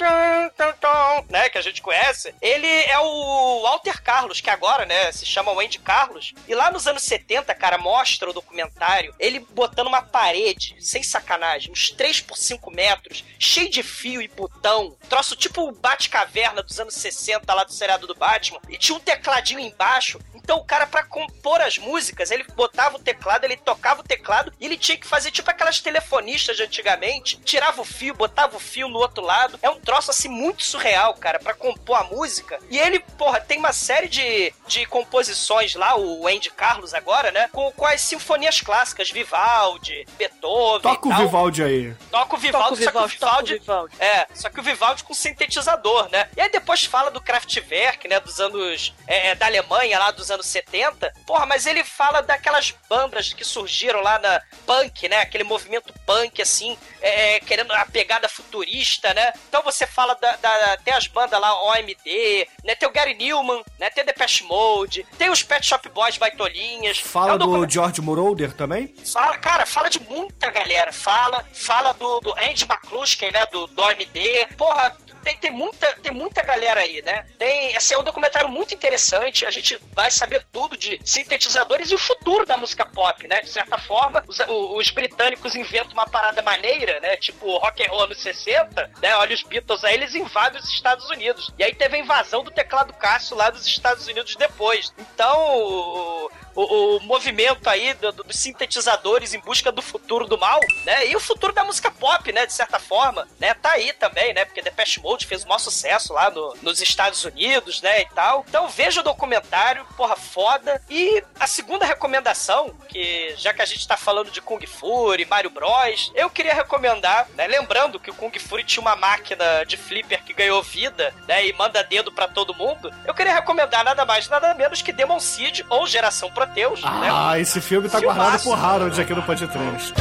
tão, 0.55 0.73
tão, 0.73 1.25
né, 1.29 1.49
que 1.49 1.57
a 1.57 1.61
gente 1.61 1.81
conhece, 1.81 2.33
ele 2.41 2.67
é 2.67 2.99
o 2.99 3.61
Walter 3.63 4.01
Carlos, 4.01 4.41
que 4.41 4.49
agora, 4.49 4.85
né, 4.85 5.11
se 5.11 5.25
chama 5.25 5.51
Wendy 5.51 5.79
Carlos, 5.79 6.33
e 6.47 6.55
lá 6.55 6.71
nos 6.71 6.87
anos 6.87 7.03
70, 7.03 7.53
cara, 7.55 7.77
mostra 7.77 8.29
o 8.29 8.33
documentário, 8.33 9.13
ele 9.19 9.39
botando 9.39 9.87
uma 9.87 10.01
parede, 10.01 10.75
sem 10.79 11.03
sacanagem, 11.03 11.71
uns 11.71 11.91
3 11.91 12.21
por 12.21 12.37
5 12.37 12.71
metros, 12.71 13.23
cheio 13.37 13.69
de 13.69 13.83
fio 13.83 14.21
e 14.21 14.27
botão, 14.27 14.97
troço 15.07 15.35
tipo 15.35 15.67
o 15.67 15.71
Bate-Caverna 15.71 16.61
dos 16.61 16.79
anos 16.79 16.95
60 16.95 17.53
lá 17.53 17.63
do 17.63 17.73
seriado 17.73 18.07
do 18.07 18.15
Batman, 18.15 18.59
e 18.69 18.77
tinha 18.77 18.95
um 18.95 18.99
tecladinho 18.99 19.59
embaixo, 19.59 20.19
então 20.49 20.57
o 20.57 20.65
cara, 20.65 20.87
pra 20.87 21.03
compor 21.03 21.61
as 21.61 21.77
músicas, 21.77 22.31
ele 22.31 22.43
botava 22.55 22.95
o 22.95 22.99
teclado, 22.99 23.43
ele 23.43 23.55
tocava 23.55 24.01
o 24.01 24.03
teclado 24.03 24.51
e 24.59 24.65
ele 24.65 24.77
tinha 24.77 24.97
que 24.97 25.05
fazer 25.05 25.29
tipo 25.29 25.47
aquelas 25.47 25.79
telefonistas 25.79 26.57
de 26.57 26.63
antigamente. 26.63 27.39
Tirava 27.41 27.83
o 27.83 27.85
fio, 27.85 28.08
botava 28.13 28.57
o 28.57 28.59
fio 28.59 28.87
no 28.87 28.99
outro 28.99 29.23
lado. 29.23 29.59
É 29.61 29.69
um 29.69 29.79
troço 29.79 30.11
assim 30.11 30.29
muito 30.29 30.63
surreal, 30.63 31.13
cara, 31.15 31.39
pra 31.39 31.53
compor 31.53 31.97
a 31.97 32.03
música. 32.03 32.59
E 32.69 32.77
ele, 32.77 32.99
porra, 33.17 33.39
tem 33.39 33.57
uma 33.57 33.73
série 33.73 34.07
de, 34.07 34.53
de 34.67 34.85
composições 34.85 35.75
lá, 35.75 35.97
o 35.97 36.27
Andy 36.27 36.49
Carlos 36.51 36.93
agora, 36.93 37.31
né? 37.31 37.49
Com, 37.51 37.71
com 37.71 37.85
as 37.85 38.01
sinfonias 38.01 38.61
clássicas, 38.61 39.11
Vivaldi, 39.11 40.05
Beethoven. 40.17 40.81
Toca 40.81 41.09
o. 41.09 41.15
Vivaldi 41.15 41.63
aí. 41.63 41.93
Toca 42.11 42.35
o 42.35 42.39
Vivaldi, 42.39 42.69
Toca 42.69 42.73
o 42.73 42.83
só 42.83 42.91
que 42.91 42.97
o 42.97 43.07
Vivaldi, 43.07 43.61
o 43.67 44.03
é, 44.03 44.27
só 44.33 44.49
que 44.49 44.59
o 44.59 44.63
Vivaldi 44.63 45.03
com 45.03 45.13
sintetizador, 45.13 46.09
né? 46.09 46.29
E 46.35 46.41
aí 46.41 46.49
depois 46.49 46.83
fala 46.83 47.11
do 47.11 47.21
Kraftwerk, 47.21 48.07
né, 48.07 48.19
dos 48.19 48.39
anos 48.39 48.93
é, 49.07 49.29
é, 49.29 49.35
da 49.35 49.45
Alemanha 49.45 49.99
lá 49.99 50.11
dos 50.11 50.31
anos 50.31 50.45
70. 50.47 51.13
Porra, 51.25 51.45
mas 51.45 51.65
ele 51.65 51.83
fala 51.83 52.21
daquelas 52.21 52.73
bandas 52.89 53.33
que 53.33 53.43
surgiram 53.43 54.01
lá 54.01 54.19
na 54.19 54.41
punk, 54.65 55.07
né? 55.07 55.21
Aquele 55.21 55.43
movimento 55.43 55.93
punk 56.05 56.41
assim, 56.41 56.77
é, 57.01 57.35
é, 57.35 57.39
querendo 57.39 57.71
a 57.71 57.85
pegada 57.99 58.29
futurista, 58.29 59.13
né? 59.13 59.33
Então 59.49 59.61
você 59.61 59.85
fala 59.85 60.13
da, 60.15 60.37
da 60.37 60.77
tem 60.77 60.93
as 60.93 61.07
bandas 61.07 61.39
lá 61.39 61.53
OMD, 61.63 62.47
né? 62.63 62.73
Tem 62.75 62.87
o 62.87 62.91
Gary 62.91 63.13
Newman, 63.13 63.61
né? 63.77 63.89
Tem 63.89 64.05
Depeche 64.05 64.45
Mode, 64.45 65.05
tem 65.17 65.29
os 65.29 65.43
Pet 65.43 65.65
Shop 65.65 65.89
Boys 65.89 66.17
baitolinhas. 66.17 66.97
Fala 66.97 67.33
É 67.33 67.37
do 67.37 67.69
George 67.69 67.99
Moroder 67.99 68.53
também? 68.53 68.95
Fala, 69.03 69.37
cara, 69.37 69.65
fala 69.65 69.89
de 69.89 69.99
muita 69.99 70.49
galera. 70.49 70.93
Fala, 70.93 71.45
fala 71.53 71.91
do, 71.91 72.21
do 72.21 72.31
Andy 72.39 72.63
McCluskey, 72.63 73.31
né? 73.33 73.45
Do, 73.47 73.67
do 73.67 73.81
OMD. 73.81 74.47
Porra, 74.57 74.95
tem, 75.23 75.37
tem, 75.37 75.51
muita, 75.51 75.87
tem 75.97 76.11
muita 76.11 76.41
galera 76.41 76.81
aí, 76.81 77.01
né? 77.01 77.25
Tem, 77.37 77.75
esse 77.75 77.93
é 77.93 77.97
um 77.97 78.03
documentário 78.03 78.49
muito 78.49 78.73
interessante. 78.73 79.45
A 79.45 79.51
gente 79.51 79.79
vai 79.93 80.09
saber 80.11 80.45
tudo 80.51 80.77
de 80.77 80.99
sintetizadores 81.03 81.91
e 81.91 81.95
o 81.95 81.97
futuro 81.97 82.45
da 82.45 82.57
música 82.57 82.85
pop, 82.85 83.27
né? 83.27 83.41
De 83.41 83.49
certa 83.49 83.77
forma, 83.77 84.23
os, 84.27 84.39
os 84.47 84.89
britânicos 84.89 85.55
inventam 85.55 85.93
uma 85.93 86.05
parada 86.07 86.41
maneira, 86.41 86.99
né? 86.99 87.17
Tipo 87.17 87.57
rock 87.57 87.83
and 87.85 87.89
roll 87.89 88.07
nos 88.07 88.21
60, 88.21 88.91
né? 89.01 89.15
Olha 89.15 89.33
os 89.35 89.43
Beatles 89.43 89.83
aí, 89.83 89.93
eles 89.95 90.15
invadem 90.15 90.59
os 90.59 90.69
Estados 90.69 91.09
Unidos. 91.09 91.51
E 91.57 91.63
aí 91.63 91.73
teve 91.73 91.97
a 91.97 91.99
invasão 91.99 92.43
do 92.43 92.51
teclado 92.51 92.93
Cássio 92.93 93.35
lá 93.35 93.49
dos 93.49 93.65
Estados 93.65 94.07
Unidos 94.07 94.35
depois. 94.35 94.93
Então, 94.97 96.29
o, 96.55 96.95
o, 96.95 96.99
movimento 97.01 97.69
aí 97.69 97.93
do- 97.93 98.11
dos 98.11 98.37
sintetizadores 98.37 99.33
em 99.33 99.39
busca 99.39 99.71
do 99.71 99.81
futuro 99.81 100.25
do 100.25 100.37
mal, 100.37 100.59
né? 100.85 101.07
E 101.07 101.15
o 101.15 101.19
futuro 101.19 101.53
da 101.53 101.63
música 101.63 101.91
pop, 101.91 102.31
né? 102.31 102.45
De 102.45 102.53
certa 102.53 102.79
forma, 102.79 103.27
né? 103.39 103.53
Tá 103.53 103.71
aí 103.71 103.93
também, 103.93 104.33
né? 104.33 104.45
Porque 104.45 104.61
Depeche 104.61 104.99
Mode 105.01 105.08
fez 105.25 105.43
o 105.43 105.47
maior 105.47 105.59
sucesso 105.59 106.13
lá 106.13 106.29
no- 106.29 106.55
nos 106.61 106.81
Estados 106.81 107.23
Unidos, 107.25 107.81
né? 107.81 108.01
E 108.01 108.05
tal. 108.09 108.45
Então 108.47 108.67
veja 108.67 109.01
o 109.01 109.03
documentário, 109.03 109.85
porra, 109.97 110.15
foda. 110.15 110.81
E 110.89 111.23
a 111.39 111.47
segunda 111.47 111.85
recomendação, 111.85 112.73
que 112.87 113.33
já 113.37 113.53
que 113.53 113.61
a 113.61 113.65
gente 113.65 113.87
tá 113.87 113.97
falando 113.97 114.31
de 114.31 114.41
Kung 114.41 114.65
Fury, 114.65 115.25
Mario 115.25 115.49
Bros, 115.49 116.11
eu 116.15 116.29
queria 116.29 116.53
recomendar, 116.53 117.27
né? 117.35 117.47
Lembrando 117.47 117.99
que 117.99 118.09
o 118.11 118.13
Kung 118.13 118.31
Fury 118.39 118.63
tinha 118.63 118.81
uma 118.81 118.95
máquina 118.95 119.63
de 119.65 119.77
flipper 119.77 120.23
que 120.23 120.33
ganhou 120.33 120.61
vida, 120.63 121.13
né? 121.27 121.45
E 121.45 121.53
manda 121.53 121.83
dedo 121.83 122.11
pra 122.11 122.27
todo 122.27 122.53
mundo. 122.53 122.91
Eu 123.05 123.13
queria 123.13 123.33
recomendar 123.33 123.83
nada 123.83 124.05
mais, 124.05 124.27
nada 124.29 124.53
menos 124.53 124.81
que 124.81 124.91
Demon 124.91 125.19
Seed 125.19 125.61
ou 125.69 125.85
Geração 125.87 126.31
Proteus, 126.31 126.81
né? 126.81 127.09
Ah, 127.11 127.39
esse 127.39 127.59
filme 127.61 127.89
tá 127.89 127.99
Filmaço. 127.99 128.19
guardado 128.19 128.43
por 128.43 128.57
Harold 128.65 129.01
aqui 129.01 129.13
no 129.13 129.23
Podcast. 129.23 129.93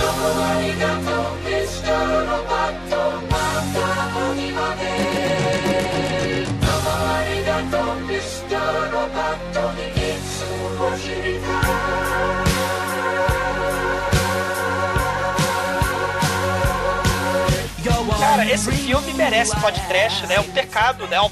Cara, 18.18 18.44
esse 18.52 18.70
filme 18.70 19.12
merece 19.14 19.56
podcast, 19.60 20.26
né? 20.26 20.36
É 20.36 20.40
um 20.40 20.50
pecado, 20.50 21.06
né? 21.08 21.16
É 21.16 21.20
um 21.20 21.30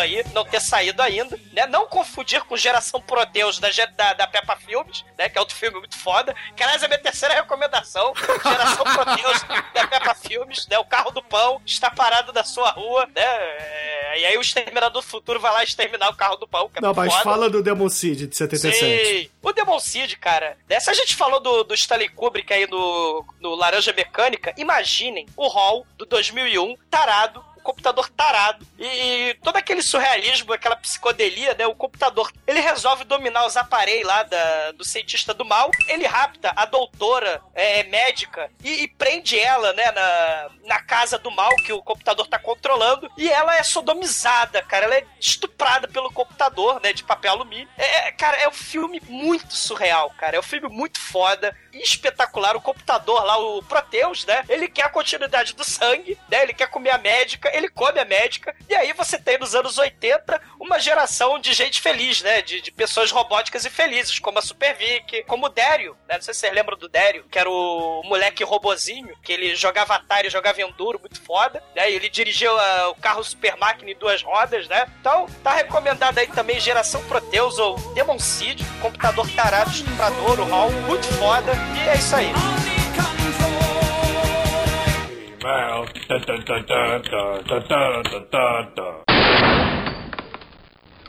aí 0.00 0.24
não 0.34 0.44
ter 0.44 0.60
saído 0.60 1.00
ainda, 1.02 1.38
né? 1.52 1.66
Não 1.66 1.86
confundir 1.86 2.42
com 2.44 2.56
Geração 2.56 3.00
Proteus 3.00 3.58
da, 3.58 3.68
da, 3.96 4.12
da 4.14 4.26
Peppa 4.26 4.56
Filmes, 4.56 5.04
né? 5.16 5.28
Que 5.28 5.38
é 5.38 5.40
outro 5.40 5.54
filme 5.56 5.78
muito 5.78 5.96
foda. 5.96 6.34
Que, 6.56 6.62
aliás, 6.62 6.82
é 6.82 6.86
a 6.86 6.88
minha 6.88 7.00
terceira 7.00 7.34
recomendação. 7.34 8.12
Geração 8.42 8.84
Proteus 8.84 9.42
da 9.74 9.86
Peppa 9.86 10.14
Filmes, 10.14 10.66
né? 10.68 10.78
O 10.78 10.84
carro 10.84 11.10
do 11.10 11.22
pão 11.22 11.60
está 11.64 11.90
parado 11.90 12.32
na 12.32 12.44
sua 12.44 12.70
rua, 12.70 13.06
né? 13.14 13.22
É, 13.22 14.20
E 14.20 14.26
aí 14.26 14.36
o 14.36 14.40
Exterminador 14.40 15.02
do 15.02 15.06
Futuro 15.06 15.38
vai 15.38 15.52
lá 15.52 15.62
exterminar 15.62 16.08
o 16.10 16.16
carro 16.16 16.36
do 16.36 16.48
pão, 16.48 16.68
que 16.68 16.78
é 16.78 16.82
Não, 16.82 16.88
muito 16.88 16.98
mas 16.98 17.12
foda. 17.12 17.24
fala 17.24 17.50
do 17.50 17.62
Demon 17.62 17.88
Seed 17.88 18.28
de 18.28 18.36
77. 18.36 18.76
Sim. 19.24 19.30
O 19.42 19.52
Demon 19.52 19.78
Seed, 19.78 20.14
cara, 20.16 20.56
dessa 20.66 20.90
a 20.90 20.94
gente 20.94 21.14
falou 21.14 21.40
do, 21.40 21.62
do 21.64 21.74
Stanley 21.74 22.08
Kubrick 22.08 22.52
aí 22.52 22.66
no, 22.66 23.24
no 23.40 23.54
Laranja 23.54 23.92
Mecânica. 23.92 24.52
Imaginem 24.56 25.26
o 25.36 25.46
Hall 25.48 25.86
do 25.96 26.04
2001, 26.06 26.76
tarado, 26.90 27.44
computador 27.68 28.08
tarado. 28.08 28.66
E, 28.78 28.86
e 28.86 29.34
todo 29.34 29.56
aquele 29.56 29.82
surrealismo, 29.82 30.54
aquela 30.54 30.76
psicodelia, 30.76 31.54
né? 31.54 31.66
O 31.66 31.74
computador, 31.74 32.32
ele 32.46 32.60
resolve 32.60 33.04
dominar 33.04 33.46
os 33.46 33.58
aparelhos 33.58 34.06
lá 34.06 34.22
da, 34.22 34.72
do 34.72 34.84
cientista 34.84 35.34
do 35.34 35.44
mal, 35.44 35.70
ele 35.86 36.06
rapta 36.06 36.52
a 36.56 36.64
doutora 36.64 37.42
é, 37.54 37.82
médica 37.84 38.50
e, 38.64 38.84
e 38.84 38.88
prende 38.88 39.38
ela, 39.38 39.72
né, 39.74 39.90
na, 39.92 40.50
na 40.64 40.80
casa 40.80 41.18
do 41.18 41.30
mal 41.30 41.54
que 41.56 41.72
o 41.72 41.82
computador 41.82 42.26
tá 42.26 42.38
controlando. 42.38 43.10
E 43.18 43.28
ela 43.28 43.54
é 43.56 43.62
sodomizada, 43.62 44.62
cara, 44.62 44.86
ela 44.86 44.94
é 44.94 45.04
estuprada 45.20 45.86
pelo 45.86 46.10
computador, 46.10 46.80
né, 46.80 46.94
de 46.94 47.04
papel 47.04 47.32
alumínio. 47.32 47.68
É, 47.76 48.08
é, 48.08 48.12
cara, 48.12 48.38
é 48.38 48.48
um 48.48 48.52
filme 48.52 49.00
muito 49.06 49.54
surreal, 49.54 50.10
cara, 50.16 50.36
é 50.36 50.40
um 50.40 50.42
filme 50.42 50.68
muito 50.68 50.98
foda 50.98 51.54
espetacular. 51.82 52.56
O 52.56 52.60
computador 52.60 53.24
lá, 53.24 53.38
o 53.38 53.62
Proteus, 53.62 54.24
né, 54.24 54.44
ele 54.48 54.68
quer 54.68 54.84
a 54.84 54.88
continuidade 54.88 55.54
do 55.54 55.64
sangue, 55.64 56.18
né, 56.28 56.42
ele 56.42 56.54
quer 56.54 56.68
comer 56.68 56.90
a 56.90 56.98
médica, 56.98 57.50
ele 57.54 57.68
come 57.68 57.98
a 57.98 58.04
médica 58.04 58.54
e 58.68 58.74
aí 58.74 58.92
você 58.92 59.18
tem 59.18 59.38
nos 59.38 59.54
anos 59.54 59.78
80 59.78 60.40
uma 60.58 60.78
geração 60.78 61.38
de 61.38 61.52
gente 61.52 61.80
feliz, 61.80 62.22
né, 62.22 62.42
de, 62.42 62.60
de 62.60 62.70
pessoas 62.70 63.10
robóticas 63.10 63.64
e 63.64 63.70
felizes, 63.70 64.18
como 64.18 64.38
a 64.38 64.42
Super 64.42 64.74
Vic, 64.74 65.24
como 65.24 65.46
o 65.46 65.48
Dério, 65.48 65.96
né, 66.08 66.16
não 66.16 66.22
sei 66.22 66.34
se 66.34 66.40
vocês 66.40 66.52
lembram 66.52 66.76
do 66.76 66.88
Dério, 66.88 67.24
que 67.30 67.38
era 67.38 67.48
o 67.48 68.02
moleque 68.04 68.44
robozinho, 68.44 69.16
que 69.22 69.32
ele 69.32 69.54
jogava 69.54 69.94
Atari, 69.94 70.30
jogava 70.30 70.60
Enduro, 70.60 70.98
muito 70.98 71.20
foda, 71.20 71.62
né, 71.74 71.90
ele 71.90 72.08
dirigia 72.08 72.50
ah, 72.50 72.88
o 72.90 72.94
carro 72.96 73.22
Super 73.22 73.56
Máquina 73.56 73.90
em 73.90 73.96
duas 73.96 74.22
rodas, 74.22 74.66
né, 74.68 74.86
então 75.00 75.26
tá 75.42 75.52
recomendado 75.52 76.18
aí 76.18 76.26
também 76.26 76.60
Geração 76.60 77.02
Proteus 77.04 77.58
ou 77.58 77.76
Demon 77.94 78.18
Seed, 78.18 78.60
computador 78.80 79.28
tarado, 79.30 79.70
estuprador, 79.70 80.40
o 80.40 80.44
Hall, 80.44 80.70
muito 80.70 81.06
foda, 81.14 81.52
e 81.74 81.88
é 81.88 81.94
isso 81.94 82.16
aí. 82.16 82.32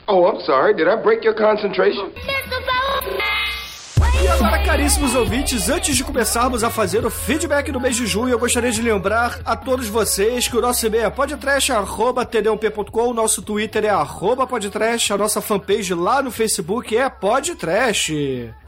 Oh, 0.08 0.26
I'm 0.26 0.40
sorry. 0.40 0.74
Did 0.74 0.88
I 0.88 0.96
break 0.96 1.22
your 1.24 1.34
concentration? 1.34 2.12
E 4.22 4.28
agora, 4.28 4.62
caríssimos 4.62 5.14
ouvintes, 5.14 5.70
antes 5.70 5.96
de 5.96 6.04
começarmos 6.04 6.62
a 6.62 6.68
fazer 6.68 7.06
o 7.06 7.10
feedback 7.10 7.72
do 7.72 7.80
mês 7.80 7.96
de 7.96 8.06
junho, 8.06 8.28
eu 8.28 8.38
gostaria 8.38 8.70
de 8.70 8.82
lembrar 8.82 9.40
a 9.46 9.56
todos 9.56 9.88
vocês 9.88 10.46
que 10.46 10.54
o 10.54 10.60
nosso 10.60 10.86
e-mail 10.86 11.06
é 11.06 11.10
podtrash.td1p.com, 11.10 13.08
o 13.08 13.14
nosso 13.14 13.40
Twitter 13.40 13.86
é 13.86 13.88
arroba 13.88 14.46
podtrash, 14.46 15.10
a 15.10 15.16
nossa 15.16 15.40
fanpage 15.40 15.94
lá 15.94 16.20
no 16.20 16.30
Facebook 16.30 16.94
é 16.94 17.08
podtrash. 17.08 18.10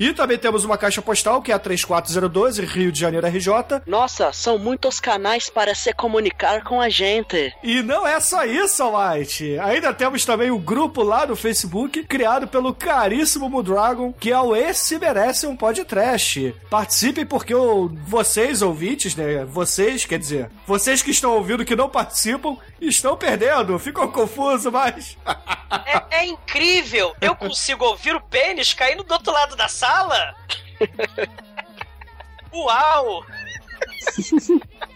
E 0.01 0.13
também 0.15 0.39
temos 0.39 0.65
uma 0.65 0.79
caixa 0.79 1.03
postal 1.03 1.43
que 1.43 1.53
é 1.53 1.55
a 1.55 1.59
34012, 1.59 2.65
Rio 2.65 2.91
de 2.91 2.99
Janeiro 2.99 3.27
RJ. 3.27 3.83
Nossa, 3.87 4.33
são 4.33 4.57
muitos 4.57 5.01
canais 5.01 5.51
para 5.51 5.75
se 5.75 5.93
comunicar 5.93 6.65
com 6.65 6.81
a 6.81 6.89
gente. 6.89 7.55
E 7.63 7.83
não 7.83 8.07
é 8.07 8.19
só 8.21 8.47
isso, 8.47 8.83
White. 8.85 9.59
Ainda 9.59 9.93
temos 9.93 10.25
também 10.25 10.51
um 10.51 10.59
grupo 10.59 11.03
lá 11.03 11.27
no 11.27 11.37
Facebook, 11.37 12.05
criado 12.05 12.49
pelo 12.49 12.73
caríssimo 12.75 13.51
Mudragon, 13.51 14.15
que 14.15 14.33
é 14.33 14.41
o 14.41 14.57
Esse 14.57 14.99
Merece 14.99 15.42
um 15.47 15.57
Podcast. 15.57 16.55
Participem 16.71 17.27
porque 17.27 17.55
o, 17.55 17.89
vocês, 18.07 18.63
ouvintes, 18.63 19.15
né? 19.17 19.45
Vocês, 19.45 20.05
quer 20.05 20.19
dizer, 20.19 20.51
vocês 20.67 21.03
que 21.03 21.11
estão 21.11 21.33
ouvindo 21.33 21.65
que 21.65 21.77
não 21.77 21.89
participam, 21.89 22.57
estão 22.81 23.17
perdendo. 23.17 23.79
Ficam 23.79 24.11
confusos, 24.11 24.73
mas... 24.73 25.17
É, 25.87 26.19
é 26.19 26.27
incrível! 26.27 27.17
Eu 27.19 27.35
consigo 27.35 27.83
ouvir 27.83 28.15
o 28.15 28.21
pênis 28.21 28.75
caindo 28.75 29.03
do 29.03 29.15
outro 29.15 29.33
lado 29.33 29.57
da 29.57 29.69
sala? 29.69 30.35
Uau! 32.53 33.25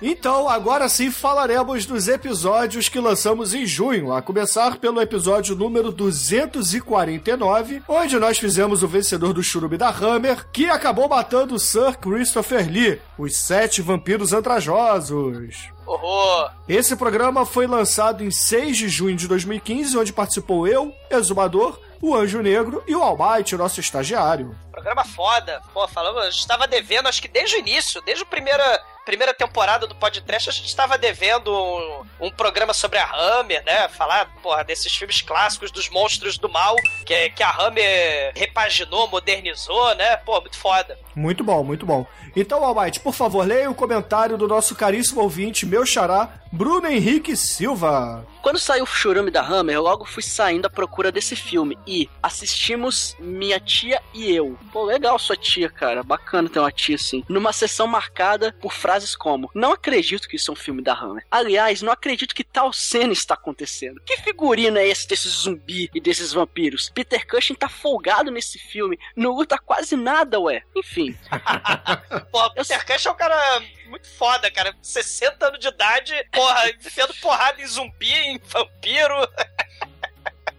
Então, 0.00 0.48
agora 0.48 0.88
sim 0.88 1.10
falaremos 1.10 1.86
dos 1.86 2.06
episódios 2.06 2.88
que 2.88 3.00
lançamos 3.00 3.54
em 3.54 3.64
junho, 3.64 4.12
a 4.12 4.20
começar 4.20 4.76
pelo 4.76 5.00
episódio 5.00 5.56
número 5.56 5.90
249, 5.90 7.82
onde 7.88 8.18
nós 8.18 8.38
fizemos 8.38 8.82
o 8.82 8.88
vencedor 8.88 9.32
do 9.32 9.42
Churume 9.42 9.78
da 9.78 9.88
Hammer, 9.88 10.46
que 10.52 10.68
acabou 10.68 11.08
matando 11.08 11.54
o 11.54 11.58
Sir 11.58 11.96
Christopher 11.98 12.70
Lee, 12.70 13.00
os 13.18 13.36
sete 13.36 13.80
vampiros 13.80 14.32
antrajosos. 14.32 15.70
Horror! 15.86 16.50
Esse 16.68 16.96
programa 16.96 17.46
foi 17.46 17.66
lançado 17.66 18.24
em 18.24 18.30
6 18.30 18.76
de 18.76 18.88
junho 18.88 19.16
de 19.16 19.28
2015, 19.28 19.96
onde 19.96 20.12
participou 20.12 20.66
eu, 20.66 20.92
Exumador, 21.10 21.78
o 22.02 22.14
Anjo 22.14 22.42
Negro 22.42 22.82
e 22.86 22.94
o 22.94 23.02
Almighty, 23.02 23.56
nosso 23.56 23.80
estagiário. 23.80 24.54
Programa 24.76 25.06
foda. 25.06 25.62
Pô, 25.72 25.88
falamos, 25.88 26.20
a 26.20 26.30
gente 26.30 26.40
estava 26.40 26.66
devendo, 26.66 27.08
acho 27.08 27.22
que 27.22 27.28
desde 27.28 27.56
o 27.56 27.58
início, 27.60 28.02
desde 28.02 28.24
a 28.24 28.26
primeira, 28.26 28.84
primeira 29.06 29.32
temporada 29.32 29.86
do 29.86 29.94
podcast, 29.94 30.50
a 30.50 30.52
gente 30.52 30.66
estava 30.66 30.98
devendo 30.98 31.50
um, 31.50 32.26
um 32.26 32.30
programa 32.30 32.74
sobre 32.74 32.98
a 32.98 33.10
Hammer, 33.10 33.64
né? 33.64 33.88
Falar, 33.88 34.30
porra, 34.42 34.62
desses 34.62 34.94
filmes 34.94 35.22
clássicos 35.22 35.70
dos 35.70 35.88
monstros 35.88 36.36
do 36.36 36.46
mal, 36.50 36.76
que, 37.06 37.30
que 37.30 37.42
a 37.42 37.50
Hammer 37.58 38.32
repaginou, 38.36 39.08
modernizou, 39.08 39.94
né? 39.94 40.18
Pô, 40.18 40.38
muito 40.42 40.58
foda. 40.58 40.98
Muito 41.14 41.42
bom, 41.42 41.64
muito 41.64 41.86
bom. 41.86 42.06
Então, 42.36 42.62
Almighty, 42.62 43.00
por 43.00 43.14
favor, 43.14 43.46
leia 43.46 43.70
o 43.70 43.74
comentário 43.74 44.36
do 44.36 44.46
nosso 44.46 44.74
caríssimo 44.74 45.22
ouvinte, 45.22 45.64
meu 45.64 45.86
xará, 45.86 46.28
Bruno 46.52 46.86
Henrique 46.86 47.34
Silva. 47.34 48.26
Quando 48.42 48.58
saiu 48.58 48.84
o 48.84 48.86
Churume 48.86 49.30
da 49.30 49.40
Hammer, 49.40 49.76
eu 49.76 49.82
logo 49.82 50.04
fui 50.04 50.22
saindo 50.22 50.66
à 50.66 50.70
procura 50.70 51.10
desse 51.10 51.34
filme 51.34 51.78
e 51.86 52.08
assistimos 52.22 53.16
minha 53.18 53.58
tia 53.58 54.02
e 54.12 54.30
eu. 54.30 54.58
Pô, 54.72 54.84
legal 54.84 55.18
sua 55.18 55.36
tia, 55.36 55.68
cara. 55.68 56.02
Bacana 56.02 56.48
ter 56.48 56.58
uma 56.58 56.72
tia 56.72 56.96
assim. 56.96 57.24
Numa 57.28 57.52
sessão 57.52 57.86
marcada 57.86 58.54
por 58.60 58.72
frases 58.72 59.16
como: 59.16 59.50
Não 59.54 59.72
acredito 59.72 60.28
que 60.28 60.36
isso 60.36 60.50
é 60.50 60.54
um 60.54 60.56
filme 60.56 60.82
da 60.82 60.92
Hammer. 60.92 61.26
Aliás, 61.30 61.82
não 61.82 61.92
acredito 61.92 62.34
que 62.34 62.44
tal 62.44 62.72
cena 62.72 63.12
está 63.12 63.34
acontecendo. 63.34 64.00
Que 64.04 64.16
figurino 64.18 64.78
é 64.78 64.86
esse 64.86 65.06
desses 65.08 65.32
zumbi 65.32 65.90
e 65.94 66.00
desses 66.00 66.32
vampiros? 66.32 66.90
Peter 66.94 67.26
Cushing 67.26 67.54
tá 67.54 67.68
folgado 67.68 68.30
nesse 68.30 68.58
filme. 68.58 68.98
Não 69.14 69.34
luta 69.34 69.58
quase 69.58 69.96
nada, 69.96 70.40
ué. 70.40 70.62
Enfim. 70.74 71.16
Pô, 72.30 72.50
Peter 72.50 72.86
Cush 72.86 73.06
é 73.06 73.10
um 73.10 73.16
cara 73.16 73.62
muito 73.88 74.08
foda, 74.08 74.50
cara. 74.50 74.74
60 74.82 75.46
anos 75.46 75.60
de 75.60 75.68
idade, 75.68 76.12
porra, 76.32 76.70
enfiando 76.70 77.14
porrada 77.14 77.60
em 77.60 77.66
zumbi, 77.66 78.12
em 78.12 78.38
vampiro. 78.38 79.14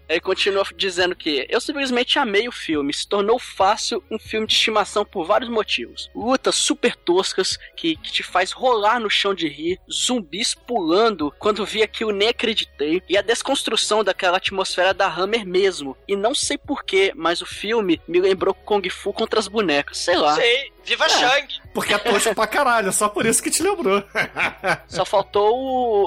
Ele 0.08 0.20
continua 0.20 0.64
dizendo 0.76 1.14
que 1.14 1.46
eu 1.48 1.60
simplesmente 1.60 2.18
amei 2.18 2.48
o 2.48 2.52
filme, 2.52 2.92
se 2.92 3.06
tornou 3.06 3.38
fácil 3.38 4.02
um 4.10 4.18
filme 4.18 4.46
de 4.46 4.54
estimação 4.54 5.04
por 5.04 5.26
vários 5.26 5.50
motivos. 5.50 6.10
Lutas 6.14 6.54
super 6.54 6.96
toscas 6.96 7.58
que, 7.76 7.96
que 7.96 8.12
te 8.12 8.22
faz 8.22 8.52
rolar 8.52 8.98
no 8.98 9.10
chão 9.10 9.34
de 9.34 9.48
rir, 9.48 9.78
zumbis 9.90 10.54
pulando 10.54 11.32
quando 11.38 11.66
vi 11.66 11.82
aquilo 11.82 12.12
nem 12.12 12.28
acreditei, 12.28 13.02
e 13.08 13.16
a 13.16 13.22
desconstrução 13.22 14.02
daquela 14.02 14.38
atmosfera 14.38 14.94
da 14.94 15.06
Hammer 15.06 15.46
mesmo. 15.46 15.96
E 16.06 16.16
não 16.16 16.34
sei 16.34 16.56
porquê, 16.56 17.12
mas 17.14 17.42
o 17.42 17.46
filme 17.46 18.00
me 18.08 18.20
lembrou 18.20 18.54
Kung 18.54 18.88
Fu 18.88 19.12
contra 19.12 19.38
as 19.38 19.48
bonecas, 19.48 19.98
sei 19.98 20.16
lá. 20.16 20.34
Sei, 20.34 20.72
viva 20.84 21.08
Shang! 21.08 21.60
Porque 21.78 21.94
é 21.94 21.98
tosco 21.98 22.34
pra 22.34 22.46
caralho, 22.46 22.92
só 22.92 23.08
por 23.08 23.24
isso 23.24 23.40
que 23.42 23.50
te 23.50 23.62
lembrou. 23.62 24.02
Só 24.88 25.04
faltou 25.04 25.54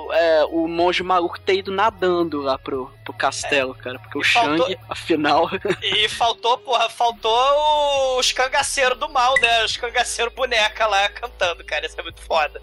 o, 0.08 0.14
é, 0.14 0.44
o 0.46 0.68
monge 0.68 1.02
maluco 1.02 1.40
ter 1.40 1.56
ido 1.56 1.72
nadando 1.72 2.42
lá 2.42 2.58
pro, 2.58 2.92
pro 3.06 3.14
castelo, 3.14 3.74
cara. 3.76 3.98
Porque 4.00 4.18
o 4.18 4.22
E 4.22 4.26
faltou- 4.26 4.68
Shang, 4.68 4.80
afinal. 4.90 5.50
E 5.82 6.10
faltou, 6.10 6.58
porra, 6.58 6.90
faltou 6.90 8.20
os 8.20 8.32
cangaceiros 8.32 8.98
do 9.00 9.08
mal, 9.10 9.34
né? 9.40 9.64
Os 9.64 9.78
cangaceiros 9.78 10.34
boneca 10.34 10.86
lá 10.88 11.08
cantando, 11.10 11.64
cara. 11.64 11.86
Isso 11.86 12.00
é 12.00 12.04
muito 12.04 12.22
foda. 12.22 12.62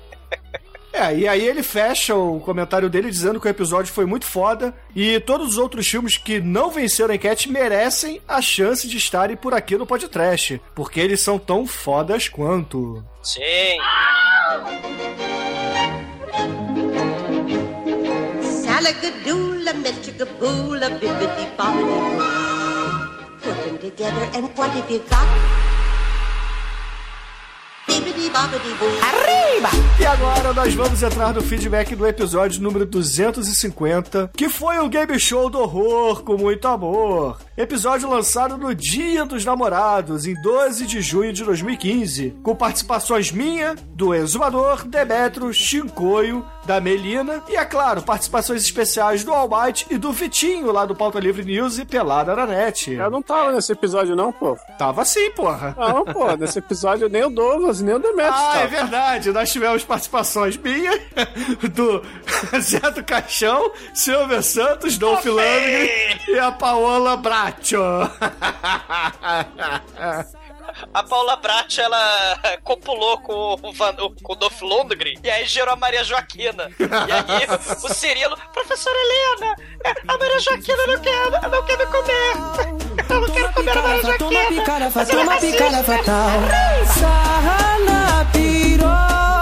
É, 0.93 1.15
e 1.15 1.29
aí 1.29 1.47
ele 1.47 1.63
fecha 1.63 2.15
o 2.15 2.41
comentário 2.41 2.89
dele 2.89 3.11
dizendo 3.11 3.39
que 3.41 3.47
o 3.47 3.51
episódio 3.51 3.93
foi 3.93 4.07
muito 4.07 4.25
foda 4.25 4.75
e 4.97 5.21
todos 5.21 5.51
os 5.51 5.59
outros 5.59 5.87
filmes 5.87 6.17
que 6.17 6.41
não 6.41 6.71
venceram 6.71 7.13
a 7.13 7.15
enquete 7.15 7.51
merecem 7.51 8.21
a 8.27 8.41
chance 8.41 8.89
de 8.89 8.97
estarem 8.97 9.37
por 9.37 9.53
aqui 9.55 9.77
no 9.77 9.87
podcast, 9.87 10.61
porque 10.75 10.99
eles 10.99 11.21
são 11.21 11.39
tão 11.39 11.67
fodas 11.67 12.29
quanto. 12.29 13.05
Sim. 13.23 13.79
Salagadoola, 18.43 19.73
bibbidi 19.75 20.25
bobbidi. 20.25 21.09
Put 23.43 23.55
them 23.65 23.79
together 23.79 24.29
and 24.35 24.49
what 24.57 24.71
have 24.71 24.91
you 24.91 24.99
got? 25.09 25.78
Arriba! 29.03 29.69
E 30.01 30.07
agora 30.07 30.53
nós 30.53 30.73
vamos 30.75 31.03
entrar 31.03 31.35
no 31.35 31.43
feedback 31.43 31.97
do 31.97 32.07
episódio 32.07 32.63
número 32.63 32.87
250, 32.87 34.31
que 34.37 34.49
foi 34.49 34.79
um 34.79 34.89
game 34.89 35.19
show 35.19 35.51
do 35.51 35.59
horror 35.59 36.23
com 36.23 36.37
muito 36.37 36.69
amor. 36.69 37.39
Episódio 37.59 38.09
lançado 38.09 38.57
no 38.57 38.73
Dia 38.73 39.25
dos 39.25 39.45
Namorados, 39.45 40.27
em 40.27 40.41
12 40.41 40.87
de 40.87 41.01
junho 41.01 41.33
de 41.33 41.43
2015, 41.43 42.37
com 42.41 42.55
participações 42.55 43.33
minha, 43.33 43.75
do 43.95 44.15
Exumador, 44.15 44.85
Demetro, 44.87 45.53
Chincoio, 45.53 46.47
da 46.65 46.81
Melina 46.81 47.43
e, 47.49 47.57
é 47.57 47.65
claro, 47.65 48.01
participações 48.03 48.63
especiais 48.63 49.25
do 49.25 49.33
Almighty 49.33 49.87
e 49.91 49.99
do 49.99 50.13
Vitinho 50.13 50.71
lá 50.71 50.87
do 50.87 50.95
Pauta 50.95 51.19
Livre 51.19 51.43
News 51.45 51.79
e 51.79 51.85
Pelada 51.85 52.37
na 52.37 52.47
Net. 52.47 52.93
Eu 52.93 53.11
não 53.11 53.21
tava 53.23 53.51
nesse 53.51 53.73
episódio, 53.73 54.15
não, 54.15 54.31
pô. 54.31 54.57
Tava 54.79 55.05
sim, 55.05 55.29
porra. 55.33 55.75
Não, 55.77 56.05
pô, 56.05 56.31
nesse 56.39 56.61
episódio 56.61 57.09
nem 57.09 57.25
o 57.25 57.31
Douglas, 57.31 57.81
nem 57.81 57.97
o 57.97 57.99
Demetrius 57.99 58.37
Ah, 58.37 58.51
tava. 58.53 58.61
é 58.61 58.67
verdade. 58.69 59.33
Nós 59.33 59.51
tivemos 59.51 59.83
participações 59.83 60.57
minha, 60.57 60.93
do 61.75 62.03
Zé 62.61 62.89
do 62.93 63.03
Caixão, 63.03 63.73
Silvia 63.93 64.43
Santos, 64.43 64.97
Dolph 64.97 65.25
Lundgren 65.25 65.89
e 66.29 66.39
a 66.39 66.53
Paola 66.53 67.17
Bracho. 67.49 67.83
A 70.95 71.03
Paula 71.03 71.37
Brat, 71.37 71.79
ela 71.79 72.39
copulou 72.63 73.19
com 73.21 73.59
o, 73.63 73.73
Van, 73.73 73.95
com 74.23 74.33
o 74.33 74.37
Dolph 74.37 74.61
Lundgren 74.63 75.19
e 75.25 75.31
aí 75.31 75.45
gerou 75.47 75.73
a 75.73 75.77
Maria 75.77 76.05
Joaquina. 76.05 76.71
E 76.79 76.85
aí 76.85 77.47
o 77.83 77.89
Cirilo, 77.89 78.37
professora 78.53 78.97
Helena, 78.97 79.57
é, 79.85 79.95
a 80.07 80.19
Maria 80.19 80.39
Joaquina 80.39 80.87
não 80.87 81.01
quer, 81.01 81.31
não 81.49 81.65
quer 81.65 81.79
me 81.79 81.87
comer. 81.87 82.33
Eu 83.09 83.21
não 83.21 83.35
quero 83.35 83.53
comer 83.55 83.79
a 83.79 83.83
Maria 83.83 84.03
Joaquina. 84.03 84.91
Mas 84.95 85.11
ela 85.11 85.21
é 85.21 85.25
racista. 85.25 85.65
Sarra 87.01 87.79
na 87.81 88.25
piroca. 88.27 89.38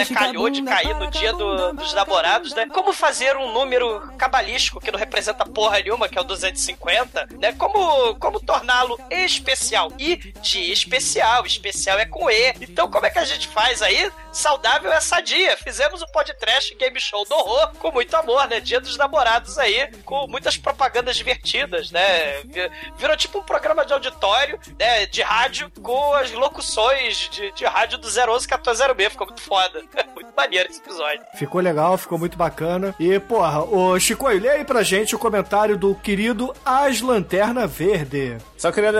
Né, 0.00 0.04
calhou 0.14 0.50
de 0.50 0.62
cair 0.62 0.94
no 0.96 1.10
dia 1.10 1.32
do- 1.32 1.72
dos 1.72 1.92
namorados, 1.94 2.54
né? 2.54 2.66
Como 2.66 2.92
fazer 2.92 3.36
um 3.36 3.52
número 3.52 4.00
cabalístico 4.18 4.80
que 4.80 4.90
não 4.90 4.98
representa 4.98 5.44
porra 5.44 5.78
nenhuma, 5.80 6.08
que 6.08 6.18
é 6.18 6.20
o 6.20 6.24
250, 6.24 7.28
né? 7.38 7.52
Como, 7.52 8.14
como 8.16 8.40
torná-lo 8.40 8.98
especial. 9.10 9.92
E 9.98 10.16
de 10.16 10.72
especial, 10.72 11.44
especial 11.46 11.98
é 11.98 12.04
com 12.06 12.30
E. 12.30 12.54
Então 12.60 12.90
como 12.90 13.06
é 13.06 13.10
que 13.10 13.18
a 13.18 13.24
gente 13.24 13.48
faz 13.48 13.82
aí? 13.82 14.10
Saudável 14.32 14.92
é 14.92 15.00
sadia. 15.00 15.56
Fizemos 15.56 16.02
o 16.02 16.06
podcast 16.12 16.74
Game 16.74 17.00
Show 17.00 17.24
do 17.24 17.34
Horror 17.34 17.72
com 17.78 17.90
muito 17.92 18.14
amor, 18.16 18.46
né? 18.48 18.60
Dia 18.60 18.80
dos 18.80 18.96
namorados 18.96 19.58
aí, 19.58 19.88
com 20.04 20.26
muitas 20.28 20.56
propagandas 20.56 21.16
divertidas, 21.16 21.90
né? 21.90 22.40
Vi- 22.44 22.70
Virou 22.96 23.16
tipo 23.16 23.38
um 23.38 23.42
programa 23.42 23.84
de 23.84 23.92
auditório, 23.92 24.58
né? 24.78 25.06
De 25.06 25.22
rádio, 25.22 25.70
com 25.82 26.14
as 26.14 26.30
locuções 26.32 27.28
de, 27.30 27.52
de 27.52 27.64
rádio 27.64 27.98
do 27.98 28.06
011 28.08 28.46
1406. 28.46 29.12
Ficou 29.12 29.26
muito 29.26 29.42
foda. 29.42 29.82
Muito 30.14 30.32
maneiro 30.36 30.68
esse 30.68 30.80
episódio. 30.80 31.22
Ficou 31.34 31.60
legal, 31.60 31.96
ficou 31.96 32.18
muito 32.18 32.36
bacana. 32.36 32.94
E, 32.98 33.18
porra, 33.20 33.62
ô 33.62 33.98
Chico, 33.98 34.28
lê 34.28 34.48
aí 34.48 34.64
pra 34.64 34.82
gente 34.82 35.14
o 35.14 35.18
comentário 35.18 35.76
do 35.76 35.94
querido 35.94 36.54
As 36.64 37.00
Lanterna 37.00 37.66
Verde. 37.66 38.36
Só 38.56 38.70
queria 38.72 38.90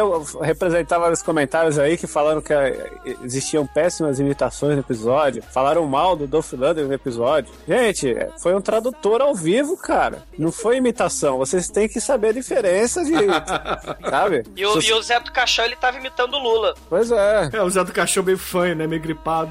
representar 0.43 0.99
vários 0.99 1.23
comentários 1.23 1.79
aí 1.79 1.97
que 1.99 2.07
falaram 2.07 2.41
que 2.41 2.53
eh, 2.53 2.91
existiam 3.23 3.67
péssimas 3.67 4.19
imitações 4.19 4.75
no 4.75 4.81
episódio. 4.81 5.20
Falaram 5.53 5.85
mal 5.87 6.17
do 6.17 6.27
Dolph 6.27 6.53
Lundgren 6.53 6.87
no 6.87 6.93
episódio. 6.95 7.53
Gente, 7.67 8.15
foi 8.41 8.55
um 8.55 8.61
tradutor 8.61 9.21
ao 9.21 9.35
vivo, 9.35 9.77
cara. 9.77 10.23
Não 10.39 10.51
foi 10.53 10.77
imitação. 10.77 11.39
Vocês 11.39 11.69
têm 11.69 11.89
que 11.89 12.01
saber 12.01 12.29
a 12.29 12.33
diferença 12.33 13.05
de. 13.05 13.13
sabe? 14.09 14.45
E 14.57 14.65
o, 14.67 14.81
Se- 14.81 14.89
e 14.89 14.93
o 14.93 15.03
Zé 15.03 15.21
do 15.21 15.33
Caixão, 15.33 15.65
ele 15.65 15.77
tava 15.77 15.99
imitando 15.99 16.35
o 16.35 16.39
Lula. 16.39 16.75
Pois 16.89 17.11
é. 17.11 17.51
É, 17.53 17.63
o 17.63 17.71
Zé 17.71 17.85
do 17.85 17.93
Cachorro 17.93 18.27
meio 18.27 18.39
fanho, 18.39 18.75
né? 18.77 18.87
Meio 18.87 19.03
gripado. 19.03 19.51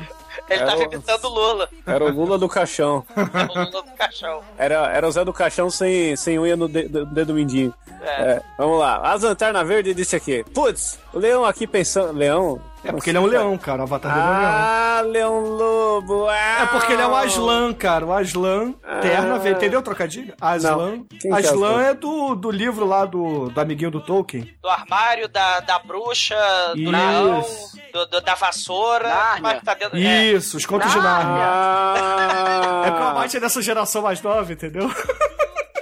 Ele 0.49 0.61
É 0.61 0.65
tava 0.65 0.78
o- 0.80 0.84
imitando 0.84 1.26
o 1.26 1.30
Lula. 1.30 1.70
Era 1.86 2.03
o 2.05 2.09
Lula 2.11 2.38
do 2.38 2.47
caixão. 2.47 3.03
o 3.15 3.53
Lula 3.59 3.82
do 3.84 3.91
Caixão. 3.97 4.41
Era, 4.57 4.88
era 4.91 5.07
o 5.07 5.11
Zé 5.11 5.24
do 5.26 5.34
Caixão 5.34 5.70
sem, 5.70 6.15
sem 6.15 6.39
unha 6.39 6.55
no 6.55 6.67
de- 6.67 6.88
do 6.88 7.05
dedo 7.05 7.34
mindinho. 7.34 7.74
É. 8.01 8.22
É, 8.22 8.41
vamos 8.57 8.80
lá. 8.80 8.95
A 9.03 9.15
Lanterna 9.15 9.63
Verde 9.63 9.93
disse 9.93 10.15
aqui: 10.15 10.43
Putz, 10.53 10.97
o 11.13 11.20
leão 11.20 11.43
aqui 11.45 11.67
pensando. 11.67 12.13
Leão? 12.17 12.59
É 12.84 12.91
porque 12.91 13.09
ele 13.09 13.17
é 13.17 13.21
um 13.21 13.25
leão, 13.25 13.57
cara. 13.57 13.82
O 13.82 13.84
avatar 13.84 14.13
dele 14.13 14.25
é 14.25 14.30
um 14.30 14.39
leão. 14.39 14.51
Ah, 14.51 15.01
Leão 15.05 15.39
Lobo. 15.41 16.30
É 16.32 16.65
porque 16.67 16.93
ele 16.93 17.01
é 17.01 17.07
o 17.07 17.15
Aslan, 17.15 17.73
cara. 17.73 18.05
O 18.05 18.13
Aslan, 18.13 18.73
terna 19.01 19.38
verde. 19.38 19.57
Entendeu 19.59 19.80
o 19.80 19.84
trocadilho? 19.84 20.34
Aslan. 20.39 21.03
É 21.25 21.34
Aslan 21.34 21.38
Aslan? 21.38 21.82
é 21.84 21.93
do, 21.93 22.36
do 22.36 22.49
livro 22.49 22.86
lá 22.86 23.05
do, 23.05 23.49
do 23.49 23.59
amiguinho 23.61 23.91
do 23.91 23.99
Tolkien. 23.99 24.49
Do 24.61 24.69
armário, 24.69 25.27
da, 25.27 25.59
da 25.59 25.80
bruxa, 25.80 26.36
do 26.73 26.80
Isso. 26.82 26.91
leão, 26.91 27.45
do, 27.93 28.05
do- 28.07 28.21
da 28.21 28.36
vassoura. 28.36 29.13
Mas 29.41 29.61
tá 29.61 29.73
dentro, 29.73 29.97
é. 29.97 30.23
Isso, 30.27 30.55
os 30.57 30.65
contos 30.65 30.89
de 30.91 30.97
Nárnia. 30.99 31.45
Ah, 31.45 32.84
É 32.88 32.91
porque 32.91 33.03
o 33.03 33.07
Almighty 33.07 33.38
é 33.38 33.39
dessa 33.41 33.61
geração 33.61 34.01
mais 34.01 34.21
nova, 34.21 34.51
entendeu? 34.53 34.89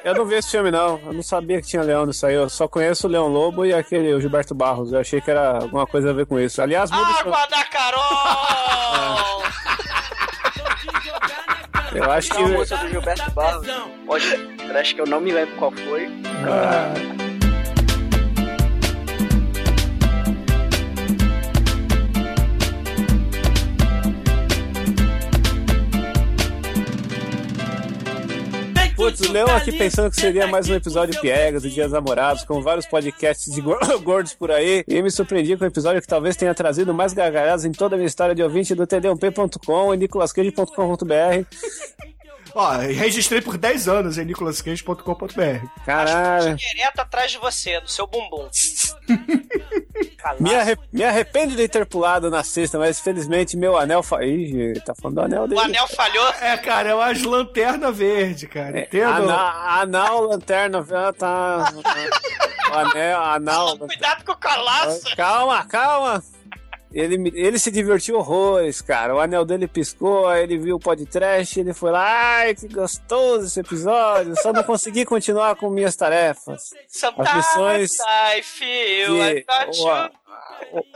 Eu 0.07 0.15
não 0.15 0.25
vi 0.25 0.35
esse 0.35 0.51
filme, 0.51 0.71
não. 0.71 0.97
Eu 1.05 1.11
não 1.11 1.21
sabia 1.21 1.59
que 1.61 1.67
tinha 1.67 1.83
leão 1.83 2.05
nisso 2.05 2.25
aí. 2.25 2.33
Eu 2.33 2.49
só 2.49 2.65
conheço 2.65 3.07
o 3.07 3.09
Leão 3.09 3.27
Lobo 3.27 3.65
e 3.65 3.73
aquele 3.73 4.13
o 4.13 4.21
Gilberto 4.21 4.55
Barros. 4.55 4.93
Eu 4.93 5.01
achei 5.01 5.19
que 5.19 5.29
era 5.29 5.57
alguma 5.57 5.85
coisa 5.85 6.11
a 6.11 6.13
ver 6.13 6.25
com 6.25 6.39
isso. 6.39 6.61
Aliás, 6.61 6.89
muda 6.89 7.19
Água 7.19 7.45
da 7.47 7.65
Carol! 7.65 9.43
Eu 11.93 12.09
acho 12.09 12.29
que. 12.29 12.37
Uma 12.37 12.59
música 12.59 12.77
do 12.77 12.89
Gilberto 12.89 13.31
Barros. 13.31 13.67
Pode, 14.05 14.25
acho 14.79 14.95
que 14.95 15.01
eu 15.01 15.07
não 15.07 15.19
me 15.19 15.31
lembro 15.31 15.55
qual 15.57 15.71
foi. 15.71 16.07
Putz, 29.07 29.21
o 29.21 29.31
Leão 29.31 29.47
aqui 29.55 29.71
pensando 29.71 30.09
que 30.11 30.19
seria 30.19 30.47
mais 30.47 30.67
um 30.67 30.75
episódio 30.75 31.17
piegas 31.21 31.63
do 31.63 31.69
Dia 31.69 31.83
dos 31.85 31.93
Namorados, 31.93 32.43
com 32.43 32.61
vários 32.61 32.85
podcasts 32.85 33.53
de 33.53 33.61
gor- 33.61 33.79
gordos 34.03 34.33
por 34.33 34.51
aí, 34.51 34.83
e 34.85 35.01
me 35.01 35.09
surpreendi 35.09 35.55
com 35.55 35.63
um 35.63 35.67
episódio 35.67 36.01
que 36.01 36.07
talvez 36.07 36.35
tenha 36.35 36.53
trazido 36.53 36.93
mais 36.93 37.13
gargalhadas 37.13 37.63
em 37.63 37.71
toda 37.71 37.95
a 37.95 37.97
minha 37.97 38.07
história 38.07 38.35
de 38.35 38.43
ouvinte 38.43 38.75
do 38.75 38.85
td1p.com 38.85 39.93
e 39.93 39.97
nicolascage.com.br. 39.97 41.45
Ó, 42.53 42.71
registrei 42.79 43.39
por 43.41 43.57
10 43.57 43.87
anos 43.87 44.17
em 44.17 44.25
nicolascage.com.br. 44.25 45.67
Caralho. 45.85 46.57
Direto 46.57 46.99
atrás 46.99 47.31
de 47.31 47.37
você, 47.37 47.79
do 47.79 47.89
seu 47.89 48.07
bumbum. 48.07 48.49
Me, 50.39 50.53
arre- 50.55 50.77
me 50.91 51.03
arrependo 51.03 51.55
de 51.55 51.67
ter 51.67 51.85
pulado 51.85 52.29
na 52.29 52.43
sexta, 52.43 52.77
mas 52.77 52.99
felizmente 52.99 53.57
meu 53.57 53.77
anel. 53.77 54.03
Fa... 54.03 54.23
Ih, 54.23 54.79
tá 54.81 54.93
falando 54.93 55.15
do 55.15 55.21
anel 55.21 55.47
dele. 55.47 55.59
O 55.59 55.63
anel 55.63 55.87
falhou. 55.87 56.27
É, 56.41 56.57
cara, 56.57 56.89
é 56.89 56.95
uma 56.95 57.11
lanterna 57.29 57.91
verde, 57.91 58.47
cara. 58.47 58.81
Entendo? 58.81 59.09
Anal, 59.09 59.55
anal 59.81 60.21
lanterna, 60.21 60.85
ah, 60.91 61.13
tá. 61.13 61.73
O 62.69 62.73
anel, 62.73 63.21
anal. 63.21 63.77
Cuidado 63.77 64.23
com 64.23 64.31
o 64.33 64.37
calaço. 64.37 65.15
Calma, 65.15 65.65
calma. 65.65 66.23
Ele, 66.93 67.31
ele 67.35 67.59
se 67.59 67.69
divertiu 67.69 68.17
horrores, 68.17 68.81
cara. 68.81 69.13
O 69.13 69.19
anel 69.19 69.43
dele 69.43 69.67
piscou, 69.67 70.25
aí 70.27 70.43
ele 70.43 70.57
viu 70.57 70.77
o 70.77 70.79
podcast, 70.79 71.59
ele 71.59 71.73
foi 71.73 71.91
lá, 71.91 72.37
ai, 72.37 72.55
que 72.55 72.67
gostoso 72.69 73.45
esse 73.45 73.59
episódio. 73.59 74.33
Só 74.41 74.53
não 74.53 74.63
consegui 74.63 75.05
continuar 75.05 75.55
com 75.57 75.69
minhas 75.69 75.95
tarefas. 75.97 76.73
As 77.17 77.35
missões 77.35 77.91
I 77.99 78.41
feel 78.41 79.21
I 79.21 79.41
que. 79.43 79.47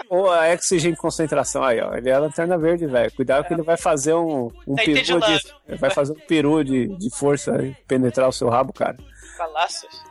Ou- 0.10 0.30
a 0.32 0.54
Exigent 0.54 0.96
Concentração 0.98 1.64
aí, 1.64 1.80
ó. 1.82 1.96
Ele 1.96 2.10
é 2.10 2.14
a 2.14 2.20
lanterna 2.20 2.58
verde, 2.58 2.86
velho. 2.88 3.12
Cuidado 3.14 3.46
que 3.48 3.54
ele 3.54 3.62
vai 3.64 3.78
fazer 3.78 4.14
um, 4.14 4.52
um 4.68 4.76
Tá 4.76 4.84
peru 4.84 5.20
de. 5.20 5.78
Vai 5.78 5.90
fazer 5.90 6.12
um 6.14 6.20
peru 6.28 6.64
de, 6.64 6.88
de 6.98 7.10
força 7.10 7.52
e 7.64 7.74
penetrar 7.88 8.28
o 8.28 8.34
seu 8.34 8.50
rabo, 8.50 8.74
cara. 8.74 8.98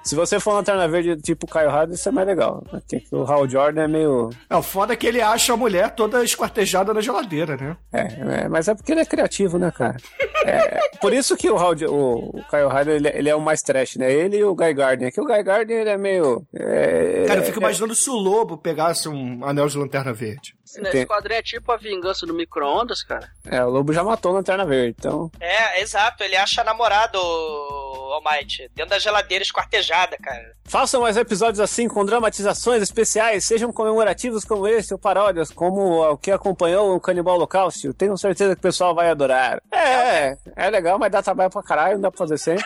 Se 0.02 0.14
você 0.14 0.40
for 0.40 0.52
lanterna 0.52 0.88
verde 0.88 1.16
tipo 1.20 1.46
Caio 1.46 1.70
Hard, 1.70 1.92
isso 1.92 2.08
é 2.08 2.12
mais 2.12 2.26
legal. 2.26 2.62
Porque 2.70 3.02
o 3.12 3.22
Hal 3.24 3.48
Jordan 3.48 3.82
é 3.82 3.88
meio. 3.88 4.30
É, 4.48 4.56
o 4.56 4.62
foda 4.62 4.92
é 4.92 4.96
que 4.96 5.06
ele 5.06 5.20
acha 5.20 5.52
a 5.52 5.56
mulher 5.56 5.94
toda 5.94 6.24
esquartejada 6.24 6.94
na 6.94 7.00
geladeira, 7.00 7.56
né? 7.56 7.76
É, 7.92 8.44
é, 8.44 8.48
mas 8.48 8.68
é 8.68 8.74
porque 8.74 8.92
ele 8.92 9.00
é 9.00 9.04
criativo, 9.04 9.58
né, 9.58 9.70
cara? 9.70 9.96
É, 10.44 10.80
por 11.00 11.12
isso 11.12 11.36
que 11.36 11.50
o, 11.50 11.56
Hal, 11.56 11.74
o, 11.88 12.38
o 12.38 12.44
Kyle 12.48 12.68
Ryder, 12.68 12.96
ele, 12.96 13.08
ele 13.08 13.28
é 13.28 13.34
o 13.34 13.40
mais 13.40 13.62
trash, 13.62 13.96
né? 13.96 14.10
Ele 14.12 14.38
e 14.38 14.44
o 14.44 14.54
Guy 14.54 14.72
Gardner. 14.74 15.12
Que 15.12 15.20
o 15.20 15.26
Guy 15.26 15.42
Gardner, 15.42 15.80
ele 15.80 15.90
é 15.90 15.98
meio... 15.98 16.46
É, 16.54 17.24
Cara, 17.26 17.40
eu 17.40 17.42
é- 17.42 17.46
fico 17.46 17.58
imaginando 17.58 17.94
se 17.94 18.08
o 18.08 18.14
lobo 18.14 18.56
pegasse 18.56 19.08
um 19.08 19.44
anel 19.44 19.66
de 19.66 19.78
lanterna 19.78 20.12
verde. 20.12 20.54
Esse 20.78 21.04
quadrinho 21.06 21.38
é 21.38 21.42
tipo 21.42 21.72
a 21.72 21.76
vingança 21.76 22.24
do 22.24 22.32
micro-ondas, 22.32 23.02
cara. 23.02 23.28
É, 23.44 23.64
o 23.64 23.68
Lobo 23.68 23.92
já 23.92 24.04
matou 24.04 24.30
a 24.30 24.34
Lanterna 24.36 24.64
Verde, 24.64 24.94
então... 24.96 25.28
É, 25.40 25.80
exato. 25.80 26.22
Ele 26.22 26.36
acha 26.36 26.62
namorado, 26.62 27.18
o 27.18 28.12
Almighty, 28.12 28.70
dentro 28.74 28.90
da 28.90 28.98
geladeira 29.00 29.19
esquartejada, 29.42 30.16
cara. 30.22 30.52
Façam 30.64 31.00
mais 31.02 31.16
episódios 31.16 31.60
assim, 31.60 31.88
com 31.88 32.04
dramatizações 32.04 32.82
especiais, 32.82 33.44
sejam 33.44 33.72
comemorativos 33.72 34.44
como 34.44 34.66
esse, 34.68 34.92
ou 34.92 34.98
paródias, 34.98 35.50
como 35.50 36.02
o 36.12 36.16
que 36.16 36.30
acompanhou 36.30 36.94
o 36.94 37.00
Canibal 37.00 37.34
Holocausto. 37.36 37.92
Tenho 37.94 38.16
certeza 38.16 38.54
que 38.54 38.60
o 38.60 38.62
pessoal 38.62 38.94
vai 38.94 39.10
adorar. 39.10 39.60
É, 39.72 40.36
é 40.56 40.70
legal, 40.70 40.98
mas 40.98 41.10
dá 41.10 41.22
trabalho 41.22 41.50
pra 41.50 41.62
caralho, 41.62 41.94
não 41.94 42.02
dá 42.02 42.10
pra 42.10 42.18
fazer 42.18 42.38
sempre. 42.38 42.64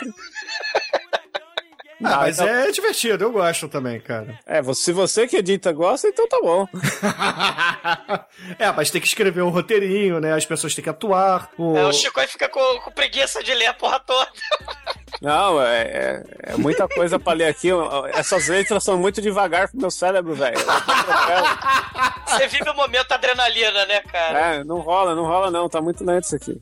Ah, 2.07 2.19
mas 2.19 2.39
então- 2.39 2.49
é 2.49 2.71
divertido, 2.71 3.25
eu 3.25 3.33
gosto 3.33 3.67
também, 3.69 3.99
cara. 3.99 4.39
É, 4.45 4.61
você- 4.61 4.83
se 4.83 4.93
você 4.93 5.27
que 5.27 5.37
edita 5.37 5.73
gosta, 5.73 6.07
então 6.09 6.29
tá 6.29 6.39
bom. 6.43 6.67
É, 8.59 8.71
mas 8.73 8.91
tem 8.91 9.01
que 9.01 9.07
escrever 9.07 9.43
um 9.43 9.49
roteirinho, 9.49 10.21
né? 10.21 10.33
As 10.35 10.45
pessoas 10.45 10.75
têm 10.75 10.83
que 10.85 10.91
atuar. 10.91 11.49
O... 11.57 11.77
É, 11.77 11.87
o 11.87 11.93
Chico 11.93 12.21
aí 12.21 12.27
fica 12.27 12.49
com, 12.49 12.61
com 12.81 12.91
preguiça 12.91 13.43
de 13.43 13.55
ler 13.55 13.67
a 13.67 13.75
porra 13.75 14.01
toda. 14.01 14.31
Não, 15.25 15.59
é, 15.63 15.83
é, 15.83 16.23
é 16.53 16.57
muita 16.59 16.87
coisa 16.87 17.19
pra 17.19 17.33
ler 17.33 17.47
aqui. 17.47 17.71
Essas 18.13 18.47
letras 18.47 18.85
são 18.85 18.99
muito 18.99 19.23
devagar 19.23 19.71
pro 19.71 19.81
meu 19.81 19.91
cérebro, 19.91 20.35
velho. 20.35 20.59
Você 22.27 22.47
vive 22.49 22.69
o 22.69 22.75
momento 22.75 23.11
adrenalina, 23.11 23.87
né, 23.87 24.01
cara? 24.01 24.39
É, 24.39 24.65
não 24.65 24.81
rola, 24.81 25.15
não 25.15 25.25
rola 25.25 25.51
não, 25.51 25.67
tá 25.67 25.81
muito 25.81 26.05
lento 26.05 26.25
isso 26.25 26.37
aqui. 26.37 26.61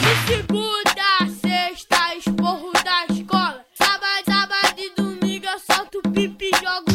De 0.00 0.26
segunda, 0.26 1.38
sexta, 1.40 2.16
esporro 2.16 2.72
da 2.72 3.14
escola. 3.14 3.64
Sábado, 3.74 4.24
sábado 4.26 4.74
e 4.76 4.90
domingo 4.96 5.46
eu 5.46 5.58
solto 5.60 6.02
pipi 6.10 6.50
e 6.52 6.56
jogo 6.56 6.93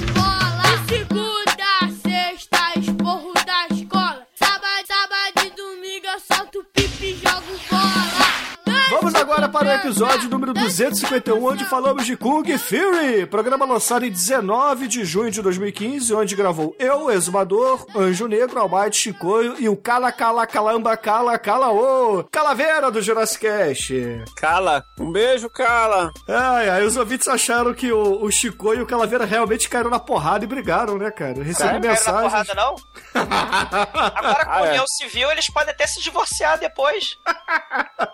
agora 9.32 9.47
para 9.47 9.67
o 9.67 9.71
episódio 9.73 10.27
número 10.27 10.53
251, 10.55 11.45
onde 11.45 11.63
falamos 11.65 12.03
de 12.03 12.17
Kung 12.17 12.43
Fury, 12.57 13.27
programa 13.27 13.63
lançado 13.63 14.03
em 14.03 14.09
19 14.09 14.88
de 14.88 15.05
junho 15.05 15.30
de 15.30 15.39
2015, 15.39 16.11
onde 16.15 16.36
gravou 16.36 16.75
eu, 16.80 17.11
Exumador, 17.11 17.86
Anjo 17.95 18.27
Negro, 18.27 18.59
Almighty, 18.59 18.97
Chicoio 18.97 19.55
e 19.59 19.69
o 19.69 19.77
Cala 19.77 20.11
Cala 20.11 20.47
Calamba 20.47 20.97
Cala 20.97 21.38
Cala 21.38 21.69
Ô, 21.71 22.23
Calaveira 22.32 22.89
do 22.89 23.01
Jurassic 23.03 23.45
Cast. 23.45 24.23
Cala, 24.36 24.84
um 24.99 25.11
beijo, 25.11 25.47
Cala. 25.47 26.11
Ai, 26.27 26.67
ai, 26.69 26.84
os 26.84 26.97
ouvintes 26.97 27.27
acharam 27.27 27.71
que 27.75 27.91
o, 27.91 28.23
o 28.23 28.32
Chicoio 28.32 28.80
e 28.80 28.82
o 28.82 28.88
Calaveira 28.88 29.25
realmente 29.25 29.69
caíram 29.69 29.91
na 29.91 29.99
porrada 29.99 30.43
e 30.43 30.47
brigaram, 30.47 30.97
né, 30.97 31.11
cara? 31.11 31.43
Recebi 31.43 31.73
Não 31.73 31.82
quero 31.82 32.03
na 32.13 32.21
porrada, 32.23 32.53
não? 32.55 32.75
Agora, 33.13 34.45
com 34.45 34.51
Ah, 34.51 34.65
é. 34.65 34.69
união 34.69 34.88
civil, 34.88 35.30
eles 35.32 35.47
podem 35.51 35.69
até 35.71 35.86
se 35.86 36.01
divorciar 36.01 36.57
depois. 36.59 37.15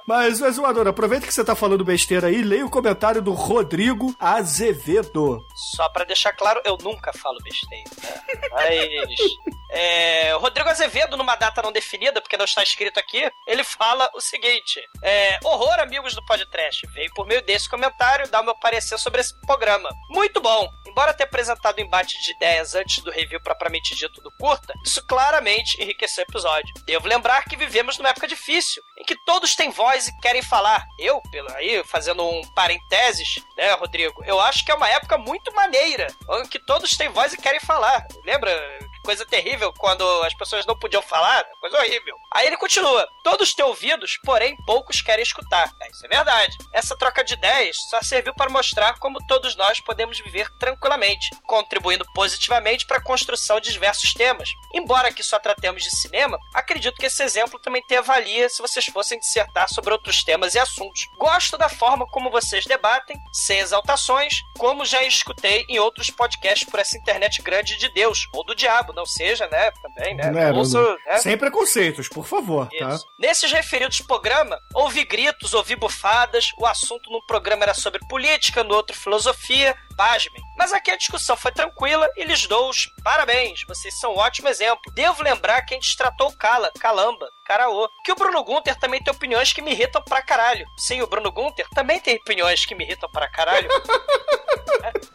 Mas, 0.07 0.41
Exumador, 0.41 0.85
aproveita 0.87 1.04
que 1.07 1.33
você 1.33 1.43
tá 1.43 1.55
falando 1.55 1.83
besteira 1.83 2.27
aí, 2.27 2.41
leia 2.41 2.65
o 2.65 2.69
comentário 2.69 3.21
do 3.21 3.31
Rodrigo 3.33 4.15
Azevedo. 4.19 5.45
Só 5.75 5.87
pra 5.89 6.03
deixar 6.03 6.33
claro, 6.33 6.61
eu 6.65 6.77
nunca 6.81 7.11
falo 7.13 7.37
besteira. 7.43 7.83
né? 8.01 8.49
Mas 8.51 9.09
É, 9.71 10.31
Rodrigo 10.35 10.69
Azevedo, 10.69 11.17
numa 11.17 11.35
data 11.35 11.61
não 11.61 11.71
definida, 11.71 12.21
porque 12.21 12.37
não 12.37 12.45
está 12.45 12.63
escrito 12.63 12.97
aqui, 12.97 13.29
ele 13.45 13.63
fala 13.63 14.09
o 14.15 14.21
seguinte: 14.21 14.79
é, 15.03 15.37
Horror, 15.43 15.79
amigos 15.79 16.15
do 16.15 16.23
podcast. 16.25 16.87
Veio 16.93 17.11
por 17.13 17.27
meio 17.27 17.41
desse 17.41 17.69
comentário 17.69 18.29
dar 18.29 18.41
o 18.41 18.45
meu 18.45 18.55
parecer 18.55 18.97
sobre 18.97 19.21
esse 19.21 19.33
programa. 19.41 19.89
Muito 20.09 20.39
bom. 20.39 20.67
Embora 20.87 21.13
ter 21.13 21.23
apresentado 21.23 21.79
embate 21.79 22.21
de 22.23 22.31
ideias 22.31 22.73
antes 22.73 23.03
do 23.03 23.11
review 23.11 23.41
propriamente 23.41 23.95
dito 23.95 24.21
do 24.21 24.31
curta, 24.39 24.73
isso 24.85 25.05
claramente 25.05 25.81
enriqueceu 25.81 26.23
o 26.23 26.29
episódio. 26.31 26.73
Devo 26.85 27.07
lembrar 27.07 27.43
que 27.43 27.57
vivemos 27.57 27.97
numa 27.97 28.09
época 28.09 28.29
difícil, 28.29 28.81
em 28.97 29.03
que 29.03 29.15
todos 29.25 29.55
têm 29.55 29.71
voz 29.71 30.07
e 30.07 30.17
querem 30.21 30.41
falar. 30.41 30.85
Eu, 30.97 31.21
pelo 31.31 31.51
aí, 31.53 31.83
fazendo 31.83 32.23
um 32.25 32.41
parênteses, 32.53 33.43
né, 33.57 33.73
Rodrigo? 33.73 34.23
Eu 34.23 34.39
acho 34.39 34.63
que 34.63 34.71
é 34.71 34.75
uma 34.75 34.89
época 34.89 35.17
muito 35.17 35.53
maneira, 35.53 36.07
que 36.49 36.59
todos 36.59 36.91
têm 36.91 37.09
voz 37.09 37.33
e 37.33 37.37
querem 37.37 37.59
falar. 37.59 38.05
Lembra? 38.23 38.51
Coisa 39.05 39.23
terrível 39.23 39.71
quando 39.77 40.03
as 40.23 40.33
pessoas 40.33 40.65
não 40.65 40.77
podiam 40.77 41.01
falar, 41.01 41.45
coisa 41.61 41.77
horrível. 41.77 42.15
Aí 42.33 42.47
ele 42.47 42.57
continua: 42.57 43.07
todos 43.23 43.53
têm 43.53 43.63
ouvidos, 43.63 44.17
porém 44.25 44.57
poucos 44.65 44.99
querem 45.01 45.21
escutar. 45.21 45.71
É, 45.79 45.91
isso 45.91 46.05
é 46.05 46.09
verdade. 46.09 46.57
Essa 46.73 46.97
troca 46.97 47.23
de 47.23 47.35
ideias 47.35 47.77
só 47.89 48.01
serviu 48.01 48.33
para 48.33 48.49
mostrar 48.49 48.97
como 48.97 49.23
todos 49.27 49.55
nós 49.55 49.79
podemos 49.79 50.19
viver 50.19 50.49
tranquilamente, 50.57 51.29
contribuindo 51.45 52.03
positivamente 52.15 52.87
para 52.87 52.97
a 52.97 53.03
construção 53.03 53.59
de 53.59 53.71
diversos 53.71 54.11
temas. 54.13 54.49
Embora 54.73 55.09
aqui 55.09 55.21
só 55.21 55.37
tratemos 55.37 55.83
de 55.83 55.91
cinema, 55.95 56.37
acredito 56.53 56.97
que 56.97 57.05
esse 57.05 57.21
exemplo 57.21 57.59
também 57.59 57.83
tenha 57.87 58.01
valia 58.01 58.49
se 58.49 58.61
vocês 58.61 58.85
fossem 58.87 59.19
dissertar 59.19 59.69
sobre 59.69 59.93
outros 59.93 60.23
temas 60.23 60.55
e 60.55 60.59
assuntos. 60.59 61.07
Gosto 61.19 61.57
da 61.59 61.69
forma 61.69 62.07
como 62.07 62.31
vocês 62.31 62.65
debatem, 62.65 63.15
sem 63.31 63.59
exaltações, 63.59 64.33
como 64.57 64.83
já 64.83 65.03
escutei 65.03 65.63
em 65.69 65.77
outros 65.77 66.09
podcasts 66.09 66.67
por 66.67 66.79
essa 66.79 66.97
internet 66.97 67.41
grande 67.43 67.77
de 67.77 67.89
Deus, 67.89 68.27
ou 68.33 68.43
do 68.43 68.55
diabo, 68.55 68.94
não 68.95 69.05
seja, 69.05 69.47
né? 69.47 69.71
Também, 69.81 70.15
né? 70.15 70.31
Né, 70.31 70.51
Ouço, 70.51 70.77
Bruno? 70.77 70.97
né? 71.05 71.17
Sem 71.17 71.37
preconceitos, 71.37 72.07
por 72.09 72.25
favor, 72.25 72.67
tá? 72.79 72.89
Isso. 72.89 73.05
Nesses 73.19 73.51
referidos 73.51 74.01
programa, 74.01 74.59
ouvi 74.73 75.03
gritos, 75.03 75.53
ouvi 75.53 75.75
bufadas, 75.75 76.51
o 76.57 76.65
assunto 76.65 77.11
num 77.11 77.23
programa 77.27 77.63
era 77.63 77.73
sobre 77.73 77.99
política, 78.07 78.63
no 78.63 78.73
outro 78.73 78.95
filosofia, 78.95 79.75
pasmem. 79.95 80.41
Mas 80.57 80.71
aqui 80.73 80.91
a 80.91 80.97
discussão 80.97 81.35
foi 81.35 81.51
tranquila 81.51 82.07
e 82.15 82.23
lhes 82.23 82.47
dou 82.47 82.69
os 82.69 82.87
parabéns, 83.03 83.61
vocês 83.67 83.97
são 83.99 84.13
um 84.13 84.17
ótimo 84.17 84.47
exemplo. 84.47 84.91
Devo 84.93 85.21
lembrar 85.23 85.61
que 85.63 85.73
a 85.73 85.77
gente 85.77 85.95
tratou 85.97 86.27
o 86.29 86.37
Cala, 86.37 86.71
Calamba, 86.79 87.27
Caraô, 87.45 87.87
que 88.03 88.11
o 88.11 88.15
Bruno 88.15 88.43
Gunter 88.43 88.75
também 88.79 89.01
tem 89.03 89.13
opiniões 89.13 89.51
que 89.53 89.61
me 89.61 89.71
irritam 89.71 90.01
pra 90.03 90.21
caralho. 90.21 90.65
Sim, 90.77 91.01
o 91.01 91.07
Bruno 91.07 91.31
Gunter 91.31 91.67
também 91.75 91.99
tem 91.99 92.15
opiniões 92.15 92.65
que 92.65 92.73
me 92.73 92.83
irritam 92.83 93.09
pra 93.11 93.29
caralho. 93.29 93.67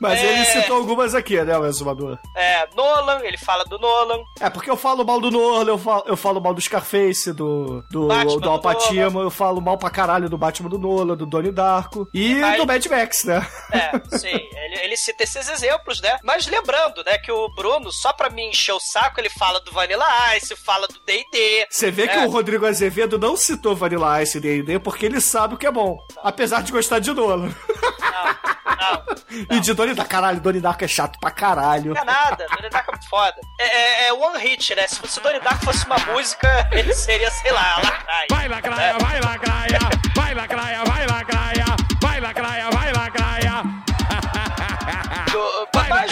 Mas 0.01 0.19
É. 0.19 0.33
ele 0.33 0.45
citou 0.47 0.77
algumas 0.77 1.15
aqui, 1.15 1.41
né, 1.43 1.57
o 1.57 1.67
exumador? 1.67 2.19
É, 2.37 2.67
Nolan, 2.75 3.21
ele 3.23 3.37
fala 3.37 3.65
do 3.65 3.79
Nolan. 3.79 4.23
É, 4.41 4.49
porque 4.49 4.71
eu 4.71 4.77
falo 4.77 5.05
mal 5.05 5.21
do 5.21 5.31
Nolan, 5.31 5.71
eu 5.71 5.79
falo, 5.79 6.05
eu 6.07 6.17
falo 6.17 6.41
mal 6.41 6.55
do 6.55 6.61
Scarface, 6.61 7.33
do, 7.33 7.83
do, 7.91 8.07
Batman 8.09 8.35
do 8.35 8.41
do 8.41 8.51
Alpatino, 8.51 9.21
eu 9.21 9.31
falo 9.31 9.61
mal 9.61 9.77
pra 9.79 9.91
caralho 9.91 10.29
do 10.29 10.39
Batman 10.39 10.69
do 10.71 10.79
Nolan, 10.79 11.17
do 11.17 11.27
Donnie 11.27 11.53
Darko 11.53 12.09
e 12.15 12.35
Mas- 12.37 12.57
do 12.57 12.67
Mad 12.67 12.87
Max, 12.87 13.25
né? 13.25 13.47
É, 13.73 14.19
sim, 14.19 14.29
ele, 14.29 14.70
ele 14.83 14.97
cita 14.97 15.25
esses 15.25 15.49
exemplos, 15.49 16.01
né? 16.01 16.19
Mas 16.23 16.47
lembrando, 16.47 17.03
né, 17.05 17.19
que 17.19 17.31
o 17.31 17.49
Bruno, 17.55 17.93
só 17.93 18.13
pra 18.13 18.31
me 18.31 18.49
encher 18.49 18.73
o 18.73 18.81
saco, 18.81 19.21
ele 19.21 19.31
fala 19.31 19.61
do 19.61 19.73
Vanilla 19.73 20.07
Ice, 20.37 20.55
fala 20.57 20.87
do 20.89 20.99
D&D. 21.01 21.67
Você 21.71 21.91
vê 21.91 22.09
que 22.09 22.17
né? 22.17 22.27
o 22.27 22.31
Rodrigo 22.31 22.67
Azevedo 22.67 23.19
não 23.19 23.37
citou 23.37 23.77
Vanilla 23.77 24.23
Ice 24.23 24.39
e 24.39 24.41
D&D 24.41 24.79
porque 24.79 25.07
ele 25.07 25.21
sabe 25.21 25.55
o 25.55 25.59
que 25.59 25.67
é 25.67 25.71
bom. 25.73 25.99
Apesar 26.23 26.63
de 26.63 26.73
gostar 26.73 26.99
de 26.99 27.13
Nolan. 27.13 27.53
E 29.51 29.61
de 29.61 29.75
Donnie 29.75 29.95
Darko. 29.95 30.11
Caralho, 30.11 30.41
Donnie 30.41 30.61
Darko 30.61 30.85
é 30.85 30.89
chato 30.89 31.19
pra 31.21 31.31
caralho. 31.31 31.95
Não 31.95 32.01
é 32.01 32.05
nada, 32.05 32.47
Donnie 32.55 32.71
Darko 32.71 32.91
é 32.91 32.95
muito 32.95 33.09
foda. 33.09 33.37
É, 33.59 33.65
é, 33.65 34.09
é 34.09 34.13
one 34.13 34.39
hit, 34.39 34.75
né? 34.75 34.87
Se 34.89 34.97
fosse 34.97 35.19
o 35.19 35.23
Donnie 35.23 35.41
Darko 35.41 35.65
fosse 35.65 35.87
uma 35.87 35.99
música, 35.99 36.69
ele 36.73 36.93
seria, 36.95 37.31
sei 37.31 37.53
lá, 37.53 37.77
lacraia. 37.77 38.27
Vai 38.31 38.49
lacraia, 38.49 38.99
vai 38.99 39.21
lacraia, 39.21 39.79
vai 40.17 40.35
lacraia, 40.35 40.85
vai 40.85 41.07
lacraia, 41.07 41.65
vai 42.03 42.21
lacraia, 42.21 42.71
vai 42.71 42.80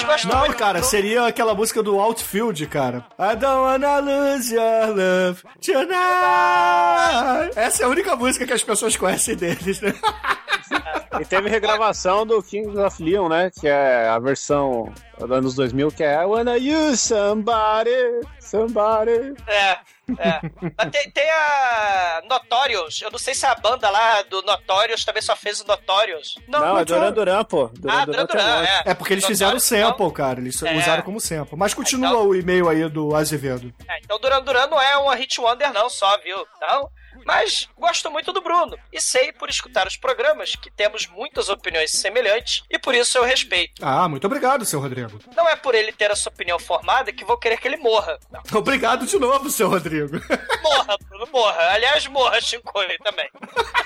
gosto 0.08 0.28
Não, 0.28 0.40
muito 0.40 0.56
cara, 0.56 0.82
seria 0.82 1.26
aquela 1.26 1.54
música 1.54 1.82
do 1.82 1.98
Outfield, 1.98 2.66
cara. 2.66 3.04
I 3.18 3.36
don't 3.36 3.60
wanna 3.60 3.98
lose 4.00 4.52
your 4.54 4.88
love 4.88 5.42
tonight. 5.60 7.52
Essa 7.56 7.82
é 7.82 7.86
a 7.86 7.88
única 7.88 8.16
música 8.16 8.46
que 8.46 8.52
as 8.52 8.62
pessoas 8.62 8.96
conhecem 8.96 9.36
deles, 9.36 9.80
né? 9.80 9.94
E 11.20 11.24
teve 11.24 11.48
regravação 11.48 12.26
do 12.26 12.42
Kings 12.42 12.78
of 12.78 13.02
Leon, 13.02 13.28
né? 13.28 13.50
Que 13.50 13.66
é 13.68 14.08
a 14.08 14.18
versão 14.18 14.92
dos 15.18 15.30
anos 15.30 15.54
2000, 15.54 15.90
que 15.90 16.02
é 16.04 16.22
I 16.22 16.24
wanna 16.24 16.54
use 16.56 16.98
somebody, 16.98 17.90
somebody. 18.40 19.34
É, 19.46 19.78
é. 20.18 20.40
Mas 20.76 20.90
tem, 20.90 21.10
tem 21.10 21.30
a 21.30 22.22
Notorious. 22.28 23.00
Eu 23.02 23.10
não 23.10 23.18
sei 23.18 23.34
se 23.34 23.44
a 23.46 23.54
banda 23.54 23.90
lá 23.90 24.22
do 24.22 24.42
Notorious 24.42 25.04
também 25.04 25.22
só 25.22 25.34
fez 25.36 25.60
o 25.60 25.66
Notorious. 25.66 26.34
Não, 26.46 26.78
é 26.78 26.84
Duran 26.84 27.12
Duran, 27.12 27.44
pô. 27.44 27.68
Duran 27.74 27.94
Ah, 27.94 28.04
Duran 28.04 28.24
Duran 28.26 28.62
é. 28.64 28.82
É 28.86 28.94
porque 28.94 29.14
eles 29.14 29.24
fizeram 29.26 29.56
o 29.56 29.60
sample, 29.60 30.12
cara. 30.12 30.40
Eles 30.40 30.62
É. 30.62 30.76
usaram 30.76 31.02
como 31.02 31.20
sample. 31.20 31.56
Mas 31.58 31.74
continua 31.74 32.18
o 32.22 32.34
e-mail 32.34 32.68
aí 32.68 32.88
do 32.88 33.14
Azevedo. 33.14 33.72
É, 33.88 33.98
então 33.98 34.18
Duran 34.18 34.42
Duran 34.42 34.66
não 34.68 34.80
é 34.80 34.96
uma 34.96 35.14
hit 35.14 35.40
wonder 35.40 35.72
não 35.72 35.88
só, 35.90 36.16
viu? 36.18 36.46
Então, 36.56 36.88
mas 37.28 37.68
gosto 37.76 38.10
muito 38.10 38.32
do 38.32 38.40
Bruno. 38.40 38.74
E 38.90 39.02
sei, 39.02 39.32
por 39.32 39.50
escutar 39.50 39.86
os 39.86 39.98
programas, 39.98 40.56
que 40.56 40.70
temos 40.70 41.06
muitas 41.08 41.50
opiniões 41.50 41.90
semelhantes 41.90 42.62
e 42.70 42.78
por 42.78 42.94
isso 42.94 43.18
eu 43.18 43.22
respeito. 43.22 43.84
Ah, 43.84 44.08
muito 44.08 44.26
obrigado, 44.26 44.64
seu 44.64 44.80
Rodrigo. 44.80 45.20
Não 45.36 45.46
é 45.46 45.54
por 45.54 45.74
ele 45.74 45.92
ter 45.92 46.10
a 46.10 46.16
sua 46.16 46.32
opinião 46.32 46.58
formada 46.58 47.12
que 47.12 47.26
vou 47.26 47.36
querer 47.36 47.58
que 47.58 47.68
ele 47.68 47.76
morra. 47.76 48.18
Não, 48.30 48.40
Obrigado 48.58 49.06
de 49.06 49.18
novo, 49.18 49.50
seu 49.50 49.68
Rodrigo. 49.68 50.18
morra, 50.62 50.96
Bruno, 51.06 51.28
morra. 51.30 51.74
Aliás, 51.74 52.06
morra, 52.06 52.40
Shinkoi 52.40 52.96
também. 53.04 53.28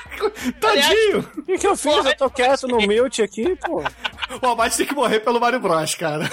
Tadinho! 0.61 1.18
O 1.36 1.43
que, 1.43 1.59
que 1.59 1.66
eu 1.66 1.76
fiz? 1.76 2.05
Eu 2.05 2.16
tô 2.16 2.30
quieto 2.30 2.68
no 2.68 2.80
mute 2.80 3.22
aqui, 3.22 3.57
pô. 3.57 3.82
O 4.40 4.47
Almighty 4.47 4.76
tem 4.78 4.86
que 4.86 4.95
morrer 4.95 5.20
pelo 5.20 5.38
Mario 5.38 5.61
Bros, 5.61 5.95
cara. 5.95 6.30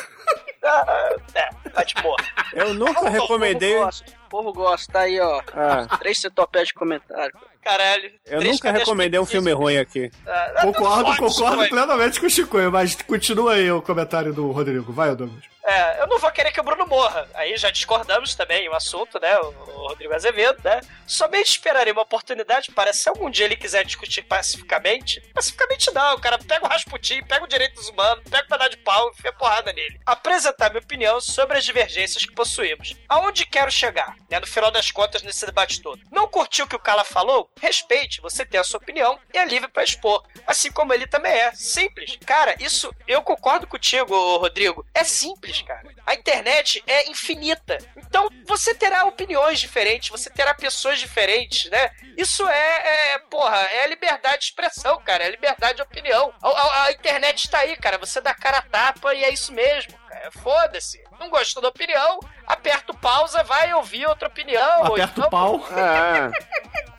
Ah, 0.64 1.16
é, 1.34 1.70
tá 1.70 1.84
de 1.84 1.95
morra. 2.01 2.24
Eu 2.53 2.74
nunca 2.74 3.10
recomendei. 3.10 3.74
Povo 3.74 3.86
gosta, 3.86 4.05
o 4.12 4.18
povo 4.30 4.53
gosta, 4.53 4.91
tá 4.93 4.99
aí, 5.01 5.19
ó. 5.19 5.41
Ah. 5.53 5.97
Três 5.97 6.19
centopédias 6.21 6.69
de 6.69 6.73
comentário. 6.75 7.34
Caralho. 7.61 8.11
Eu 8.25 8.41
nunca 8.41 8.71
recomendei 8.71 9.19
um 9.19 9.25
filme 9.25 9.51
ruim 9.51 9.77
aqui. 9.77 10.09
Ah, 10.25 10.59
Concordo, 10.61 11.11
tá 11.11 11.17
concordo 11.17 11.51
Chicoio. 11.63 11.69
plenamente 11.69 12.19
com 12.19 12.25
o 12.25 12.30
Chicoio, 12.30 12.71
mas 12.71 12.95
continua 12.95 13.53
aí 13.55 13.69
o 13.69 13.82
comentário 13.82 14.34
do 14.34 14.49
Rodrigo. 14.51 14.93
Vai, 14.93 15.13
Douglas. 15.15 15.43
É, 15.70 16.01
eu 16.01 16.07
não 16.07 16.17
vou 16.17 16.32
querer 16.32 16.51
que 16.51 16.59
o 16.59 16.63
Bruno 16.63 16.88
morra. 16.88 17.30
Aí 17.36 17.55
já 17.55 17.70
discordamos 17.70 18.34
também 18.34 18.67
o 18.67 18.74
assunto, 18.74 19.20
né? 19.20 19.38
O, 19.38 19.49
o 19.49 19.88
Rodrigo 19.89 20.13
Azevedo, 20.15 20.59
né? 20.63 20.82
Somente 21.05 21.51
esperarei 21.51 21.93
uma 21.93 22.01
oportunidade 22.01 22.72
para, 22.72 22.91
se 22.91 23.07
algum 23.07 23.30
dia 23.30 23.45
ele 23.45 23.55
quiser 23.55 23.86
discutir 23.86 24.24
pacificamente. 24.24 25.22
Pacificamente 25.32 25.91
não, 25.93 26.20
cara. 26.20 26.39
Pega 26.39 26.65
o 26.65 26.70
Rasputin, 26.70 27.24
pega 27.24 27.45
o 27.45 27.47
direitos 27.47 27.88
humanos, 27.89 28.24
pega 28.28 28.45
o 28.45 28.49
pedaço 28.49 28.72
de 28.72 28.78
pau 28.78 29.07
e 29.07 29.11
enfia 29.11 29.32
porrada 29.34 29.72
nele. 29.72 29.99
Apresentar 30.07 30.72
minha 30.72 30.82
opinião 30.82 31.22
sobre 31.22 31.59
as 31.59 31.63
divergências 31.63 32.26
que 32.26 32.34
possuímos. 32.34 32.95
Aonde 33.07 33.45
quero 33.45 33.70
chegar, 33.70 34.15
né? 34.28 34.39
No 34.39 34.47
final 34.47 34.72
das 34.72 34.89
contas, 34.89 35.22
nesse 35.22 35.45
debate 35.45 35.82
todo. 35.84 36.01
Não 36.11 36.28
curtiu 36.28 36.65
o 36.65 36.67
que 36.67 36.76
o 36.76 36.80
Kala 36.80 37.03
falou? 37.03 37.51
Respeite, 37.61 38.22
você 38.22 38.43
tem 38.43 38.59
a 38.59 38.63
sua 38.63 38.80
opinião 38.80 39.20
e 39.32 39.38
é 39.38 39.45
livre 39.45 39.67
para 39.67 39.84
expor. 39.84 40.24
Assim 40.47 40.72
como 40.72 40.93
ele 40.93 41.05
também 41.05 41.32
é. 41.32 41.51
Simples. 41.53 42.17
Cara, 42.26 42.55
isso 42.59 42.91
eu 43.07 43.22
concordo 43.22 43.67
contigo, 43.67 44.15
Rodrigo. 44.38 44.84
É 44.95 45.03
simples, 45.03 45.59
cara. 45.64 45.82
A 46.05 46.14
internet 46.14 46.84
é 46.88 47.10
infinita. 47.10 47.78
Então 47.97 48.28
você 48.45 48.74
terá 48.74 49.05
opiniões 49.05 49.60
diferentes, 49.60 50.10
você 50.10 50.30
terá 50.30 50.53
pessoas 50.53 50.99
diferentes, 50.99 51.70
né? 51.70 51.91
Isso 52.18 52.47
é, 52.47 53.14
é 53.14 53.18
porra, 53.30 53.57
é 53.72 53.88
liberdade 53.88 54.39
de 54.39 54.45
expressão, 54.45 54.99
cara. 55.01 55.24
É 55.24 55.30
liberdade 55.30 55.76
de 55.78 55.82
opinião. 55.82 56.34
A, 56.41 56.47
a- 56.49 56.84
a 56.86 56.91
internet 56.91 57.49
tá 57.49 57.60
aí, 57.60 57.76
cara. 57.78 57.97
Você 57.97 58.20
dá 58.22 58.34
cara 58.34 58.57
a 58.57 58.62
tapa 58.62 59.14
e 59.14 59.24
é 59.24 59.30
isso 59.32 59.53
mesmo. 59.53 59.93
cara. 60.07 60.32
Foda-se. 60.32 61.01
Não 61.20 61.30
gostou 61.30 61.62
da 61.62 61.70
opinião? 61.70 62.20
Aperta 62.47 62.91
o 62.91 62.97
pausa, 62.97 63.43
vai 63.43 63.74
ouvir 63.74 64.05
outra 64.07 64.28
opinião. 64.28 64.86
Aperta 64.86 65.14
então- 65.18 65.26
o 65.28 65.30
pau. 65.30 65.68
É. 65.78 66.30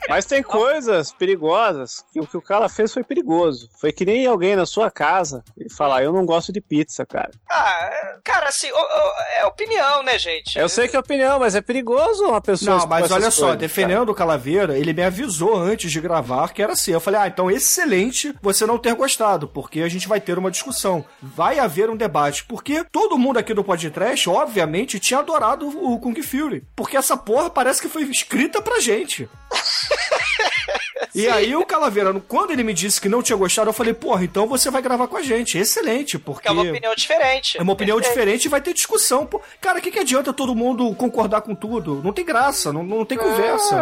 Mas 0.11 0.25
tem 0.25 0.43
coisas 0.43 1.11
perigosas 1.11 2.03
que 2.11 2.19
o 2.19 2.27
que 2.27 2.37
o 2.37 2.41
cara 2.41 2.67
fez 2.69 2.93
foi 2.93 3.03
perigoso. 3.03 3.69
Foi 3.79 3.91
que 3.91 4.05
nem 4.05 4.25
alguém 4.25 4.55
na 4.55 4.65
sua 4.65 4.91
casa 4.91 5.43
e 5.57 5.71
falar, 5.73 6.03
eu 6.03 6.11
não 6.13 6.25
gosto 6.25 6.51
de 6.51 6.59
pizza, 6.61 7.05
cara. 7.05 7.31
Ah, 7.49 7.89
é- 7.91 8.17
cara, 8.23 8.49
assim, 8.49 8.69
o- 8.71 8.75
o- 8.75 9.13
é 9.39 9.45
opinião, 9.45 10.03
né, 10.03 10.17
gente? 10.19 10.57
Eu 10.59 10.69
sei 10.69 10.87
que 10.87 10.95
é 10.95 10.99
opinião, 10.99 11.39
mas 11.39 11.55
é 11.55 11.61
perigoso 11.61 12.25
uma 12.25 12.41
pessoa. 12.41 12.79
Não, 12.79 12.87
mas 12.87 13.11
olha 13.11 13.31
só, 13.31 13.41
coisas, 13.43 13.59
defendendo 13.59 14.09
o 14.09 14.15
Calaveira, 14.15 14.77
ele 14.77 14.93
me 14.93 15.03
avisou 15.03 15.55
antes 15.57 15.91
de 15.91 16.01
gravar 16.01 16.53
que 16.53 16.61
era 16.61 16.73
assim. 16.73 16.91
Eu 16.91 16.99
falei, 16.99 17.19
ah, 17.21 17.27
então 17.27 17.49
excelente 17.49 18.35
você 18.41 18.65
não 18.65 18.77
ter 18.77 18.93
gostado, 18.95 19.47
porque 19.47 19.81
a 19.81 19.89
gente 19.89 20.07
vai 20.07 20.19
ter 20.19 20.37
uma 20.37 20.51
discussão. 20.51 21.03
Vai 21.21 21.59
haver 21.59 21.89
um 21.89 21.95
debate. 21.95 22.43
Porque 22.45 22.83
todo 22.91 23.17
mundo 23.17 23.37
aqui 23.39 23.53
do 23.53 23.63
podcast, 23.63 24.29
obviamente, 24.29 24.99
tinha 24.99 25.19
adorado 25.19 25.67
o 25.67 25.99
Kung 25.99 26.21
Fury. 26.21 26.63
Porque 26.75 26.97
essa 26.97 27.15
porra 27.17 27.49
parece 27.49 27.81
que 27.81 27.87
foi 27.89 28.03
escrita 28.03 28.61
pra 28.61 28.79
gente. 28.79 29.29
E 31.13 31.27
aí 31.27 31.55
o 31.55 31.65
Calaveira, 31.65 32.13
quando 32.27 32.51
ele 32.51 32.63
me 32.63 32.73
disse 32.73 33.01
que 33.01 33.09
não 33.09 33.21
tinha 33.21 33.35
gostado, 33.35 33.69
eu 33.69 33.73
falei, 33.73 33.93
porra, 33.93 34.23
então 34.23 34.47
você 34.47 34.71
vai 34.71 34.81
gravar 34.81 35.07
com 35.07 35.17
a 35.17 35.21
gente. 35.21 35.57
Excelente, 35.57 36.17
porque... 36.17 36.47
É 36.47 36.51
uma 36.51 36.61
opinião 36.61 36.95
diferente. 36.95 37.57
É 37.57 37.61
uma 37.61 37.73
opinião 37.73 37.97
Perfeito. 37.97 38.13
diferente 38.13 38.45
e 38.45 38.49
vai 38.49 38.61
ter 38.61 38.73
discussão. 38.73 39.25
Pô, 39.25 39.41
cara, 39.59 39.79
o 39.79 39.81
que, 39.81 39.91
que 39.91 39.99
adianta 39.99 40.31
todo 40.31 40.55
mundo 40.55 40.93
concordar 40.95 41.41
com 41.41 41.53
tudo? 41.53 42.01
Não 42.01 42.13
tem 42.13 42.23
graça, 42.23 42.71
não, 42.71 42.83
não 42.83 43.03
tem 43.03 43.17
conversa. 43.17 43.75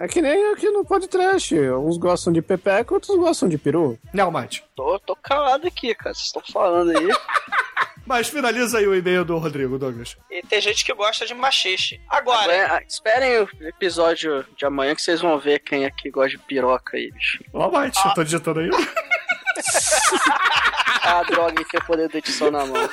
É, 0.00 0.04
é 0.04 0.08
que 0.08 0.20
nem 0.20 0.52
aqui 0.52 0.68
no 0.70 0.84
podcast. 0.84 1.54
Uns 1.56 1.96
gostam 1.98 2.32
de 2.32 2.42
pepeca, 2.42 2.94
outros 2.94 3.16
gostam 3.16 3.48
de 3.48 3.58
peru. 3.58 3.96
Não, 4.12 4.30
Mate. 4.30 4.64
Tô, 4.74 4.98
tô 4.98 5.14
calado 5.14 5.66
aqui, 5.68 5.94
cara. 5.94 6.14
Vocês 6.14 6.26
estão 6.26 6.42
falando 6.52 6.96
aí. 6.96 7.08
Mas 8.04 8.28
finaliza 8.28 8.78
aí 8.78 8.86
o 8.86 8.94
e-mail 8.94 9.24
do 9.24 9.38
Rodrigo, 9.38 9.78
Douglas. 9.78 10.16
E 10.30 10.42
tem 10.42 10.60
gente 10.60 10.84
que 10.84 10.92
gosta 10.92 11.24
de 11.24 11.34
machixe. 11.34 12.00
Agora, 12.08 12.52
Agora, 12.52 12.76
ah, 12.76 12.82
esperem 12.86 13.40
o 13.40 13.48
episódio 13.60 14.44
de 14.56 14.64
amanhã 14.64 14.94
que 14.94 15.02
vocês 15.02 15.20
vão 15.20 15.38
ver 15.38 15.60
quem 15.60 15.84
é 15.84 15.90
que 15.90 16.10
gosta 16.10 16.30
de 16.30 16.38
piroca 16.38 16.96
aí, 16.96 17.10
bicho. 17.12 17.44
Ó, 17.52 17.70
Mate, 17.70 18.00
eu 18.04 18.14
tô 18.14 18.24
digitando 18.24 18.60
aí. 18.60 18.70
Ah, 21.02 21.22
droga, 21.24 21.64
que 21.64 21.76
o 21.76 21.84
poder 21.84 22.08
da 22.08 22.18
edição 22.18 22.50
na 22.50 22.64
mão. 22.64 22.88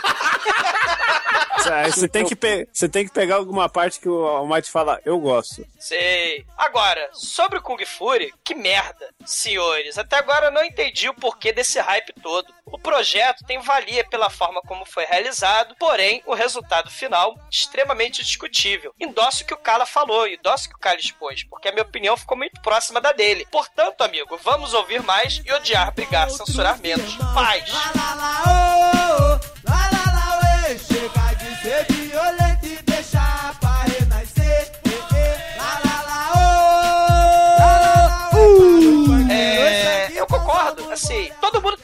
Aí 1.72 1.92
você 1.92 2.08
tem, 2.08 2.26
que 2.26 2.38
você 2.72 2.88
tem 2.88 3.06
que 3.06 3.14
pegar 3.14 3.36
alguma 3.36 3.68
parte 3.68 4.00
que 4.00 4.08
o 4.08 4.26
Almighty 4.26 4.70
fala, 4.70 5.00
eu 5.06 5.20
gosto. 5.20 5.66
Sei. 5.80 6.46
Agora, 6.58 7.10
sobre 7.14 7.58
o 7.58 7.62
Kung 7.62 7.84
Fury, 7.86 8.34
que 8.44 8.56
merda, 8.56 9.14
senhores. 9.26 9.98
Até 9.98 10.18
agora 10.18 10.48
eu 10.48 10.52
não 10.52 10.64
entendi 10.64 11.10
o 11.10 11.14
porquê 11.14 11.52
desse 11.52 11.80
hype 11.80 12.14
todo. 12.22 12.54
O 12.66 12.78
projeto 12.78 13.44
tem 13.46 13.60
valia 13.60 14.08
pela 14.08 14.30
forma 14.30 14.62
como 14.62 14.86
foi 14.86 15.06
realizado, 15.06 15.76
porém, 15.80 16.24
o 16.26 16.34
resultado 16.34 16.90
final 16.90 17.36
extremamente 17.52 18.24
discutível. 18.24 18.94
Endosso 19.00 19.44
o 19.44 19.46
que 19.46 19.54
o 19.54 19.58
Kala 19.58 19.86
falou, 19.86 20.28
endosso 20.28 20.68
o 20.68 20.70
que 20.70 20.76
o 20.76 20.80
Kala 20.80 20.98
expôs, 20.98 21.44
porque 21.44 21.68
a 21.68 21.72
minha 21.72 21.84
opinião 21.84 22.16
ficou 22.16 22.38
muito 22.38 22.62
próxima 22.62 23.02
da 23.02 23.12
dele. 23.12 23.48
Portanto, 23.52 24.02
amigo, 24.02 24.38
vamos 24.44 24.74
ouvir 24.74 25.02
mais 25.04 25.42
e 25.46 25.52
odiar, 25.52 25.94
brigar, 25.94 26.30
censurar 26.30 26.80
menos. 26.80 27.16
Paz! 27.34 27.70
la. 28.00 28.49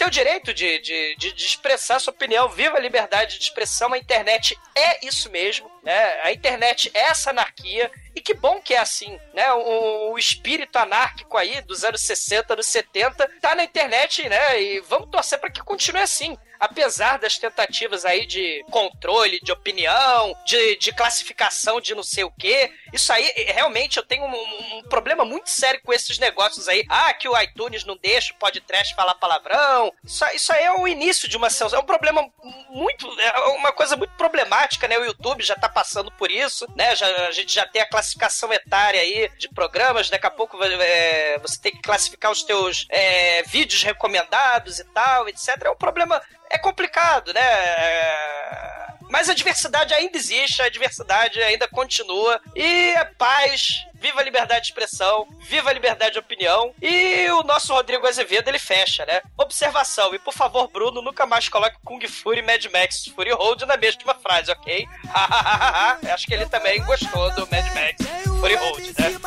Tem 0.06 0.08
o 0.08 0.10
direito 0.10 0.53
de, 0.53 0.80
de, 0.80 1.16
de, 1.16 1.32
de 1.34 1.45
expressar 1.45 1.99
sua 1.99 2.14
opinião, 2.14 2.49
viva 2.49 2.78
a 2.78 2.80
liberdade 2.80 3.38
de 3.38 3.43
expressão, 3.43 3.93
a 3.93 3.97
internet 3.97 4.58
é 4.76 5.06
isso 5.06 5.30
mesmo, 5.32 5.70
né? 5.84 6.22
A 6.22 6.32
internet 6.32 6.91
é 6.93 7.10
essa 7.10 7.32
anarquia, 7.32 7.91
e 8.16 8.22
que 8.22 8.34
bom 8.34 8.62
que 8.62 8.74
é 8.74 8.80
assim, 8.80 9.20
né? 9.34 9.51
O, 9.53 10.14
o 10.14 10.18
espírito 10.20 10.78
anárquico 10.78 11.38
aí 11.38 11.62
dos 11.62 11.84
anos 11.84 12.01
60, 12.01 12.53
anos 12.53 12.68
70, 12.68 13.30
tá 13.41 13.56
na 13.56 13.64
internet, 13.64 14.28
né? 14.30 14.62
E 14.62 14.80
vamos 14.82 15.10
torcer 15.10 15.39
para 15.39 15.49
que 15.49 15.62
continue 15.62 16.01
assim. 16.01 16.38
Apesar 16.66 17.18
das 17.18 17.38
tentativas 17.38 18.05
aí 18.05 18.26
de 18.26 18.63
controle, 18.72 19.39
de 19.41 19.51
opinião, 19.51 20.36
de, 20.45 20.78
de 20.78 20.91
classificação 20.93 21.80
de 21.80 21.93
não 21.93 22.03
sei 22.03 22.24
o 22.24 22.32
quê, 22.32 22.72
isso 22.95 23.11
aí, 23.11 23.30
realmente, 23.47 23.97
eu 23.97 24.03
tenho 24.03 24.24
um, 24.24 24.78
um 24.78 24.84
problema 24.84 25.26
muito 25.26 25.49
sério 25.49 25.82
com 25.84 25.93
esses 25.93 26.18
negócios 26.18 26.68
aí. 26.68 26.86
Ah, 26.89 27.13
que 27.13 27.28
o 27.28 27.39
iTunes 27.41 27.84
não 27.84 27.97
deixa 27.97 28.34
o 28.34 28.38
podcast 28.38 28.95
falar 28.95 29.16
palavrão. 29.16 29.91
Isso, 30.03 30.26
isso 30.34 30.53
aí 30.53 30.63
é 30.63 30.72
o 30.72 30.88
início 30.88 31.28
de 31.28 31.36
uma 31.36 31.49
censura. 31.49 31.80
É 31.80 31.84
um 31.84 31.86
problema 31.86 32.26
muito. 32.70 33.07
É 33.20 33.39
uma 33.49 33.72
coisa 33.72 33.97
muito 33.97 34.13
problemática, 34.16 34.88
né? 34.88 34.97
O 34.97 35.03
YouTube 35.03 35.43
já 35.43 35.55
tá 35.55 35.68
passando 35.68 36.11
por 36.11 36.32
isso, 36.32 36.66
né? 36.76 36.95
Já, 36.95 37.07
a 37.28 37.32
gente 37.32 37.53
já 37.53 37.68
tem 37.68 37.82
a 37.82 37.89
classificação 37.89 38.51
etária 38.53 39.01
aí 39.01 39.30
de 39.38 39.49
programas. 39.49 40.09
Daqui 40.09 40.28
a 40.28 40.32
pouco 40.32 40.57
é, 40.63 41.38
você 41.39 41.59
tem 41.59 41.74
que 41.74 41.82
classificar 41.82 42.32
os 42.32 42.43
teus 42.43 42.86
é, 42.89 43.43
vídeos 43.43 43.84
recomendados 43.84 44.80
e 44.80 44.84
tal, 44.86 45.28
etc. 45.28 45.63
É 45.66 45.70
um 45.70 45.76
problema. 45.76 46.22
É 46.56 46.58
complicado, 46.58 47.34
né? 47.34 47.41
É... 47.41 48.88
Mas 49.10 49.30
a 49.30 49.34
diversidade 49.34 49.93
ainda 49.93 50.18
existe, 50.18 50.62
a 50.62 50.70
diversidade 50.70 51.41
ainda 51.43 51.68
continua. 51.68 52.39
E 52.56 52.91
é 52.91 53.03
paz, 53.03 53.86
viva 53.93 54.22
a 54.22 54.24
liberdade 54.24 54.62
de 54.62 54.68
expressão, 54.68 55.28
viva 55.41 55.70
a 55.70 55.74
liberdade 55.74 56.14
de 56.14 56.20
opinião. 56.20 56.74
E 56.82 57.30
o 57.32 57.43
nosso 57.43 57.74
Rodrigo 57.74 58.08
Azevedo, 58.08 58.47
ele 58.47 58.58
fecha, 58.58 59.06
né? 59.06 59.22
Observação, 59.38 60.16
e 60.16 60.20
por 60.20 60.34
favor, 60.34 60.70
Bruno, 60.70 61.01
nunca 61.01 61.26
mais 61.26 61.49
coloque 61.49 61.76
Kung 61.84 61.99
Fury 62.08 62.39
e 62.39 62.41
Mad 62.41 62.66
Max 62.72 63.06
Fury 63.14 63.32
Road 63.32 63.66
na 63.66 63.76
mesma 63.76 64.16
frase, 64.16 64.49
ok? 64.49 64.88
Acho 66.14 66.26
que 66.26 66.34
ele 66.34 66.45
também 66.45 66.82
gostou 66.86 67.32
do 67.32 67.45
Mad 67.51 67.66
Max 67.74 67.95
Fury 68.39 68.56
Road, 68.56 68.82
né? 68.97 69.20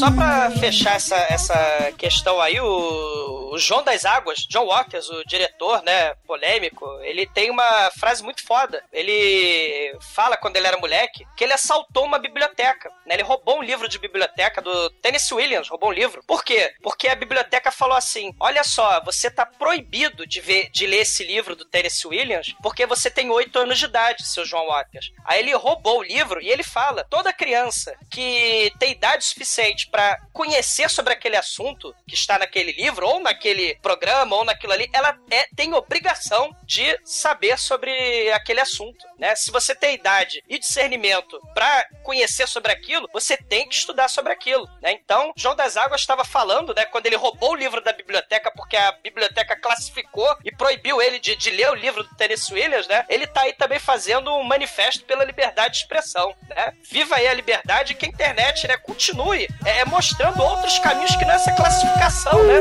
Só 0.00 0.10
pra 0.10 0.50
fechar 0.52 0.96
essa, 0.96 1.16
essa 1.28 1.92
questão 1.98 2.40
aí, 2.40 2.58
o, 2.58 3.50
o 3.52 3.58
João 3.58 3.82
das 3.82 4.06
Águas, 4.06 4.46
John 4.48 4.66
Waters, 4.66 5.10
o 5.10 5.22
diretor, 5.26 5.82
né, 5.82 6.14
polêmico, 6.26 6.86
ele 7.02 7.26
tem 7.26 7.50
uma 7.50 7.90
frase 7.98 8.22
muito 8.22 8.42
foda. 8.46 8.82
Ele 8.90 9.94
fala, 10.14 10.38
quando 10.38 10.56
ele 10.56 10.66
era 10.66 10.78
moleque, 10.78 11.26
que 11.36 11.44
ele 11.44 11.52
assaltou 11.52 12.06
uma 12.06 12.18
biblioteca, 12.18 12.90
né? 13.04 13.16
Ele 13.16 13.22
roubou 13.22 13.58
um 13.58 13.62
livro 13.62 13.88
de 13.88 13.98
biblioteca 13.98 14.62
do 14.62 14.88
Tennessee 15.02 15.36
Williams, 15.36 15.68
roubou 15.68 15.90
um 15.90 15.92
livro. 15.92 16.22
Por 16.26 16.42
quê? 16.42 16.72
Porque 16.82 17.06
a 17.08 17.14
biblioteca 17.14 17.70
falou 17.70 17.96
assim, 17.96 18.32
olha 18.40 18.64
só, 18.64 19.02
você 19.04 19.30
tá 19.30 19.44
proibido 19.44 20.26
de, 20.26 20.40
ver, 20.40 20.70
de 20.70 20.86
ler 20.86 21.00
esse 21.00 21.24
livro 21.24 21.54
do 21.54 21.66
Tennessee 21.66 22.08
Williams 22.08 22.54
porque 22.62 22.86
você 22.86 23.10
tem 23.10 23.30
oito 23.30 23.58
anos 23.58 23.78
de 23.78 23.84
idade, 23.84 24.26
seu 24.26 24.46
João 24.46 24.68
Waters. 24.68 25.12
Aí 25.24 25.40
ele 25.40 25.52
roubou 25.54 25.98
o 25.98 26.02
livro 26.02 26.40
e 26.40 26.48
ele 26.48 26.62
fala, 26.62 27.04
toda 27.04 27.32
criança 27.32 27.94
que 28.10 28.72
tem 28.78 28.92
idade 28.92 29.24
suficiente 29.24 29.89
para 29.90 30.20
conhecer 30.32 30.88
sobre 30.88 31.12
aquele 31.12 31.36
assunto 31.36 31.94
que 32.06 32.14
está 32.14 32.38
naquele 32.38 32.72
livro, 32.72 33.06
ou 33.06 33.20
naquele 33.20 33.74
programa, 33.76 34.36
ou 34.36 34.44
naquilo 34.44 34.72
ali, 34.72 34.88
ela 34.92 35.18
é, 35.30 35.46
tem 35.54 35.74
obrigação 35.74 36.54
de 36.64 36.98
saber 37.04 37.58
sobre 37.58 38.30
aquele 38.32 38.60
assunto, 38.60 39.04
né? 39.20 39.36
Se 39.36 39.52
você 39.52 39.74
tem 39.74 39.94
idade 39.94 40.42
e 40.48 40.58
discernimento 40.58 41.38
para 41.54 41.86
conhecer 42.02 42.48
sobre 42.48 42.72
aquilo, 42.72 43.08
você 43.12 43.36
tem 43.36 43.68
que 43.68 43.74
estudar 43.74 44.08
sobre 44.08 44.32
aquilo, 44.32 44.66
né? 44.82 44.92
Então, 44.92 45.32
João 45.36 45.54
das 45.54 45.76
Águas 45.76 46.00
estava 46.00 46.24
falando, 46.24 46.74
né, 46.74 46.86
quando 46.86 47.06
ele 47.06 47.16
roubou 47.16 47.52
o 47.52 47.56
livro 47.56 47.82
da 47.82 47.92
biblioteca 47.92 48.50
porque 48.50 48.76
a 48.76 48.92
biblioteca 48.92 49.54
classificou 49.60 50.36
e 50.44 50.50
proibiu 50.50 51.02
ele 51.02 51.18
de, 51.18 51.36
de 51.36 51.50
ler 51.50 51.70
o 51.70 51.74
livro 51.74 52.02
do 52.02 52.14
Tennessee 52.16 52.54
Williams, 52.54 52.88
né? 52.88 53.04
Ele 53.08 53.26
tá 53.26 53.42
aí 53.42 53.52
também 53.52 53.78
fazendo 53.78 54.34
um 54.34 54.42
manifesto 54.42 55.04
pela 55.04 55.24
liberdade 55.24 55.74
de 55.74 55.80
expressão, 55.80 56.34
né? 56.48 56.72
Viva 56.90 57.16
aí 57.16 57.28
a 57.28 57.34
liberdade 57.34 57.92
e 57.92 57.94
que 57.94 58.06
a 58.06 58.08
internet, 58.08 58.66
né, 58.66 58.78
continue 58.78 59.46
é, 59.66 59.84
mostrando 59.84 60.42
outros 60.42 60.78
caminhos 60.78 61.14
que 61.14 61.24
nessa 61.26 61.52
classificação, 61.52 62.42
né? 62.44 62.60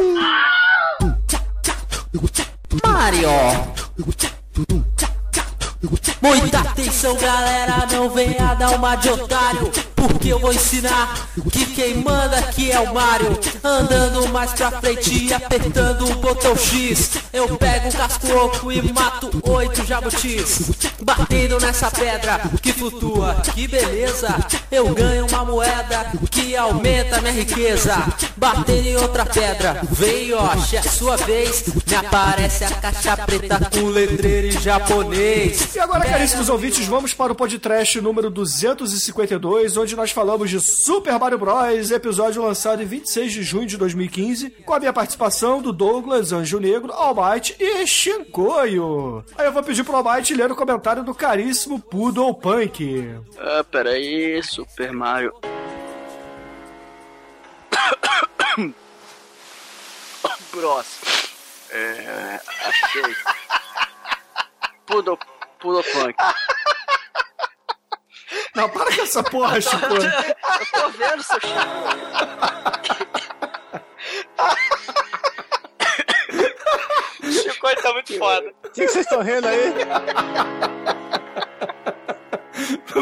Mario. 2.83 3.29
Muita 6.21 6.59
atenção, 6.59 7.15
galera, 7.15 7.87
não 7.91 8.09
venha 8.09 8.53
dar 8.53 8.71
uma 8.71 8.95
de 8.95 9.09
otário 9.09 9.71
Porque 9.99 10.29
eu 10.29 10.39
vou 10.39 10.53
ensinar 10.53 11.29
que 11.51 11.65
quem 11.67 11.95
manda 11.95 12.37
aqui 12.37 12.71
é 12.71 12.79
o 12.79 12.93
Mario 12.93 13.37
Andando 13.63 14.27
mais 14.29 14.51
pra 14.53 14.71
frente 14.71 15.25
e 15.25 15.33
apertando 15.33 16.09
o 16.09 16.15
botão 16.15 16.55
X. 16.55 17.11
Eu 17.33 17.57
pego 17.57 17.89
um 17.89 17.91
casco 17.91 18.31
oco 18.31 18.71
e 18.71 18.81
mato 18.93 19.29
oito 19.43 19.85
jabutis. 19.85 20.71
Batendo 21.01 21.59
nessa 21.59 21.91
pedra 21.91 22.41
que 22.61 22.71
flutua, 22.71 23.41
que 23.53 23.67
beleza! 23.67 24.33
Eu 24.71 24.93
ganho 24.93 25.27
uma 25.27 25.43
moeda 25.45 26.11
que 26.31 26.55
aumenta 26.55 27.21
minha 27.21 27.33
riqueza. 27.33 27.95
Batendo 28.37 28.87
em 28.87 28.95
outra 28.95 29.25
pedra, 29.25 29.81
vem 29.91 30.29
Yoshi, 30.29 30.77
é 30.77 30.81
sua 30.81 31.17
vez. 31.17 31.65
Me 31.87 31.95
aparece 31.95 32.63
a 32.63 32.71
caixa 32.71 33.17
preta 33.17 33.59
com 33.71 33.87
letreiro 33.87 34.47
em 34.47 34.59
japonês. 34.59 35.75
E 35.75 35.79
agora, 35.79 36.05
caríssimos 36.05 36.49
ouvintes, 36.49 36.87
vamos 36.87 37.13
para 37.13 37.33
o 37.33 37.35
podcast 37.35 37.99
número 37.99 38.29
252, 38.29 39.77
onde 39.77 39.88
nós 39.95 40.11
falamos 40.11 40.49
de 40.49 40.59
Super 40.59 41.17
Mario 41.19 41.37
Bros., 41.37 41.91
episódio 41.91 42.41
lançado 42.41 42.81
em 42.81 42.85
26 42.85 43.31
de 43.31 43.43
junho 43.43 43.65
de 43.67 43.77
2015, 43.77 44.49
com 44.65 44.73
a 44.73 44.79
minha 44.79 44.93
participação 44.93 45.61
do 45.61 45.71
Douglas, 45.71 46.31
Anjo 46.31 46.59
Negro, 46.59 46.91
Almighty 46.91 47.55
e 47.59 47.85
Shinkoio. 47.87 49.23
Aí 49.37 49.45
eu 49.45 49.51
vou 49.51 49.63
pedir 49.63 49.83
pro 49.83 49.95
Almighty 49.95 50.33
ler 50.33 50.51
o 50.51 50.55
comentário 50.55 51.03
do 51.03 51.13
caríssimo 51.13 51.79
Poodle 51.79 52.33
Punk. 52.35 53.15
Ah, 53.37 53.63
peraí, 53.63 54.41
Super 54.43 54.91
Mario. 54.91 55.33
Bros. 60.51 60.85
É. 61.71 62.39
Achei. 62.65 63.15
Poodle, 64.87 65.17
Poodle 65.59 65.83
Punk. 65.93 66.15
Não, 68.55 68.69
para 68.69 68.95
com 68.95 69.01
essa 69.01 69.23
porra, 69.23 69.59
Chico. 69.61 69.75
Eu 69.85 70.81
tô 70.81 70.89
vendo, 70.89 71.23
seu 71.23 71.39
Chico. 71.41 72.59
foda. 78.17 78.53
O 78.63 78.69
que 78.69 78.81
que 78.81 78.87
vocês 78.87 79.05
estão 79.05 79.21
rindo 79.21 79.47
aí? 79.47 79.73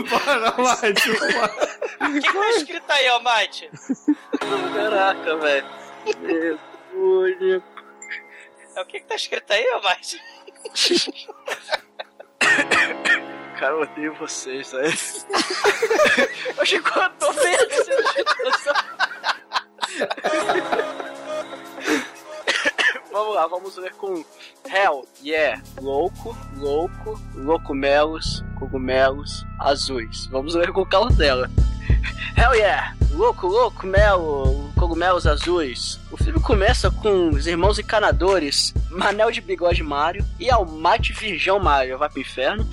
Para, 0.10 0.50
Almighty. 0.52 1.12
O 1.12 1.16
que, 2.12 2.22
que 2.22 2.34
tá 2.34 2.50
escrito 2.50 2.92
aí, 2.92 3.08
Almighty? 3.08 3.70
Caraca, 4.76 5.38
velho. 5.38 5.68
Demônio. 6.22 7.64
O 8.78 8.86
que, 8.86 9.00
que 9.00 9.08
tá 9.08 9.16
escrito 9.16 9.52
aí, 9.52 9.68
Almighty? 9.70 10.22
Cara, 13.60 13.74
eu 13.74 13.82
odeio 13.82 14.14
vocês, 14.16 14.72
enquanto 16.72 17.22
eu 17.26 17.28
tô 17.28 17.32
vendo 17.34 17.72
essa 17.72 17.84
situação. 18.14 18.74
Vamos 23.12 23.36
lá, 23.36 23.48
vamos 23.48 23.76
ler 23.78 23.94
com 23.94 24.24
Hell, 24.64 25.08
yeah, 25.24 25.60
louco, 25.82 26.38
louco, 26.58 27.20
loucomelos, 27.34 28.44
cogumelos 28.60 29.44
azuis. 29.60 30.28
Vamos 30.28 30.54
ler 30.54 30.72
com 30.72 30.86
cautela. 30.86 31.50
Hell 32.38 32.54
yeah, 32.54 32.96
louco, 33.14 33.48
louco, 33.48 33.88
melo, 33.88 34.72
cogumelos 34.78 35.26
azuis. 35.26 36.00
O 36.28 36.30
filme 36.30 36.44
começa 36.44 36.92
com 36.92 37.30
os 37.30 37.48
irmãos 37.48 37.80
encanadores, 37.80 38.74
Manel 38.92 39.32
de 39.32 39.40
Bigode 39.40 39.82
Mario 39.82 40.26
e 40.38 40.52
Almighty 40.52 41.14
Virgão 41.14 41.58
Mario, 41.58 41.98
vai 41.98 42.10
pro 42.10 42.20
inferno, 42.20 42.68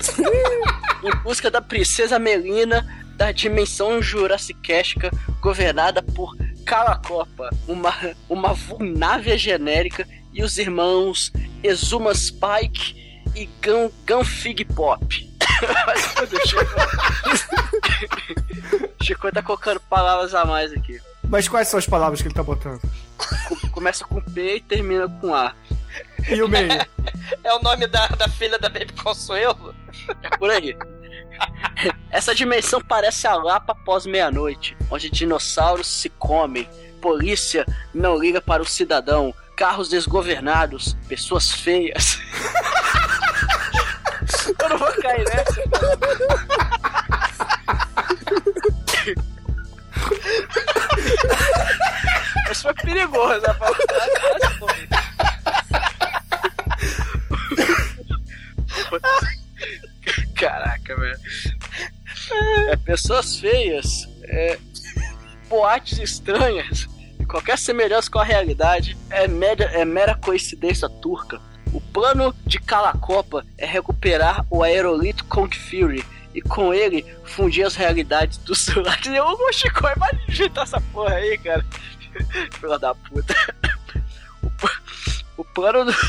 em 1.04 1.16
busca 1.22 1.48
da 1.52 1.62
princesa 1.62 2.18
Melina 2.18 2.84
da 3.14 3.30
dimensão 3.30 4.02
jurassicesca 4.02 5.08
governada 5.40 6.02
por 6.02 6.36
Calacopa, 6.66 7.48
uma, 7.68 7.94
uma 8.28 8.54
vulnávia 8.54 9.38
genérica 9.38 10.04
e 10.32 10.42
os 10.42 10.58
irmãos 10.58 11.32
Exuma 11.62 12.12
Spike 12.12 13.22
e 13.36 13.48
Gun, 13.64 13.88
Gunfig 14.04 14.64
Pop. 14.64 15.06
Chico 19.00 19.30
tá 19.30 19.42
colocando 19.42 19.78
palavras 19.78 20.34
a 20.34 20.44
mais 20.44 20.72
aqui. 20.72 21.00
Mas 21.28 21.48
quais 21.48 21.68
são 21.68 21.78
as 21.78 21.86
palavras 21.86 22.20
que 22.22 22.28
ele 22.28 22.34
tá 22.34 22.42
botando? 22.42 22.80
Co- 23.16 23.68
Começa 23.72 24.04
com 24.04 24.20
P 24.20 24.56
e 24.56 24.60
termina 24.60 25.08
com 25.20 25.34
A. 25.34 25.52
E 26.28 26.42
o 26.42 26.48
meio? 26.48 26.68
É 27.42 27.52
o 27.54 27.60
nome 27.62 27.86
da, 27.86 28.06
da 28.08 28.28
filha 28.28 28.58
da 28.58 28.68
Baby 28.68 28.92
Consuelo? 29.02 29.74
É 30.22 30.36
por 30.36 30.50
aí. 30.50 30.76
Essa 32.10 32.34
dimensão 32.34 32.80
parece 32.80 33.26
a 33.26 33.34
Lapa 33.34 33.72
após 33.72 34.04
meia-noite, 34.06 34.76
onde 34.90 35.10
dinossauros 35.10 35.86
se 35.86 36.08
comem, 36.10 36.68
polícia 37.00 37.64
não 37.94 38.16
liga 38.18 38.40
para 38.40 38.62
o 38.62 38.66
cidadão, 38.66 39.34
carros 39.56 39.88
desgovernados, 39.88 40.94
pessoas 41.08 41.50
feias. 41.52 42.18
Eu 44.62 44.68
não 44.70 44.78
vou 44.78 44.92
cair 45.00 45.24
nessa. 45.24 45.62
Isso 52.50 52.62
foi 52.62 52.74
perigoso, 52.74 53.40
né? 53.40 53.54
Caraca, 60.34 60.96
velho. 60.96 61.18
É, 62.70 62.76
pessoas 62.76 63.36
feias, 63.36 64.08
é, 64.24 64.58
boates 65.48 65.98
estranhas, 65.98 66.86
e 67.18 67.24
qualquer 67.24 67.58
semelhança 67.58 68.10
com 68.10 68.18
a 68.18 68.24
realidade 68.24 68.96
é 69.10 69.24
é 69.24 69.84
mera 69.84 70.14
coincidência 70.14 70.88
turca. 70.88 71.40
O 71.72 71.80
plano 71.80 72.34
de 72.46 72.60
Calacopa 72.60 73.44
é 73.58 73.66
recuperar 73.66 74.46
o 74.48 74.62
aerolito 74.62 75.24
Kong 75.24 75.56
Fury 75.56 76.04
e 76.34 76.42
com 76.42 76.74
ele 76.74 77.04
fundir 77.24 77.64
as 77.66 77.74
realidades 77.76 78.36
do 78.38 78.54
celular. 78.54 78.98
Eu 79.06 79.36
vou 79.36 79.52
Chico, 79.52 79.82
vai 79.82 80.10
digitar 80.28 80.64
essa 80.64 80.80
porra 80.80 81.14
aí, 81.14 81.38
cara. 81.38 81.64
Filha 82.60 82.78
da 82.78 82.94
puta. 82.94 83.34
O, 84.42 84.50
pl- 84.50 84.80
o 85.38 85.44
plano 85.44 85.84
do. 85.86 85.94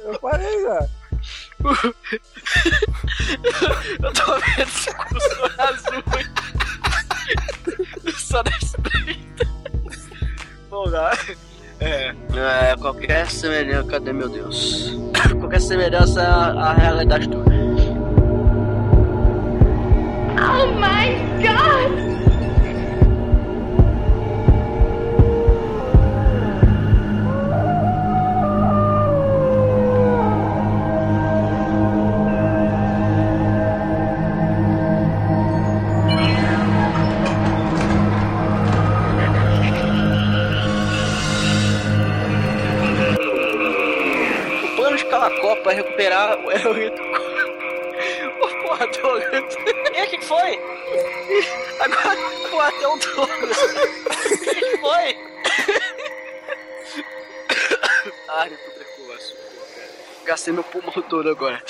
Eu 0.00 0.18
parei 0.20 0.62
já. 0.62 0.88
Eu 4.02 4.12
tô 4.12 4.38
vendo 4.40 4.62
esse 4.68 4.92
cursor 4.94 5.54
azul 5.58 6.02
só 8.18 8.42
nesse 8.42 8.76
peito. 8.82 9.46
Vamos 10.70 10.92
lá. 10.92 11.12
É, 11.80 12.14
é, 12.34 12.76
qualquer 12.76 13.30
semelhança. 13.30 13.88
Cadê 13.88 14.12
meu 14.12 14.28
Deus? 14.28 14.96
Qualquer 15.40 15.60
semelhança 15.60 16.22
à, 16.22 16.72
realidade 16.72 17.28
toda. 17.28 17.61
O 46.68 46.72
aerolito. 46.74 47.02
Ô, 48.40 48.62
porra, 48.66 48.86
Douglas. 48.88 49.54
E 49.94 50.02
o 50.02 50.08
que, 50.10 50.18
que 50.18 50.24
foi? 50.24 50.58
Agora, 51.80 52.16
porra, 52.50 52.68
até 52.68 52.88
o 52.88 52.96
Douglas. 52.98 53.58
O 53.62 54.38
que, 54.38 54.54
que 54.54 54.76
foi? 54.78 55.32
Ai, 58.28 58.52
eu 58.52 58.58
tô 58.58 58.70
precoce. 58.72 59.34
Gastei 60.24 60.52
meu 60.54 60.64
pulmão 60.64 60.92
todo 61.08 61.28
agora. 61.28 61.62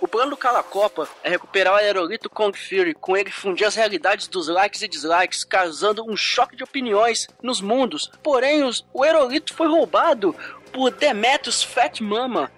O 0.00 0.06
plano 0.06 0.30
do 0.30 0.36
Calacopa 0.36 1.08
é 1.24 1.30
recuperar 1.30 1.74
o 1.74 1.76
aerolito 1.76 2.30
Kong 2.30 2.56
Fury, 2.56 2.94
com 2.94 3.16
ele 3.16 3.30
fundir 3.32 3.66
as 3.66 3.74
realidades 3.74 4.28
dos 4.28 4.46
likes 4.46 4.80
e 4.82 4.86
dislikes, 4.88 5.42
causando 5.42 6.08
um 6.08 6.16
choque 6.16 6.54
de 6.54 6.62
opiniões 6.62 7.26
nos 7.42 7.60
mundos. 7.60 8.10
Porém, 8.22 8.62
os- 8.62 8.84
o 8.92 9.02
aerolito 9.02 9.52
foi 9.54 9.66
roubado 9.66 10.34
por 10.72 10.90
Demetrius 10.92 11.62
Fat 11.64 12.00
Mama. 12.00 12.50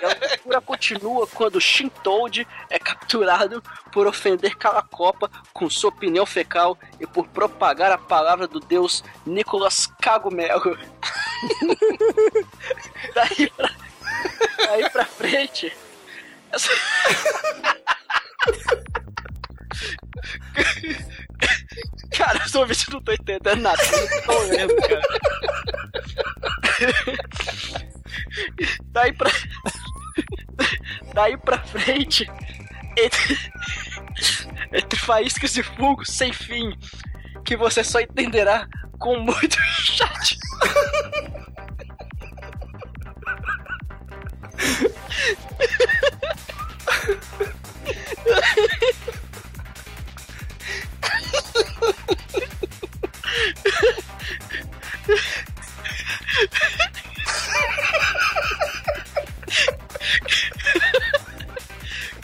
E 0.00 0.04
a 0.04 0.28
loucura 0.28 0.60
continua 0.60 1.26
quando 1.26 1.60
Shin 1.60 1.88
Toad 1.88 2.46
é 2.70 2.78
capturado 2.78 3.62
por 3.92 4.06
ofender 4.06 4.56
Calacopa 4.56 5.30
com 5.52 5.68
sua 5.68 5.90
opinião 5.90 6.24
fecal 6.26 6.78
e 7.00 7.06
por 7.06 7.26
propagar 7.28 7.90
a 7.92 7.98
palavra 7.98 8.46
do 8.46 8.60
deus 8.60 9.02
Nicolas 9.26 9.86
Cagumelo. 10.00 10.62
daí, 13.14 13.50
pra, 13.50 13.70
daí 14.58 14.90
pra 14.90 15.04
frente. 15.04 15.72
essa- 16.52 16.70
Cara, 22.10 22.40
que 22.40 22.90
eu 22.90 22.94
não 22.94 23.02
tô 23.02 23.12
entendendo 23.12 23.60
nada. 23.60 23.82
Não 23.82 24.22
tô 24.22 24.38
lendo, 24.44 24.74
cara. 24.76 25.02
Daí 28.92 29.12
pra. 29.12 29.30
Daí 31.14 31.36
pra 31.36 31.58
frente. 31.58 32.26
Entre, 32.96 33.38
entre 34.72 34.98
faíscas 34.98 35.56
e 35.56 35.62
fogo 35.62 36.04
sem 36.04 36.32
fim. 36.32 36.76
Que 37.44 37.56
você 37.56 37.84
só 37.84 38.00
entenderá 38.00 38.66
com 38.98 39.20
muito 39.20 39.56
chat. 39.60 40.36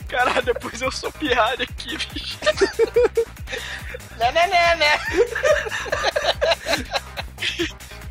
Caralho, 0.08 0.42
depois 0.42 0.80
eu 0.80 0.92
sou 0.92 1.10
piada 1.12 1.62
aqui, 1.62 1.96
bicho. 1.96 2.38
Né, 4.16 4.30
né, 4.30 4.46
né, 4.46 4.76
né? 4.76 5.00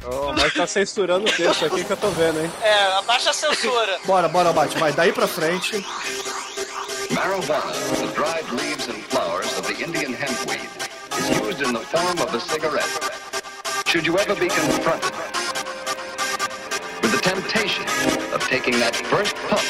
Oh, 0.06 0.34
mas 0.34 0.54
tá 0.54 0.68
censurando 0.68 1.30
o 1.30 1.32
texto 1.32 1.66
aqui 1.66 1.84
que 1.86 1.92
eu 1.92 1.98
tô 1.98 2.10
vendo, 2.10 2.42
hein? 2.42 2.52
É, 2.62 2.98
abaixa 2.98 3.30
a 3.30 3.34
censura. 3.34 4.00
Bora, 4.06 4.28
bora, 4.28 4.52
Bate. 4.52 4.78
Vai, 4.78 4.92
daí 4.92 5.14
pra 5.14 5.28
frente. 5.28 5.84
Marijuana, 7.10 7.44
the 7.44 8.43
in 11.64 11.74
the 11.74 11.80
form 11.80 12.20
of 12.20 12.34
a 12.34 12.40
cigarette. 12.40 12.90
Should 13.88 14.06
you 14.06 14.18
ever 14.18 14.36
be 14.36 14.48
confronted 14.48 15.14
with 17.02 17.12
the 17.12 17.22
temptation 17.22 17.84
of 18.34 18.42
taking 18.48 18.80
that 18.80 18.96
first 18.96 19.36
puff 19.48 19.66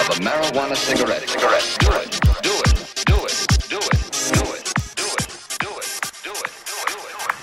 of 0.00 0.16
a 0.16 0.20
marijuana 0.22 0.76
cigarette, 0.76 1.28
cigarette, 1.28 1.76
do 1.80 1.92
it, 2.00 2.20
do 2.42 2.54
it, 2.60 2.72
do 3.04 3.18
it, 3.18 3.34
do 3.68 3.78
it, 3.78 4.02
do 4.32 4.44
it, 4.54 4.64
do 4.88 5.04
it, 5.12 5.30
do 5.60 5.72
it, 5.74 5.92
do 6.24 6.32
it, 6.40 6.52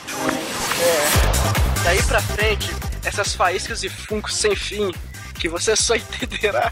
do 0.08 0.18
it. 0.28 0.42
É, 0.82 1.84
daí 1.84 2.02
pra 2.04 2.22
frente, 2.22 2.70
essas 3.06 3.36
faíscas 3.36 3.84
e 3.84 3.90
funcos 3.90 4.36
sem 4.36 4.56
fim, 4.56 4.92
que 5.36 5.48
você 5.48 5.76
só 5.76 5.96
entenderá 5.96 6.72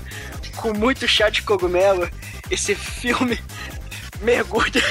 com 0.56 0.74
muito 0.74 1.08
chá 1.08 1.30
de 1.30 1.43
cogumelo, 1.43 2.10
esse 2.50 2.74
filme 2.74 3.39
mergulha, 4.22 4.84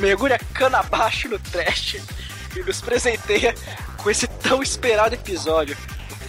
mergulha 0.00 0.38
cana 0.54 0.78
abaixo 0.80 1.28
no 1.28 1.38
trash 1.38 1.96
e 2.56 2.60
nos 2.60 2.80
presenteia 2.80 3.54
com 3.98 4.10
esse 4.10 4.26
tão 4.26 4.62
esperado 4.62 5.14
episódio. 5.14 5.76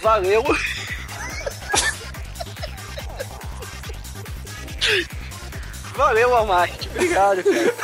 Valeu! 0.00 0.44
Valeu, 5.94 6.34
Almighty. 6.34 6.88
Obrigado, 6.88 7.44
cara. 7.44 7.74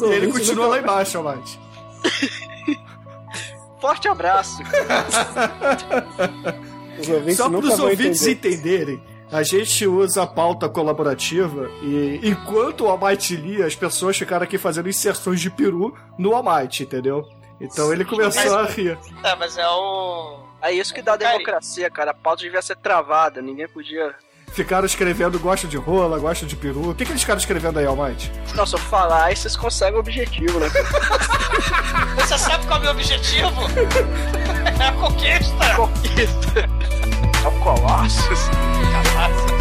E 0.00 0.04
ele 0.12 0.30
continua 0.30 0.66
lá 0.68 0.78
embaixo, 0.78 1.18
Almighty. 1.18 1.58
Forte 3.80 4.06
abraço. 4.08 4.62
Só 7.36 7.50
para 7.50 7.58
os 7.58 7.78
ouvintes 7.78 8.26
entender. 8.26 8.56
entenderem, 8.56 9.02
a 9.30 9.42
gente 9.42 9.86
usa 9.86 10.22
a 10.22 10.26
pauta 10.26 10.68
colaborativa 10.68 11.70
e 11.82 12.20
enquanto 12.22 12.84
o 12.84 12.88
Almighty 12.88 13.36
lia, 13.36 13.66
as 13.66 13.74
pessoas 13.74 14.16
ficaram 14.16 14.44
aqui 14.44 14.56
fazendo 14.56 14.88
inserções 14.88 15.40
de 15.40 15.50
peru 15.50 15.96
no 16.18 16.34
Almighty, 16.34 16.84
entendeu? 16.84 17.26
Então 17.60 17.92
ele 17.92 18.04
começou 18.04 18.58
a 18.58 18.64
rir. 18.66 18.98
É, 19.22 19.34
mas 19.34 19.56
é 19.56 19.66
o. 19.66 20.40
É 20.62 20.72
isso 20.72 20.92
que 20.92 21.02
dá 21.02 21.14
a 21.14 21.16
democracia, 21.16 21.90
cara. 21.90 22.10
A 22.10 22.14
pauta 22.14 22.42
devia 22.42 22.60
ser 22.62 22.76
travada, 22.76 23.40
ninguém 23.40 23.68
podia. 23.68 24.14
Ficaram 24.52 24.86
escrevendo 24.86 25.38
gosta 25.38 25.66
de 25.66 25.76
rola, 25.76 26.18
gosta 26.18 26.46
de 26.46 26.56
peru. 26.56 26.90
O 26.90 26.94
que, 26.94 27.04
que 27.04 27.12
eles 27.12 27.20
ficaram 27.20 27.38
escrevendo 27.38 27.78
aí, 27.78 27.84
Almighty? 27.84 28.30
Não, 28.54 28.64
se 28.64 28.74
eu 28.74 28.78
falar, 28.78 29.24
aí 29.24 29.36
vocês 29.36 29.56
conseguem 29.56 29.96
o 29.96 30.00
objetivo, 30.00 30.58
né? 30.58 30.68
Você 32.16 32.38
sabe 32.38 32.66
qual 32.66 32.78
é 32.78 32.80
o 32.80 32.82
meu 32.82 32.90
objetivo? 32.92 33.50
É 34.78 34.88
a 34.88 34.92
conquista! 34.92 35.74
Conquista! 35.76 37.05
são 37.46 37.60
colossos 37.60 38.50
calazes. 38.92 39.56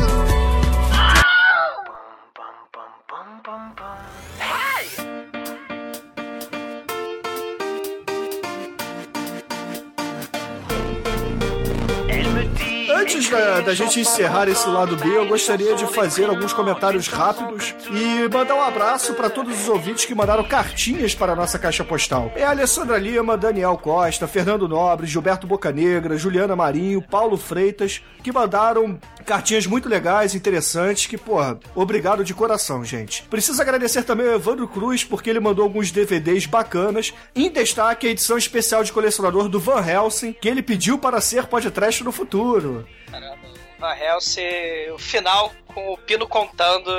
Antes 12.96 13.30
da, 13.30 13.60
da 13.60 13.74
gente 13.74 14.00
encerrar 14.00 14.48
esse 14.48 14.66
lado 14.70 14.96
B, 14.96 15.18
eu 15.18 15.28
gostaria 15.28 15.76
de 15.76 15.86
fazer 15.86 16.30
alguns 16.30 16.54
comentários 16.54 17.10
rápidos 17.10 17.76
e 17.92 18.34
mandar 18.34 18.56
um 18.56 18.62
abraço 18.62 19.14
para 19.16 19.30
todos 19.30 19.62
os 19.62 19.68
ouvintes 19.68 20.06
que 20.06 20.16
mandaram 20.16 20.46
cartinhas 20.46 21.14
para 21.14 21.34
a 21.34 21.36
nossa 21.36 21.60
caixa 21.60 21.84
postal. 21.84 22.32
É 22.38 22.46
a 22.46 22.52
Alessandra 22.52 22.98
Lima, 22.98 23.36
Daniel 23.36 23.78
Costa, 23.78 24.30
Fernando 24.30 24.66
Nobre, 24.66 25.08
Gilberto 25.08 25.46
Bocanegra, 25.46 26.18
Juliana 26.18 26.56
Marinho, 26.56 27.02
Paulo 27.02 27.36
Freitas, 27.36 28.02
que 28.24 28.32
mandaram 28.32 28.98
cartinhas 29.26 29.68
muito 29.68 29.90
legais, 29.90 30.34
interessantes, 30.34 31.06
que, 31.06 31.18
porra, 31.18 31.60
obrigado 31.76 32.24
de 32.24 32.34
coração, 32.34 32.86
gente. 32.86 33.24
Preciso 33.24 33.62
agradecer 33.62 34.04
também 34.04 34.28
ao 34.28 34.36
Evandro 34.36 34.68
Cruz, 34.70 35.04
porque 35.04 35.30
ele 35.30 35.42
mandou 35.42 35.64
alguns 35.64 35.92
DVDs 35.92 36.46
bacanas, 36.46 37.14
em 37.36 37.50
destaque 37.50 38.08
a 38.08 38.12
edição 38.12 38.38
especial 38.38 38.84
de 38.84 38.94
colecionador 38.94 39.50
do 39.50 39.60
Van 39.60 39.86
Helsing, 39.86 40.34
que 40.34 40.48
ele 40.48 40.64
pediu 40.64 40.98
para 40.98 41.20
ser 41.20 41.48
podcast 41.48 42.02
no 42.04 42.12
futuro. 42.12 42.86
Caramba, 43.12 43.48
Van 43.80 43.94
Helsing, 43.96 44.92
o 44.94 44.98
final 44.98 45.52
com 45.68 45.94
o 45.94 45.98
Pino 45.98 46.28
contando. 46.28 46.90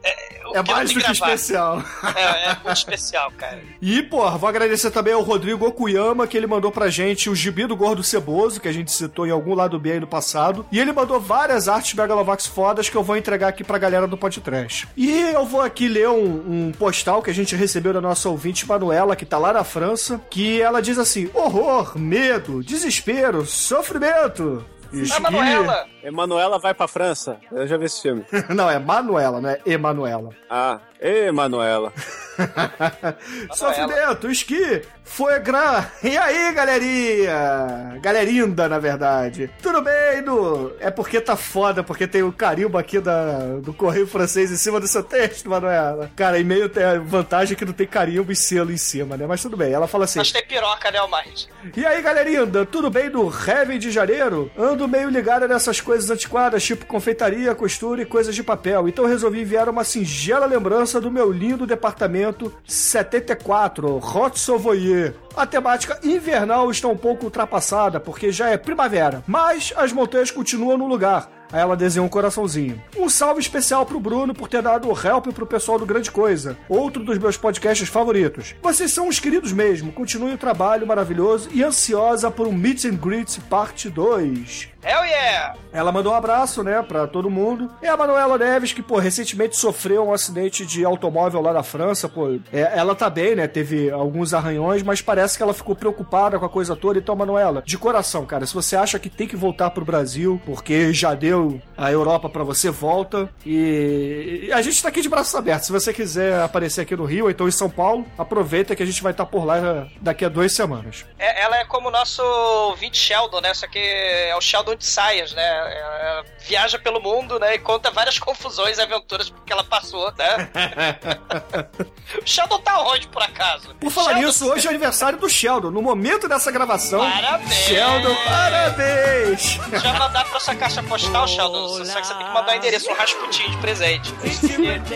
É, 0.00 0.40
o 0.46 0.56
É 0.56 0.62
Pino 0.62 0.76
mais 0.76 0.92
do 0.92 1.00
que 1.00 1.10
especial. 1.10 1.82
É, 2.16 2.50
é 2.50 2.54
muito 2.54 2.72
especial, 2.72 3.30
cara. 3.36 3.60
E, 3.82 4.02
porra, 4.02 4.38
vou 4.38 4.48
agradecer 4.48 4.90
também 4.90 5.12
ao 5.12 5.22
Rodrigo 5.22 5.66
Okuyama, 5.66 6.26
que 6.26 6.36
ele 6.36 6.46
mandou 6.46 6.70
pra 6.70 6.88
gente 6.88 7.28
o 7.28 7.34
gibi 7.34 7.66
do 7.66 7.76
Gordo 7.76 8.02
Ceboso, 8.02 8.60
que 8.60 8.68
a 8.68 8.72
gente 8.72 8.92
citou 8.92 9.26
em 9.26 9.30
algum 9.30 9.54
lado 9.54 9.78
B 9.78 9.92
aí 9.92 10.00
no 10.00 10.06
passado. 10.06 10.64
E 10.70 10.78
ele 10.78 10.92
mandou 10.92 11.20
várias 11.20 11.68
artes 11.68 11.94
Megalovax 11.94 12.46
fodas 12.46 12.88
que 12.88 12.96
eu 12.96 13.02
vou 13.02 13.16
entregar 13.16 13.48
aqui 13.48 13.64
pra 13.64 13.76
galera 13.76 14.06
do 14.06 14.16
podcast. 14.16 14.88
E 14.96 15.10
eu 15.10 15.44
vou 15.44 15.60
aqui 15.60 15.88
ler 15.88 16.08
um, 16.08 16.68
um 16.68 16.72
postal 16.72 17.20
que 17.22 17.30
a 17.30 17.34
gente 17.34 17.56
recebeu 17.56 17.92
da 17.92 18.00
nossa 18.00 18.28
ouvinte 18.28 18.66
Manuela, 18.66 19.16
que 19.16 19.26
tá 19.26 19.36
lá 19.36 19.52
na 19.52 19.64
França, 19.64 20.20
que 20.30 20.62
ela 20.62 20.80
diz 20.80 20.96
assim: 20.96 21.28
horror, 21.34 21.98
medo, 21.98 22.62
desespero, 22.62 23.44
sofrimento. 23.44 24.64
E- 24.92 25.12
A 25.12 25.20
Manuela! 25.20 25.86
Emanuela 26.08 26.58
vai 26.58 26.72
pra 26.72 26.88
França. 26.88 27.38
Eu 27.52 27.66
já 27.66 27.76
vi 27.76 27.84
esse 27.84 28.00
filme. 28.00 28.24
Não, 28.48 28.68
é 28.70 28.78
Manuela, 28.78 29.40
não 29.40 29.50
é 29.50 29.60
Emanuela. 29.66 30.30
Ah, 30.48 30.80
Emanuela. 31.00 31.92
Sofrimento, 33.52 34.30
esqui, 34.30 34.82
foi 35.04 35.38
gran. 35.40 35.84
E 36.02 36.16
aí, 36.16 36.52
galerinha? 36.52 37.98
Galerinda, 38.00 38.68
na 38.68 38.78
verdade. 38.78 39.50
Tudo 39.62 39.82
bem, 39.82 40.22
Du? 40.22 40.72
É 40.80 40.90
porque 40.90 41.20
tá 41.20 41.36
foda, 41.36 41.82
porque 41.82 42.06
tem 42.06 42.22
o 42.22 42.32
carimbo 42.32 42.78
aqui 42.78 43.00
da, 43.00 43.38
do 43.60 43.72
Correio 43.72 44.06
Francês 44.06 44.50
em 44.50 44.56
cima 44.56 44.78
do 44.80 44.86
seu 44.86 45.02
texto, 45.02 45.48
Manuela. 45.48 46.10
Cara, 46.16 46.38
e-mail 46.38 46.68
tem 46.68 46.84
a 46.84 46.98
vantagem 46.98 47.56
que 47.56 47.64
não 47.64 47.72
tem 47.72 47.86
carimbo 47.86 48.30
e 48.30 48.36
selo 48.36 48.70
em 48.72 48.76
cima, 48.76 49.16
né? 49.16 49.26
Mas 49.26 49.42
tudo 49.42 49.56
bem. 49.56 49.72
Ela 49.72 49.86
fala 49.88 50.04
assim: 50.04 50.18
Mas 50.20 50.30
tem 50.32 50.44
piroca, 50.46 50.90
né, 50.90 50.98
Almighty? 50.98 51.48
e 51.76 51.84
aí, 51.84 52.00
galerinda, 52.00 52.64
tudo 52.64 52.88
bem 52.90 53.10
do 53.10 53.28
Heaven 53.28 53.78
de 53.78 53.90
janeiro? 53.90 54.50
Ando 54.56 54.86
meio 54.86 55.08
ligado 55.10 55.48
nessas 55.48 55.80
coisas 55.80 55.97
antiquadas, 56.10 56.64
tipo 56.64 56.86
confeitaria, 56.86 57.54
costura 57.54 58.02
e 58.02 58.06
coisas 58.06 58.34
de 58.34 58.42
papel. 58.42 58.88
Então 58.88 59.06
resolvi 59.06 59.40
enviar 59.40 59.68
uma 59.68 59.84
singela 59.84 60.46
lembrança 60.46 61.00
do 61.00 61.10
meu 61.10 61.30
lindo 61.30 61.66
departamento 61.66 62.52
74, 62.66 63.96
Hot 63.96 64.38
Sauvoyer. 64.38 65.14
A 65.36 65.46
temática 65.46 65.98
invernal 66.02 66.70
está 66.70 66.88
um 66.88 66.96
pouco 66.96 67.24
ultrapassada, 67.24 68.00
porque 68.00 68.32
já 68.32 68.48
é 68.48 68.56
primavera. 68.56 69.22
Mas 69.26 69.72
as 69.76 69.92
montanhas 69.92 70.30
continuam 70.30 70.78
no 70.78 70.86
lugar. 70.86 71.37
Aí 71.52 71.60
ela 71.60 71.76
desenhou 71.76 72.06
um 72.06 72.10
coraçãozinho. 72.10 72.80
Um 72.96 73.08
salve 73.08 73.40
especial 73.40 73.86
pro 73.86 74.00
Bruno 74.00 74.34
por 74.34 74.48
ter 74.48 74.62
dado 74.62 74.88
o 74.88 75.06
help 75.06 75.28
pro 75.28 75.46
pessoal 75.46 75.78
do 75.78 75.86
Grande 75.86 76.10
Coisa, 76.10 76.56
outro 76.68 77.02
dos 77.02 77.18
meus 77.18 77.36
podcasts 77.36 77.88
favoritos. 77.88 78.54
Vocês 78.62 78.92
são 78.92 79.08
os 79.08 79.18
queridos 79.18 79.52
mesmo. 79.52 79.92
Continue 79.92 80.34
o 80.34 80.38
trabalho 80.38 80.86
maravilhoso 80.86 81.48
e 81.52 81.62
ansiosa 81.62 82.30
por 82.30 82.46
um 82.46 82.52
Meet 82.52 82.84
and 82.84 82.96
Greet 82.96 83.40
parte 83.48 83.88
2. 83.88 84.68
Hell 84.84 85.04
yeah! 85.04 85.56
Ela 85.72 85.90
mandou 85.90 86.12
um 86.12 86.14
abraço, 86.14 86.62
né, 86.62 86.80
pra 86.82 87.06
todo 87.06 87.28
mundo. 87.28 87.68
E 87.82 87.86
a 87.86 87.96
Manuela 87.96 88.38
Neves, 88.38 88.72
que, 88.72 88.80
pô, 88.80 88.98
recentemente 88.98 89.56
sofreu 89.56 90.06
um 90.06 90.12
acidente 90.12 90.64
de 90.64 90.84
automóvel 90.84 91.40
lá 91.40 91.52
na 91.52 91.64
França, 91.64 92.08
pô. 92.08 92.38
é, 92.52 92.78
ela 92.78 92.94
tá 92.94 93.10
bem, 93.10 93.34
né, 93.34 93.48
teve 93.48 93.90
alguns 93.90 94.32
arranhões, 94.32 94.82
mas 94.84 95.02
parece 95.02 95.36
que 95.36 95.42
ela 95.42 95.52
ficou 95.52 95.74
preocupada 95.74 96.38
com 96.38 96.44
a 96.44 96.48
coisa 96.48 96.76
toda. 96.76 96.98
Então, 96.98 97.16
Manuela, 97.16 97.62
de 97.66 97.76
coração, 97.76 98.24
cara, 98.24 98.46
se 98.46 98.54
você 98.54 98.76
acha 98.76 98.98
que 99.00 99.10
tem 99.10 99.26
que 99.26 99.36
voltar 99.36 99.70
pro 99.70 99.84
Brasil, 99.84 100.40
porque 100.46 100.92
já 100.92 101.12
deu 101.12 101.37
a 101.76 101.90
Europa 101.90 102.28
pra 102.28 102.42
você, 102.44 102.70
volta. 102.70 103.28
E, 103.44 104.50
a 104.52 104.60
gente 104.62 104.82
tá 104.82 104.88
aqui 104.88 105.00
de 105.00 105.08
braços 105.08 105.34
abertos. 105.34 105.66
Se 105.66 105.72
você 105.72 105.92
quiser 105.92 106.40
aparecer 106.42 106.82
aqui 106.82 106.96
no 106.96 107.04
Rio, 107.04 107.24
ou 107.24 107.30
então 107.30 107.46
em 107.48 107.50
São 107.52 107.68
Paulo, 107.70 108.06
aproveita 108.16 108.74
que 108.76 108.82
a 108.82 108.86
gente 108.86 109.02
vai 109.02 109.12
estar 109.12 109.26
por 109.26 109.44
lá 109.44 109.86
daqui 110.00 110.24
a 110.24 110.28
duas 110.28 110.52
semanas. 110.52 111.04
É- 111.18 111.42
ela 111.42 111.56
é 111.58 111.64
como 111.64 111.88
o 111.88 111.90
nosso 111.90 112.22
ouvinte 112.22 112.98
Sheldon, 112.98 113.40
né? 113.40 113.54
Só 113.54 113.66
que 113.66 113.78
é 113.78 114.34
o 114.36 114.40
Sheldon 114.40 114.74
de 114.74 114.84
saias, 114.84 115.32
né? 115.32 115.46
Ela 115.78 116.24
viaja 116.46 116.78
pelo 116.78 117.00
mundo, 117.00 117.38
né? 117.38 117.54
E 117.54 117.58
conta 117.58 117.90
várias 117.90 118.18
confusões 118.18 118.78
e 118.78 118.82
aventuras 118.82 119.32
que 119.46 119.52
ela 119.52 119.64
passou, 119.64 120.12
né? 120.18 120.48
o 122.22 122.26
Sheldon 122.26 122.58
tá 122.60 122.80
onde, 122.82 123.08
por 123.08 123.22
acaso? 123.22 123.74
Por 123.80 123.90
falar 123.90 124.12
Sheldon- 124.14 124.26
nisso, 124.26 124.50
hoje 124.50 124.66
é 124.66 124.70
aniversário 124.70 125.18
do 125.18 125.28
Sheldon. 125.28 125.70
No 125.70 125.82
momento 125.82 126.28
dessa 126.28 126.50
gravação. 126.50 126.98
Parabéns! 127.00 127.54
Sheldon, 127.54 128.14
parabéns! 128.26 129.58
Já 129.82 129.92
mandar 129.98 130.24
pra 130.28 130.40
sua 130.40 130.54
caixa 130.54 130.82
postal, 130.82 131.27
Sheldon. 131.28 131.84
Só 131.84 132.00
que 132.00 132.06
você 132.06 132.14
tem 132.14 132.26
que 132.26 132.32
mandar 132.32 132.52
o 132.52 132.56
endereço, 132.56 132.90
um 132.90 132.94
rasputinho 132.94 133.50
de 133.50 133.56
presente. 133.58 134.12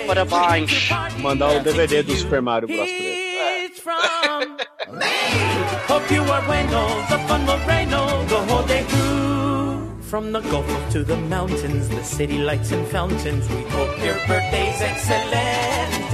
Parabéns. 0.07 0.89
Mandar 1.19 1.57
o 1.57 1.61
DVD 1.61 2.03
do 2.03 2.17
Super 2.17 2.43
Mario 2.43 2.69
Bros. 2.69 2.89
pra 2.89 2.95
ele. 2.95 3.23
Hope 5.89 6.11
you 6.15 6.23
are 6.33 6.43
bueno, 6.47 7.07
the 7.09 7.19
fun 7.29 7.45
will 7.47 7.59
rain 7.67 7.89
the 7.91 7.97
whole 8.49 8.67
day 8.67 8.83
through. 8.85 9.91
From 10.03 10.33
the 10.33 10.41
Gulf 10.41 10.67
to 10.93 11.03
the 11.05 11.17
mountains, 11.17 11.89
the 11.89 12.03
city 12.05 12.39
lights 12.39 12.71
and 12.73 12.87
fountains, 12.89 13.49
we 13.49 13.63
hope 13.71 13.97
your 14.05 14.17
birthday's 14.27 14.81
excellent. 14.81 16.13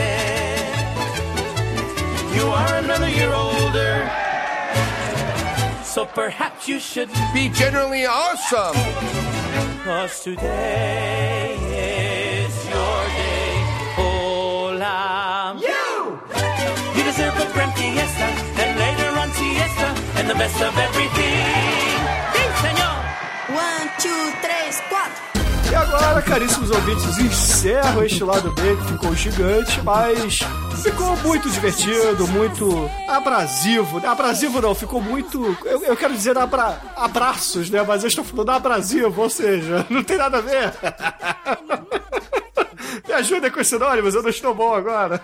You 2.35 2.47
are 2.47 2.77
another 2.77 3.09
year 3.09 3.33
older, 3.33 4.09
so 5.83 6.05
perhaps 6.07 6.69
you 6.69 6.79
should 6.79 7.11
be 7.35 7.49
generally 7.49 8.07
awesome. 8.07 8.77
Cause 9.89 10.21
today 10.21 11.57
is 12.45 12.55
your 12.69 13.01
day. 13.17 13.55
Hola. 13.97 15.57
You! 15.57 16.21
You 16.95 17.03
deserve 17.05 17.33
a 17.41 17.51
grand 17.55 17.73
fiesta, 17.73 18.29
and 18.61 18.79
later 18.79 19.09
on 19.19 19.31
siesta, 19.33 19.89
and 20.21 20.29
the 20.29 20.35
best 20.35 20.61
of 20.61 20.77
everything. 20.77 22.05
Sí, 22.35 22.45
señor! 22.61 22.97
One, 23.57 23.89
two, 23.97 24.23
three, 24.45 24.73
four. 24.91 25.28
E 25.71 25.75
agora, 25.75 26.23
caríssimos 26.23 26.71
ouvintes, 26.71 27.19
encerro 27.19 28.03
este 28.03 28.25
lado 28.25 28.51
B 28.53 28.77
que 28.77 28.93
ficou 28.93 29.15
gigante, 29.15 29.81
mas 29.83 30.41
ficou 30.83 31.15
muito 31.19 31.51
divertido, 31.51 32.27
muito 32.29 32.91
abrasivo. 33.07 34.05
Abrasivo 34.07 34.63
não, 34.63 34.75
ficou 34.75 35.01
muito. 35.01 35.57
Eu, 35.65 35.85
eu 35.85 35.97
quero 35.97 36.15
dizer 36.15 36.39
abra, 36.39 36.81
abraços, 36.97 37.69
né? 37.69 37.83
Mas 37.83 38.03
eu 38.03 38.09
estou 38.09 38.25
falando 38.25 38.51
abrasivo, 38.51 39.21
ou 39.21 39.29
seja, 39.29 39.85
não 39.91 40.03
tem 40.03 40.17
nada 40.17 40.39
a 40.39 40.41
ver. 40.41 40.73
Me 43.07 43.15
ajuda 43.15 43.51
com 43.51 43.61
nome, 43.79 44.03
mas 44.03 44.15
eu 44.15 44.23
não 44.23 44.31
estou 44.31 44.55
bom 44.55 44.75
agora. 44.75 45.21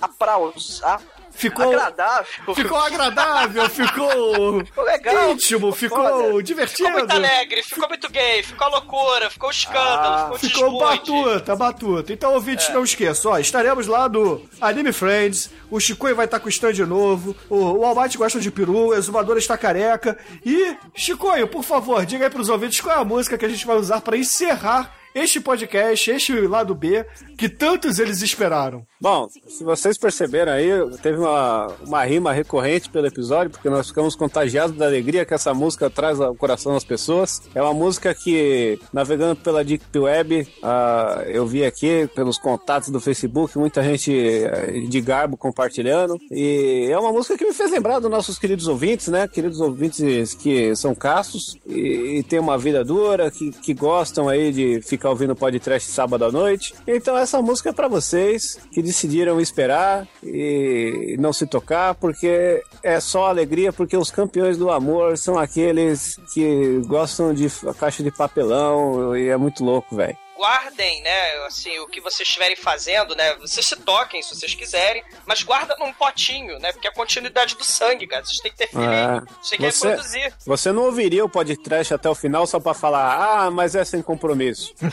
Aplausos. 0.00 0.80
Ah, 0.84 0.98
Ficou 1.34 1.66
agradável. 1.68 2.54
Ficou 2.54 2.78
agradável, 2.78 3.68
ficou 3.70 4.64
Ficou 4.64 4.84
legal. 4.84 5.30
íntimo, 5.32 5.72
ficou 5.72 6.40
divertido. 6.42 6.88
Ficou 6.88 6.98
muito 7.00 7.12
alegre, 7.12 7.62
ficou 7.62 7.88
muito 7.88 8.10
gay, 8.10 8.42
ficou 8.42 8.68
loucura, 8.70 9.30
ficou 9.30 9.50
escândalo, 9.50 10.38
ficou 10.38 10.38
Ficou 10.54 10.70
discute. 10.70 11.12
batuta, 11.24 11.56
batuta. 11.56 12.12
Então, 12.12 12.34
ouvintes, 12.34 12.68
não 12.70 12.84
esqueçam, 12.84 13.32
ó, 13.32 13.38
estaremos 13.38 13.86
lá 13.86 14.08
no 14.08 14.42
Anime 14.60 14.92
Friends, 14.92 15.50
o 15.70 15.80
Chicoio 15.80 16.14
vai 16.16 16.26
estar 16.26 16.38
com 16.40 16.46
o 16.46 16.50
stand 16.50 16.86
novo, 16.86 17.34
o, 17.50 17.56
o 17.80 17.84
Almighty 17.84 18.16
gosta 18.16 18.38
de 18.40 18.50
peru, 18.50 18.88
o 18.88 18.94
Exumador 18.94 19.36
está 19.36 19.56
careca. 19.58 20.16
E, 20.44 20.76
Chicoio, 20.94 21.48
por 21.48 21.64
favor, 21.64 22.06
diga 22.06 22.24
aí 22.26 22.30
pros 22.30 22.48
ouvintes 22.48 22.80
qual 22.80 22.96
é 22.96 23.00
a 23.00 23.04
música 23.04 23.36
que 23.36 23.44
a 23.44 23.48
gente 23.48 23.66
vai 23.66 23.76
usar 23.76 24.00
para 24.00 24.16
encerrar 24.16 24.94
este 25.14 25.40
podcast, 25.40 26.10
este 26.10 26.32
lado 26.40 26.74
B, 26.74 27.06
que 27.38 27.48
tantos 27.48 27.98
eles 27.98 28.20
esperaram. 28.20 28.84
Bom, 29.00 29.28
se 29.46 29.62
vocês 29.62 29.96
perceberam 29.96 30.52
aí, 30.52 30.70
teve 31.02 31.18
uma, 31.18 31.68
uma 31.86 32.04
rima 32.04 32.32
recorrente 32.32 32.88
pelo 32.88 33.06
episódio, 33.06 33.50
porque 33.50 33.68
nós 33.70 33.88
ficamos 33.88 34.16
contagiados 34.16 34.76
da 34.76 34.86
alegria 34.86 35.24
que 35.24 35.34
essa 35.34 35.52
música 35.52 35.88
traz 35.90 36.20
ao 36.20 36.34
coração 36.34 36.72
das 36.72 36.84
pessoas. 36.84 37.42
É 37.54 37.62
uma 37.62 37.74
música 37.74 38.14
que, 38.14 38.78
navegando 38.92 39.36
pela 39.36 39.62
Deep 39.62 39.98
Web, 39.98 40.48
ah, 40.62 41.22
eu 41.26 41.46
vi 41.46 41.64
aqui 41.64 42.08
pelos 42.14 42.38
contatos 42.38 42.88
do 42.88 43.00
Facebook, 43.00 43.58
muita 43.58 43.82
gente 43.82 44.12
eh, 44.12 44.80
de 44.88 45.00
garbo 45.00 45.36
compartilhando. 45.36 46.18
E 46.30 46.88
é 46.90 46.98
uma 46.98 47.12
música 47.12 47.36
que 47.36 47.44
me 47.44 47.52
fez 47.52 47.70
lembrar 47.70 47.98
dos 47.98 48.10
nossos 48.10 48.38
queridos 48.38 48.66
ouvintes, 48.66 49.08
né? 49.08 49.28
Queridos 49.28 49.60
ouvintes 49.60 50.34
que 50.34 50.74
são 50.74 50.94
castos 50.94 51.58
e, 51.66 52.18
e 52.18 52.22
têm 52.22 52.38
uma 52.38 52.56
vida 52.56 52.84
dura, 52.84 53.30
que, 53.30 53.50
que 53.52 53.74
gostam 53.74 54.28
aí 54.28 54.50
de 54.50 54.80
ficar 54.80 55.03
ouvindo 55.08 55.34
podcast 55.36 55.90
sábado 55.90 56.24
à 56.24 56.32
noite. 56.32 56.74
Então 56.86 57.16
essa 57.16 57.40
música 57.40 57.70
é 57.70 57.72
pra 57.72 57.88
vocês 57.88 58.58
que 58.72 58.82
decidiram 58.82 59.40
esperar 59.40 60.06
e 60.22 61.16
não 61.18 61.32
se 61.32 61.46
tocar, 61.46 61.94
porque 61.94 62.62
é 62.82 63.00
só 63.00 63.26
alegria, 63.26 63.72
porque 63.72 63.96
os 63.96 64.10
campeões 64.10 64.56
do 64.56 64.70
amor 64.70 65.16
são 65.16 65.38
aqueles 65.38 66.18
que 66.32 66.80
gostam 66.86 67.32
de 67.34 67.48
caixa 67.78 68.02
de 68.02 68.10
papelão 68.10 69.16
e 69.16 69.28
é 69.28 69.36
muito 69.36 69.64
louco, 69.64 69.96
velho. 69.96 70.23
Guardem, 70.36 71.00
né, 71.02 71.32
assim, 71.46 71.78
o 71.78 71.86
que 71.86 72.00
vocês 72.00 72.28
estiverem 72.28 72.56
fazendo, 72.56 73.14
né? 73.14 73.34
Vocês 73.36 73.64
se 73.66 73.76
toquem 73.76 74.20
se 74.22 74.34
vocês 74.34 74.54
quiserem, 74.54 75.02
mas 75.26 75.42
guarda 75.42 75.76
num 75.78 75.92
potinho, 75.92 76.58
né? 76.58 76.72
Porque 76.72 76.88
é 76.88 76.90
a 76.90 76.94
continuidade 76.94 77.54
do 77.56 77.64
sangue, 77.64 78.06
cara. 78.06 78.24
Vocês 78.24 78.38
têm 78.40 78.50
que 78.50 78.58
ter 78.58 78.68
feeling, 78.68 78.86
É. 78.86 79.20
vocês 79.20 79.50
têm 79.50 79.58
que 79.58 79.70
Você, 79.72 79.88
reproduzir. 79.88 80.32
você 80.46 80.72
não 80.72 80.82
ouviria 80.84 81.24
o 81.24 81.28
podcast 81.28 81.94
até 81.94 82.08
o 82.10 82.14
final 82.14 82.46
só 82.46 82.58
pra 82.58 82.74
falar, 82.74 83.16
ah, 83.46 83.50
mas 83.50 83.74
é 83.74 83.84
sem 83.84 84.02
compromisso. 84.02 84.74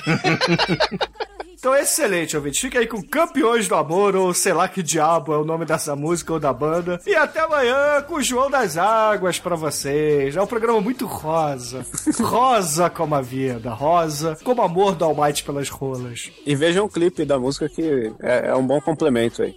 Então, 1.61 1.75
excelente, 1.75 2.35
ouvinte. 2.35 2.59
Fica 2.59 2.79
aí 2.79 2.87
com 2.87 3.03
Campeões 3.03 3.67
do 3.67 3.75
Amor, 3.75 4.15
ou 4.15 4.33
sei 4.33 4.51
lá 4.51 4.67
que 4.67 4.81
diabo 4.81 5.31
é 5.31 5.37
o 5.37 5.45
nome 5.45 5.63
dessa 5.63 5.95
música 5.95 6.33
ou 6.33 6.39
da 6.39 6.51
banda. 6.51 6.99
E 7.05 7.13
até 7.15 7.39
amanhã 7.41 8.01
com 8.01 8.15
o 8.15 8.21
João 8.23 8.49
das 8.49 8.77
Águas 8.79 9.37
pra 9.37 9.55
vocês. 9.55 10.35
É 10.35 10.41
um 10.41 10.47
programa 10.47 10.81
muito 10.81 11.05
rosa. 11.05 11.85
Rosa 12.19 12.89
como 12.89 13.13
a 13.13 13.21
vida. 13.21 13.69
Rosa 13.75 14.35
como 14.43 14.63
amor 14.63 14.95
do 14.95 15.05
Almighty 15.05 15.30
pelas 15.39 15.69
rolas. 15.69 16.31
E 16.45 16.55
vejam 16.55 16.85
o 16.85 16.89
clipe 16.89 17.23
da 17.23 17.39
música 17.39 17.69
que 17.69 18.11
é, 18.21 18.47
é 18.47 18.55
um 18.55 18.65
bom 18.65 18.81
complemento 18.81 19.43
aí. 19.43 19.55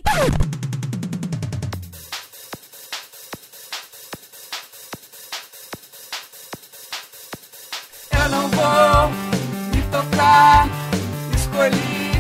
Eu 8.13 8.29
não 8.29 8.49
vou 8.49 9.11
me 9.75 9.83
tocar, 9.91 10.69
escolhi 11.35 12.13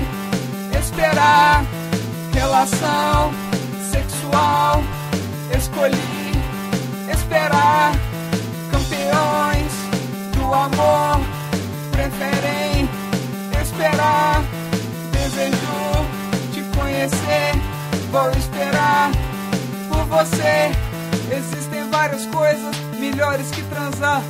esperar. 0.78 1.64
Relação 2.32 3.32
sexual, 3.92 4.82
escolhi 5.56 6.32
esperar. 7.12 7.92
Campeões 8.72 9.72
do 10.36 10.52
amor 10.52 11.13
esperar. 13.84 14.42
Desejo 15.12 16.06
te 16.52 16.62
conhecer, 16.76 17.52
vou 18.10 18.30
esperar 18.30 19.10
por 19.88 20.04
você. 20.06 20.72
Existem 21.30 21.88
várias 21.90 22.24
coisas 22.26 22.76
melhores 22.98 23.50
que 23.50 23.62
transar. 23.64 24.22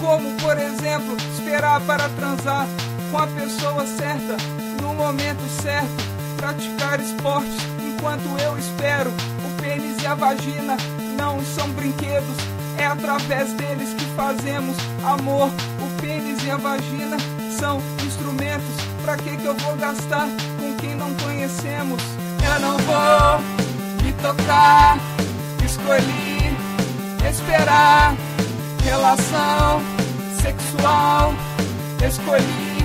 Como, 0.00 0.32
por 0.36 0.56
exemplo, 0.58 1.16
esperar 1.34 1.80
para 1.82 2.08
transar 2.10 2.66
com 3.10 3.18
a 3.18 3.26
pessoa 3.26 3.84
certa, 3.86 4.36
no 4.80 4.94
momento 4.94 5.42
certo. 5.60 6.10
Praticar 6.36 7.00
esportes 7.00 7.58
enquanto 7.82 8.28
eu 8.40 8.56
espero. 8.58 9.10
O 9.10 9.62
pênis 9.62 10.02
e 10.02 10.06
a 10.06 10.14
vagina 10.14 10.76
não 11.18 11.44
são 11.44 11.68
brinquedos, 11.70 12.36
é 12.78 12.86
através 12.86 13.52
deles 13.54 13.92
que 13.92 14.04
fazemos 14.16 14.76
amor. 15.04 15.50
O 15.80 16.00
pênis 16.00 16.42
e 16.44 16.50
a 16.50 16.56
vagina 16.56 17.18
são 17.58 17.82
instrumentos. 18.06 18.89
Pra 19.02 19.16
que 19.16 19.36
que 19.36 19.44
eu 19.44 19.54
vou 19.54 19.76
gastar 19.76 20.28
com 20.58 20.74
quem 20.76 20.94
não 20.94 21.12
conhecemos? 21.14 22.02
Eu 22.44 22.60
não 22.60 22.76
vou 22.78 23.40
me 24.02 24.12
tocar, 24.14 24.98
escolhi 25.64 26.30
esperar. 27.28 28.14
Relação 28.82 29.82
sexual, 30.40 31.34
escolhi 32.06 32.80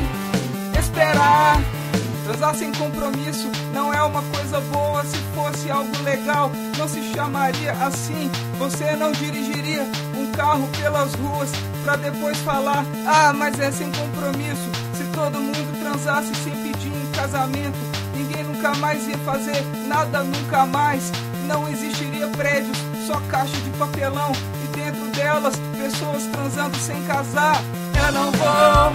esperar. 0.80 1.62
Transar 2.26 2.56
sem 2.56 2.72
compromisso 2.74 3.50
não 3.74 3.94
é 3.94 4.02
uma 4.02 4.22
coisa 4.24 4.60
boa. 4.62 5.04
Se 5.04 5.18
fosse 5.36 5.70
algo 5.70 5.92
legal, 6.04 6.52
não 6.78 6.88
se 6.88 7.02
chamaria 7.14 7.72
assim. 7.74 8.32
Você 8.58 8.96
não 8.96 9.12
dirigiria 9.12 9.84
um 10.18 10.32
carro 10.32 10.68
pelas 10.82 11.14
ruas 11.14 11.50
pra 11.84 11.96
depois 11.96 12.38
falar: 12.40 12.84
Ah, 13.06 13.32
mas 13.34 13.60
é 13.60 13.72
sem 13.72 13.92
compromisso. 13.92 14.70
Se 14.96 15.04
todo 15.14 15.40
mundo 15.40 15.75
transasse 15.96 16.36
sem 16.44 16.52
pedir 16.52 16.92
em 16.92 17.12
casamento, 17.12 17.78
ninguém 18.14 18.44
nunca 18.44 18.76
mais 18.76 19.08
ia 19.08 19.18
fazer 19.20 19.64
nada 19.88 20.24
nunca 20.24 20.66
mais. 20.66 21.10
Não 21.48 21.70
existiria 21.70 22.28
prédios, 22.28 22.78
só 23.08 23.20
caixa 23.30 23.56
de 23.56 23.70
papelão 23.78 24.32
e 24.64 24.76
dentro 24.76 25.08
delas 25.12 25.56
pessoas 25.78 26.26
transando 26.26 26.76
sem 26.78 27.02
casar. 27.04 27.62
Eu 28.06 28.12
não 28.12 28.32
vou 28.32 28.92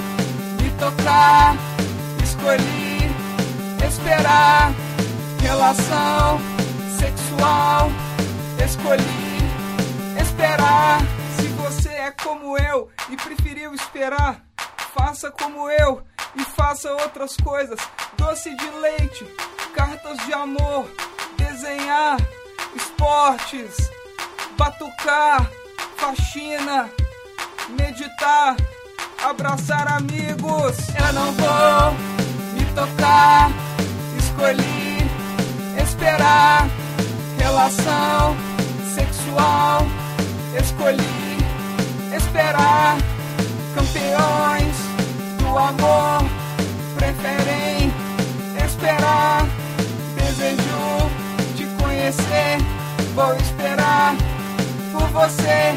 me 0.61 0.71
tocar, 0.79 1.57
escolhi 2.23 3.11
esperar. 3.89 4.73
Relação 5.41 6.39
sexual, 6.99 7.91
escolhi 8.63 10.21
esperar. 10.21 11.01
Se 11.37 11.49
você 11.49 11.89
é 11.89 12.11
como 12.11 12.59
eu 12.59 12.89
e 13.09 13.17
preferiu 13.17 13.75
esperar, 13.75 14.43
faça 14.95 15.31
como 15.31 15.69
eu 15.71 16.03
e 16.37 16.45
faça 16.45 16.93
outras 16.93 17.37
coisas. 17.37 17.79
Doce 18.17 18.55
de 18.55 18.71
leite, 18.81 19.25
cartas 19.75 20.19
de 20.27 20.33
amor, 20.33 20.87
desenhar, 21.37 22.17
esportes, 22.75 23.91
batucar, 24.57 25.51
faxina, 25.97 26.91
meditar, 27.71 28.57
abraçar 29.25 29.89
amigos. 29.89 30.77
Eu 30.89 31.13
não 31.13 31.33
vou 31.33 31.93
me 32.55 32.65
tocar, 32.75 33.51
escolhi 34.19 34.99
esperar. 35.83 36.69
Relação 37.39 38.37
sexual, 38.95 39.87
escolhi 40.59 41.39
esperar. 42.15 42.97
Campeões 43.75 44.60
do 45.51 45.59
amor 45.59 46.23
preferem 46.97 47.93
esperar. 48.65 49.49
Desejo 50.15 51.11
te 51.57 51.67
conhecer, 51.83 52.59
vou 53.17 53.35
esperar 53.35 54.15
por 54.93 55.09
você. 55.09 55.77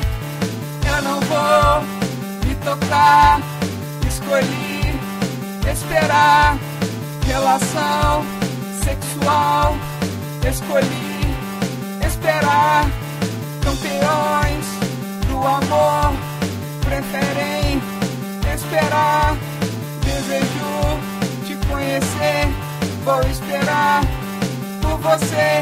Eu 0.87 1.01
não 1.01 1.19
vou 1.21 1.81
me 2.45 2.55
tocar, 2.63 3.41
escolhi 4.07 4.93
esperar. 5.71 6.55
Relação 7.25 8.23
sexual, 8.83 9.75
escolhi 10.47 11.35
esperar. 12.05 12.85
Campeões 13.63 14.65
do 15.27 15.47
amor 15.47 16.13
preferem 16.85 17.81
esperar. 18.53 19.52
Desejo 20.23 20.45
te 21.45 21.67
conhecer, 21.67 22.45
vou 23.03 23.19
esperar 23.29 24.01
por 24.81 24.97
você. 24.99 25.59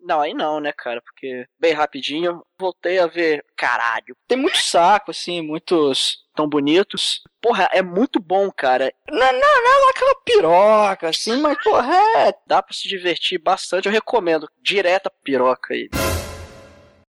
Não, 0.00 0.20
aí 0.20 0.34
não, 0.34 0.58
né, 0.58 0.72
cara? 0.76 1.00
Porque, 1.00 1.46
bem 1.60 1.72
rapidinho, 1.72 2.42
voltei 2.58 2.98
a 2.98 3.06
ver. 3.06 3.44
Caralho. 3.56 4.16
Tem 4.26 4.36
muito 4.36 4.58
saco, 4.58 5.12
assim, 5.12 5.40
muitos 5.42 6.24
tão 6.34 6.48
bonitos. 6.48 7.22
Porra, 7.40 7.68
é 7.72 7.82
muito 7.82 8.18
bom, 8.18 8.50
cara. 8.50 8.92
Não, 9.08 9.32
não, 9.32 9.62
não 9.62 9.88
é 9.88 9.90
aquela 9.90 10.14
piroca, 10.24 11.08
assim, 11.08 11.40
mas, 11.40 11.56
porra, 11.62 11.94
é. 12.16 12.34
Dá 12.48 12.60
pra 12.60 12.74
se 12.74 12.88
divertir 12.88 13.38
bastante. 13.40 13.86
Eu 13.86 13.92
recomendo. 13.92 14.48
Direta 14.60 15.08
piroca 15.22 15.72
aí. 15.72 15.88